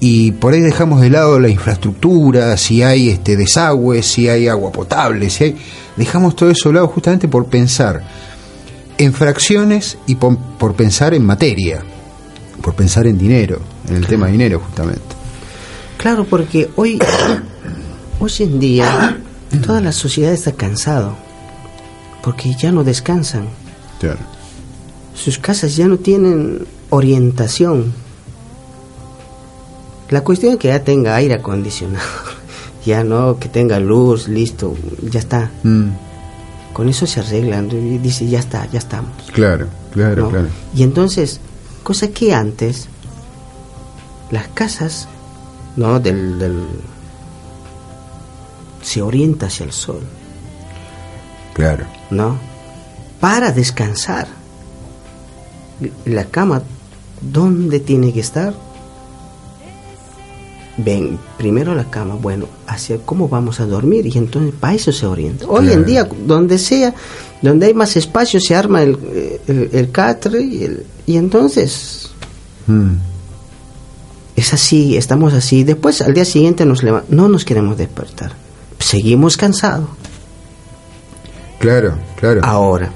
y 0.00 0.32
por 0.32 0.54
ahí 0.54 0.60
dejamos 0.60 1.00
de 1.02 1.10
lado 1.10 1.38
la 1.38 1.50
infraestructura, 1.50 2.56
si 2.56 2.82
hay 2.82 3.10
este 3.10 3.36
desagüe, 3.36 4.02
si 4.02 4.28
hay 4.28 4.48
agua 4.48 4.72
potable, 4.72 5.28
si 5.28 5.44
hay, 5.44 5.56
dejamos 5.96 6.34
todo 6.34 6.50
eso 6.50 6.70
de 6.70 6.76
lado 6.76 6.88
justamente 6.88 7.28
por 7.28 7.46
pensar 7.46 8.02
en 8.96 9.12
fracciones 9.12 9.98
y 10.06 10.14
por, 10.14 10.38
por 10.58 10.74
pensar 10.74 11.12
en 11.12 11.24
materia, 11.24 11.82
por 12.62 12.74
pensar 12.74 13.06
en 13.06 13.18
dinero, 13.18 13.60
en 13.88 13.96
el 13.96 14.06
tema 14.06 14.28
dinero 14.28 14.60
justamente. 14.60 15.19
Claro, 16.00 16.24
porque 16.24 16.70
hoy, 16.76 16.98
hoy 18.20 18.32
en 18.38 18.58
día, 18.58 19.18
toda 19.66 19.82
la 19.82 19.92
sociedad 19.92 20.32
está 20.32 20.52
cansado, 20.52 21.14
porque 22.22 22.54
ya 22.54 22.72
no 22.72 22.84
descansan. 22.84 23.48
Sus 25.14 25.38
casas 25.38 25.76
ya 25.76 25.88
no 25.88 25.98
tienen 25.98 26.66
orientación. 26.88 27.92
La 30.08 30.22
cuestión 30.24 30.54
es 30.54 30.58
que 30.58 30.68
ya 30.68 30.82
tenga 30.82 31.16
aire 31.16 31.34
acondicionado, 31.34 32.08
ya 32.86 33.04
no 33.04 33.38
que 33.38 33.50
tenga 33.50 33.78
luz, 33.78 34.26
listo, 34.26 34.74
ya 35.02 35.20
está. 35.20 35.50
Mm, 35.64 35.90
Con 36.72 36.88
eso 36.88 37.06
se 37.06 37.20
arreglan 37.20 37.70
y 37.70 37.98
dice, 37.98 38.26
ya 38.26 38.38
está, 38.38 38.66
ya 38.70 38.78
estamos. 38.78 39.12
claro, 39.32 39.66
claro, 39.92 40.22
¿no? 40.22 40.30
claro. 40.30 40.48
Y 40.74 40.82
entonces, 40.82 41.40
cosa 41.82 42.08
que 42.08 42.32
antes, 42.32 42.88
las 44.30 44.48
casas, 44.48 45.06
¿no? 45.76 45.98
Del, 46.00 46.38
del- 46.38 46.66
se 48.82 49.02
orienta 49.02 49.46
hacia 49.46 49.64
el 49.66 49.72
sol, 49.72 50.00
Claro. 51.54 51.84
¿no? 52.10 52.38
Para 53.20 53.52
descansar. 53.52 54.26
La 56.06 56.24
cama, 56.26 56.62
¿dónde 57.20 57.80
tiene 57.80 58.12
que 58.12 58.20
estar? 58.20 58.54
Ven, 60.78 61.18
primero 61.36 61.74
la 61.74 61.84
cama, 61.90 62.14
bueno, 62.14 62.46
hacia 62.66 62.96
cómo 62.98 63.28
vamos 63.28 63.60
a 63.60 63.66
dormir 63.66 64.06
y 64.06 64.16
entonces 64.16 64.54
para 64.58 64.74
eso 64.74 64.92
se 64.92 65.04
orienta. 65.06 65.44
Hoy 65.46 65.70
en 65.72 65.84
día, 65.84 66.08
donde 66.26 66.56
sea, 66.58 66.94
donde 67.42 67.66
hay 67.66 67.74
más 67.74 67.96
espacio, 67.96 68.40
se 68.40 68.54
arma 68.54 68.82
el, 68.82 68.96
el, 69.46 69.68
el 69.72 69.90
catre 69.90 70.40
y, 70.40 70.64
el- 70.64 70.86
y 71.06 71.16
entonces 71.16 72.06
Mm, 72.66 72.92
es 74.40 74.52
así, 74.52 74.96
estamos 74.96 75.32
así. 75.34 75.64
Después 75.64 76.00
al 76.02 76.12
día 76.14 76.24
siguiente 76.24 76.64
nos 76.66 76.82
no 76.82 77.28
nos 77.28 77.44
queremos 77.44 77.76
despertar. 77.78 78.32
Seguimos 78.78 79.36
cansados. 79.36 79.88
Claro, 81.58 81.98
claro. 82.16 82.40
Ahora, 82.42 82.90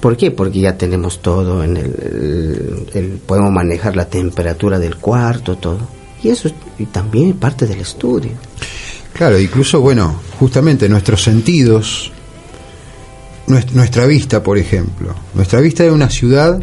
¿por 0.00 0.16
qué? 0.16 0.30
Porque 0.30 0.60
ya 0.60 0.76
tenemos 0.78 1.20
todo 1.20 1.64
en 1.64 1.76
el, 1.76 1.84
el- 1.86 2.90
el- 2.94 3.10
podemos 3.26 3.50
manejar 3.50 3.96
la 3.96 4.06
temperatura 4.06 4.78
del 4.78 4.96
cuarto, 4.96 5.56
todo. 5.56 5.80
Y 6.22 6.28
eso 6.28 6.48
es- 6.48 6.54
y 6.78 6.86
también 6.86 7.30
es 7.30 7.34
parte 7.36 7.66
del 7.66 7.80
estudio. 7.80 8.30
Claro, 9.12 9.38
incluso, 9.38 9.80
bueno, 9.80 10.20
justamente 10.38 10.88
nuestros 10.88 11.22
sentidos, 11.24 12.12
nues- 13.48 13.72
nuestra 13.72 14.06
vista, 14.06 14.42
por 14.42 14.58
ejemplo, 14.58 15.14
nuestra 15.34 15.60
vista 15.60 15.82
de 15.82 15.90
una 15.90 16.08
ciudad 16.08 16.62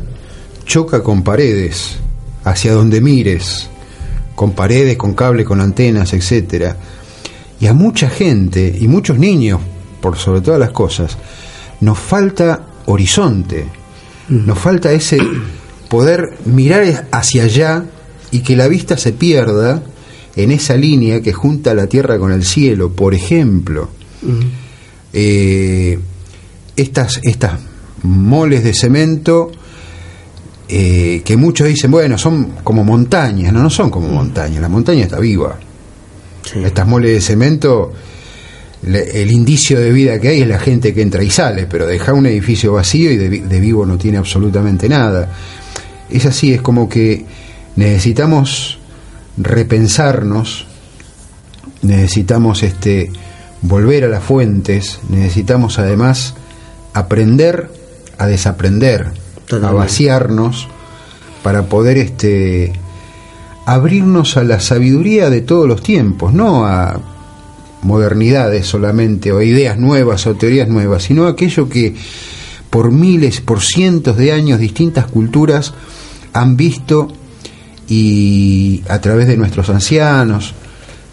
choca 0.66 1.04
con 1.04 1.24
paredes, 1.24 1.95
hacia 2.45 2.72
donde 2.74 3.02
mires, 3.02 3.70
con 4.39 4.53
paredes, 4.53 4.95
con 4.95 5.15
cable, 5.15 5.43
con 5.43 5.59
antenas, 5.59 6.13
etcétera. 6.13 6.77
Y 7.59 7.67
a 7.67 7.73
mucha 7.73 8.09
gente 8.09 8.73
y 8.79 8.87
muchos 8.87 9.19
niños, 9.19 9.59
por 9.99 10.17
sobre 10.17 10.39
todas 10.39 10.61
las 10.61 10.69
cosas, 10.69 11.17
nos 11.81 11.99
falta 11.99 12.67
horizonte, 12.85 13.65
nos 14.29 14.57
falta 14.57 14.93
ese 14.93 15.17
poder 15.89 16.37
mirar 16.45 17.09
hacia 17.11 17.43
allá 17.43 17.83
y 18.31 18.39
que 18.39 18.55
la 18.55 18.69
vista 18.69 18.95
se 18.95 19.11
pierda 19.11 19.83
en 20.37 20.51
esa 20.51 20.77
línea 20.77 21.19
que 21.19 21.33
junta 21.33 21.73
la 21.73 21.87
tierra 21.87 22.17
con 22.17 22.31
el 22.31 22.45
cielo, 22.45 22.93
por 22.93 23.13
ejemplo. 23.13 23.89
Eh, 25.11 25.99
estas, 26.77 27.19
estas 27.23 27.59
moles 28.03 28.63
de 28.63 28.73
cemento 28.73 29.51
eh, 30.70 31.22
que 31.26 31.36
muchos 31.36 31.67
dicen, 31.67 31.89
bueno, 31.91 32.17
son 32.17 32.51
como 32.63 32.84
montañas, 32.84 33.51
no, 33.51 33.61
no 33.63 33.70
son 33.70 33.89
como 33.89 34.07
montañas, 34.07 34.61
la 34.61 34.70
montaña 34.70 35.03
está 35.03 35.20
viva. 35.20 35.57
Estas 36.63 36.88
moles 36.88 37.11
de 37.13 37.22
cemento, 37.22 37.91
le- 38.84 39.22
el 39.22 39.32
indicio 39.32 39.80
de 39.80 39.91
vida 39.91 40.20
que 40.20 40.30
hay 40.30 40.41
es 40.41 40.47
la 40.47 40.59
gente 40.59 40.93
que 40.93 41.01
entra 41.01 41.24
y 41.24 41.30
sale, 41.30 41.65
pero 41.65 41.86
deja 41.88 42.13
un 42.13 42.26
edificio 42.28 42.74
vacío 42.74 43.11
y 43.11 43.17
de, 43.17 43.30
de 43.30 43.59
vivo 43.59 43.86
no 43.86 43.97
tiene 43.97 44.17
absolutamente 44.17 44.88
nada. 44.88 45.30
Es 46.09 46.26
así, 46.26 46.53
es 46.53 46.61
como 46.61 46.88
que 46.88 47.26
necesitamos 47.76 48.80
repensarnos, 49.38 50.65
necesitamos 51.82 52.63
este 52.63 53.11
volver 53.61 54.05
a 54.05 54.07
las 54.07 54.24
fuentes, 54.24 54.99
necesitamos 55.09 55.80
además 55.80 56.34
aprender 56.93 57.70
a 58.17 58.28
desaprender, 58.28 59.07
a 59.52 59.72
vaciarnos 59.72 60.68
para 61.43 61.64
poder 61.64 61.97
este 61.97 62.74
abrirnos 63.66 64.38
a 64.38 64.43
la 64.43 64.60
sabiduría 64.60 65.30
de 65.30 65.41
todos 65.41 65.68
los 65.68 65.82
tiempos, 65.82 66.34
no 66.34 66.66
a 66.66 67.00
modernidades 67.82 68.68
solamente 68.68 69.32
o 69.32 69.41
ideas 69.41 69.78
nuevas 69.78 70.28
o 70.28 70.36
teorías 70.36 70.68
nuevas, 70.68 71.04
sino 71.04 71.28
aquello 71.28 71.70
que 71.70 71.95
por 72.70 72.91
miles, 72.91 73.41
por 73.41 73.62
cientos 73.62 74.18
de 74.18 74.32
años 74.32 74.60
distintas 74.60 75.08
culturas 75.08 75.74
han 76.34 76.56
visto 76.56 77.08
y 77.88 78.84
a 78.88 79.02
través 79.02 79.28
de 79.28 79.38
nuestros 79.38 79.70
ancianos 79.70 80.54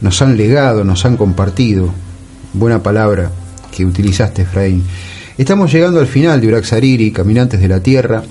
nos 0.01 0.21
han 0.21 0.37
legado, 0.37 0.85
nos 0.85 1.07
han 1.07 1.17
compartido. 1.17 1.91
Buena 2.53 2.83
palabra 2.83 3.31
que 3.71 3.85
utilizaste, 3.85 4.43
Efraín. 4.43 4.85
Estamos 5.39 5.71
llegando 5.71 6.01
al 6.01 6.07
final 6.07 6.41
de 6.41 6.49
Uraxariri, 6.49 7.11
Caminantes 7.11 7.61
de 7.61 7.69
la 7.69 7.81
Tierra. 7.81 8.23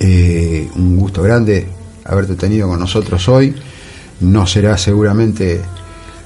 Eh, 0.00 0.68
un 0.74 0.96
gusto 0.96 1.22
grande 1.22 1.68
haberte 2.04 2.34
tenido 2.34 2.66
con 2.66 2.80
nosotros 2.80 3.28
hoy. 3.28 3.54
No 4.20 4.48
será 4.48 4.76
seguramente 4.78 5.60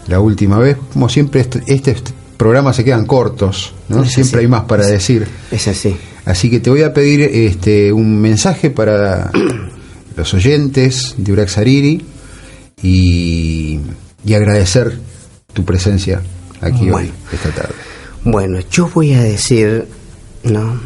la 0.08 0.18
última 0.18 0.58
vez. 0.58 0.78
Como 0.92 1.10
siempre, 1.10 1.42
este, 1.42 1.62
este 1.66 1.94
programas 2.38 2.76
se 2.76 2.84
quedan 2.84 3.04
cortos, 3.04 3.74
¿no? 3.90 4.02
Siempre 4.06 4.38
así. 4.38 4.44
hay 4.44 4.48
más 4.48 4.64
para 4.64 4.86
decir. 4.86 5.28
Es 5.50 5.68
así. 5.68 5.94
Así 6.24 6.48
que 6.48 6.60
te 6.60 6.70
voy 6.70 6.82
a 6.82 6.94
pedir 6.94 7.20
este 7.20 7.92
un 7.92 8.18
mensaje 8.18 8.70
para 8.70 9.30
los 10.16 10.32
oyentes 10.32 11.16
de 11.18 11.32
Uraxariri 11.32 12.02
y, 12.82 13.80
y 14.24 14.34
agradecer 14.34 14.98
tu 15.52 15.66
presencia 15.66 16.22
aquí 16.62 16.90
hoy, 16.90 17.10
esta 17.30 17.50
tarde. 17.50 17.89
Bueno, 18.24 18.60
yo 18.70 18.86
voy 18.86 19.14
a 19.14 19.22
decir, 19.22 19.88
no, 20.42 20.78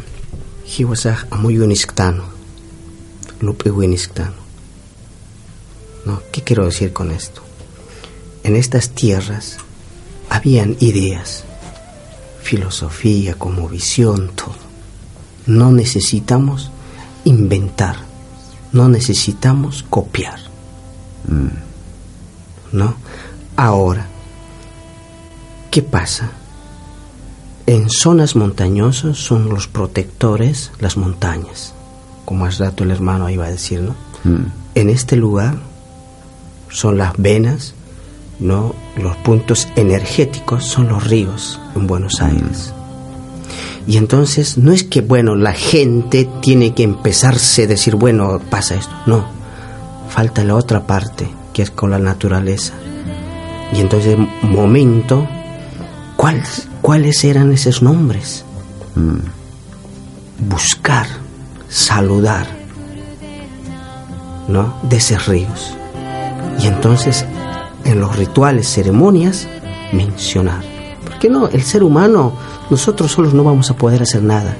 hiwasaj 0.65 1.25
amuy 1.31 1.59
winiktano, 1.59 2.23
lupe 3.41 3.71
winiktano. 3.71 4.45
¿no? 6.05 6.21
¿Qué 6.31 6.43
quiero 6.43 6.63
decir 6.63 6.93
con 6.93 7.11
esto? 7.11 7.41
En 8.43 8.55
estas 8.55 8.91
tierras 8.91 9.57
habían 10.29 10.77
ideas, 10.79 11.43
filosofía, 12.41 13.35
como 13.35 13.67
visión, 13.67 14.31
todo. 14.33 14.55
No 15.45 15.73
necesitamos 15.73 16.71
inventar, 17.25 17.97
no 18.71 18.87
necesitamos 18.87 19.83
copiar. 19.89 20.39
Mm. 21.27 22.77
¿No? 22.77 22.95
Ahora, 23.57 24.07
¿qué 25.69 25.81
pasa? 25.81 26.31
En 27.67 27.89
zonas 27.89 28.35
montañosas 28.35 29.17
son 29.17 29.49
los 29.49 29.67
protectores 29.67 30.71
las 30.79 30.97
montañas, 30.97 31.73
como 32.23 32.45
hace 32.45 32.63
rato 32.63 32.83
el 32.83 32.91
hermano 32.91 33.27
iba 33.29 33.45
a 33.45 33.51
decir, 33.51 33.81
¿no? 33.81 33.95
Mm. 34.23 34.45
En 34.75 34.89
este 34.89 35.15
lugar 35.15 35.55
son 36.69 36.99
las 36.99 37.13
venas, 37.17 37.73
¿no? 38.39 38.75
Los 38.97 39.17
puntos 39.17 39.67
energéticos 39.75 40.63
son 40.65 40.89
los 40.89 41.07
ríos 41.07 41.59
en 41.75 41.87
Buenos 41.87 42.21
mm. 42.21 42.23
Aires. 42.25 42.73
Y 43.87 43.97
entonces 43.97 44.59
no 44.59 44.71
es 44.71 44.83
que, 44.83 45.01
bueno, 45.01 45.35
la 45.35 45.53
gente 45.53 46.29
tiene 46.41 46.75
que 46.75 46.83
empezarse 46.83 47.63
a 47.63 47.67
decir, 47.67 47.95
bueno, 47.95 48.39
pasa 48.49 48.75
esto. 48.75 48.93
No, 49.07 49.25
falta 50.09 50.43
la 50.43 50.55
otra 50.55 50.85
parte, 50.85 51.27
que 51.53 51.63
es 51.63 51.71
con 51.71 51.89
la 51.89 51.99
naturaleza. 51.99 52.73
Y 53.73 53.79
entonces, 53.79 54.17
momento, 54.41 55.27
¿cuáles, 56.15 56.67
cuáles 56.85 57.23
eran 57.23 57.51
esos 57.51 57.81
nombres? 57.81 58.45
Mm. 58.93 60.47
Buscar, 60.47 61.07
saludar, 61.67 62.45
¿no? 64.47 64.75
De 64.83 64.97
esos 64.97 65.25
ríos. 65.25 65.75
Y 66.59 66.67
entonces, 66.67 67.25
en 67.85 67.99
los 67.99 68.15
rituales, 68.15 68.67
ceremonias, 68.67 69.47
mencionar. 69.93 70.61
Porque 71.03 71.27
no, 71.27 71.47
el 71.47 71.63
ser 71.63 71.81
humano, 71.81 72.33
nosotros 72.69 73.11
solos 73.11 73.33
no 73.33 73.43
vamos 73.43 73.71
a 73.71 73.75
poder 73.75 74.03
hacer 74.03 74.21
nada. 74.21 74.55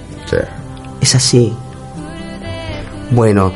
Es 1.02 1.14
así. 1.14 1.54
Bueno, 3.12 3.52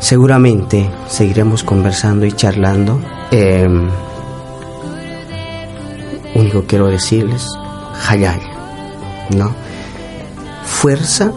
seguramente 0.00 0.90
seguiremos 1.08 1.62
conversando 1.62 2.24
y 2.24 2.32
charlando. 2.32 2.98
Eh, 3.30 3.68
único 6.34 6.64
quiero 6.66 6.86
decirles, 6.86 7.46
Hayal, 8.08 8.40
¿no? 9.36 9.54
Fuerza 10.64 11.32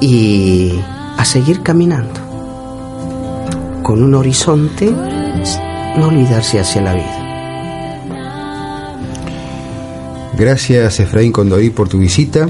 y 0.00 0.78
a 1.16 1.24
seguir 1.24 1.62
caminando 1.62 2.20
con 3.82 4.02
un 4.02 4.14
horizonte, 4.14 4.90
no 4.90 6.08
olvidarse 6.08 6.58
hacia 6.58 6.80
la 6.82 6.94
vida. 6.94 7.24
Gracias 10.36 10.98
Efraín 11.00 11.30
Condoí 11.30 11.70
por 11.70 11.88
tu 11.88 11.98
visita. 11.98 12.48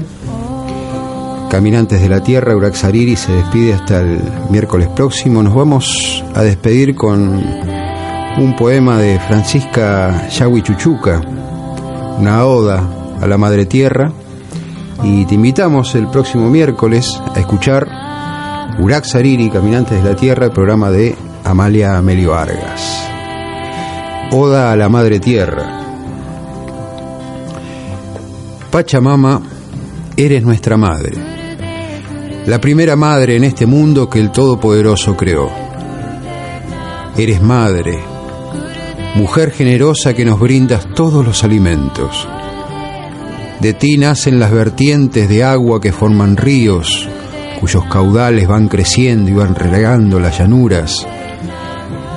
Caminantes 1.49 2.01
de 2.01 2.09
la 2.09 2.21
Tierra, 2.21 2.55
Uraxariri 2.55 3.15
se 3.15 3.31
despide 3.31 3.73
hasta 3.73 3.99
el 3.99 4.19
miércoles 4.49 4.87
próximo. 4.89 5.43
Nos 5.43 5.53
vamos 5.53 6.23
a 6.33 6.41
despedir 6.41 6.95
con 6.95 7.19
un 8.37 8.55
poema 8.57 8.97
de 8.97 9.19
Francisca 9.19 10.27
Yahui 10.29 10.63
Chuchuca, 10.63 11.21
una 12.17 12.45
oda 12.45 12.83
a 13.21 13.27
la 13.27 13.37
Madre 13.37 13.65
Tierra. 13.65 14.11
Y 15.03 15.25
te 15.25 15.35
invitamos 15.35 15.95
el 15.95 16.07
próximo 16.07 16.49
miércoles 16.49 17.21
a 17.35 17.39
escuchar 17.39 17.87
Uraxariri, 18.79 19.49
Caminantes 19.49 20.03
de 20.03 20.09
la 20.09 20.15
Tierra, 20.15 20.45
el 20.45 20.51
programa 20.51 20.89
de 20.89 21.15
Amalia 21.43 21.97
Amelio 21.97 22.31
Vargas. 22.31 23.09
Oda 24.31 24.71
a 24.71 24.75
la 24.75 24.89
Madre 24.89 25.19
Tierra. 25.19 25.81
Pachamama, 28.71 29.41
eres 30.17 30.43
nuestra 30.43 30.75
madre, 30.75 31.13
la 32.45 32.59
primera 32.59 32.97
madre 32.97 33.37
en 33.37 33.45
este 33.45 33.65
mundo 33.65 34.09
que 34.09 34.19
el 34.19 34.31
Todopoderoso 34.31 35.15
creó. 35.15 35.49
Eres 37.15 37.41
madre, 37.41 38.14
mujer 39.15 39.51
generosa 39.51 40.13
que 40.13 40.25
nos 40.25 40.39
brindas 40.39 40.87
todos 40.93 41.25
los 41.25 41.43
alimentos. 41.43 42.27
De 43.59 43.73
ti 43.73 43.97
nacen 43.97 44.39
las 44.39 44.51
vertientes 44.51 45.27
de 45.29 45.43
agua 45.43 45.81
que 45.81 45.91
forman 45.91 46.37
ríos, 46.37 47.07
cuyos 47.59 47.85
caudales 47.85 48.47
van 48.47 48.67
creciendo 48.67 49.31
y 49.31 49.33
van 49.33 49.55
regando 49.55 50.19
las 50.19 50.37
llanuras 50.37 51.05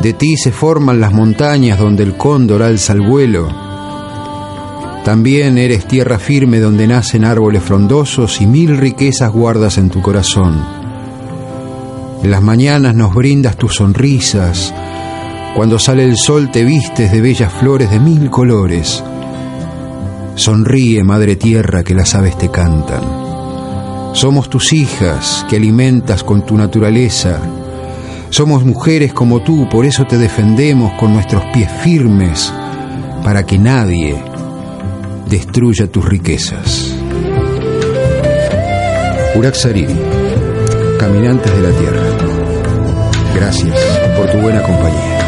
de 0.01 0.13
ti 0.13 0.37
se 0.37 0.53
forman 0.53 1.01
las 1.01 1.13
montañas 1.13 1.79
donde 1.79 2.05
el 2.05 2.17
cóndor 2.17 2.63
alza 2.63 2.93
el 2.93 3.01
vuelo. 3.01 3.49
También 5.05 5.59
eres 5.59 5.89
tierra 5.89 6.19
firme 6.21 6.61
donde 6.61 6.87
nacen 6.87 7.25
árboles 7.25 7.65
frondosos 7.65 8.41
y 8.41 8.47
mil 8.47 8.77
riquezas 8.77 9.33
guardas 9.33 9.77
en 9.77 9.91
tu 9.91 10.01
corazón. 10.01 10.65
En 12.23 12.31
las 12.31 12.43
mañanas 12.43 12.95
nos 12.95 13.13
brindas 13.13 13.57
tus 13.57 13.77
sonrisas. 13.77 14.73
Cuando 15.55 15.79
sale 15.79 16.05
el 16.05 16.17
sol 16.17 16.51
te 16.51 16.65
vistes 16.65 17.11
de 17.11 17.21
bellas 17.21 17.53
flores 17.53 17.91
de 17.91 17.99
mil 17.99 18.31
colores. 18.31 19.03
Sonríe, 20.37 21.03
Madre 21.03 21.37
Tierra, 21.37 21.83
que 21.83 21.95
las 21.95 22.15
aves 22.15 22.39
te 22.39 22.49
cantan. 22.51 23.03
Somos 24.13 24.49
tus 24.49 24.73
hijas 24.73 25.45
que 25.49 25.57
alimentas 25.57 26.23
con 26.23 26.47
tu 26.47 26.57
naturaleza 26.57 27.41
somos 28.31 28.63
mujeres 28.63 29.15
como 29.15 29.41
tú, 29.43 29.67
por 29.71 29.87
eso 29.87 30.07
te 30.07 30.19
defendemos 30.19 30.93
con 30.95 31.15
nuestros 31.15 31.43
pies 31.47 31.71
firmes, 31.83 32.53
para 33.25 33.45
que 33.45 33.59
nadie 33.59 34.23
destruya 35.29 35.91
tus 35.91 36.05
riquezas. 36.05 36.95
Uraxariri, 39.35 39.97
caminantes 40.99 41.53
de 41.55 41.63
la 41.63 41.79
tierra, 41.79 42.03
gracias 43.35 43.79
por 44.17 44.31
tu 44.31 44.39
buena 44.39 44.63
compañía. 44.63 45.28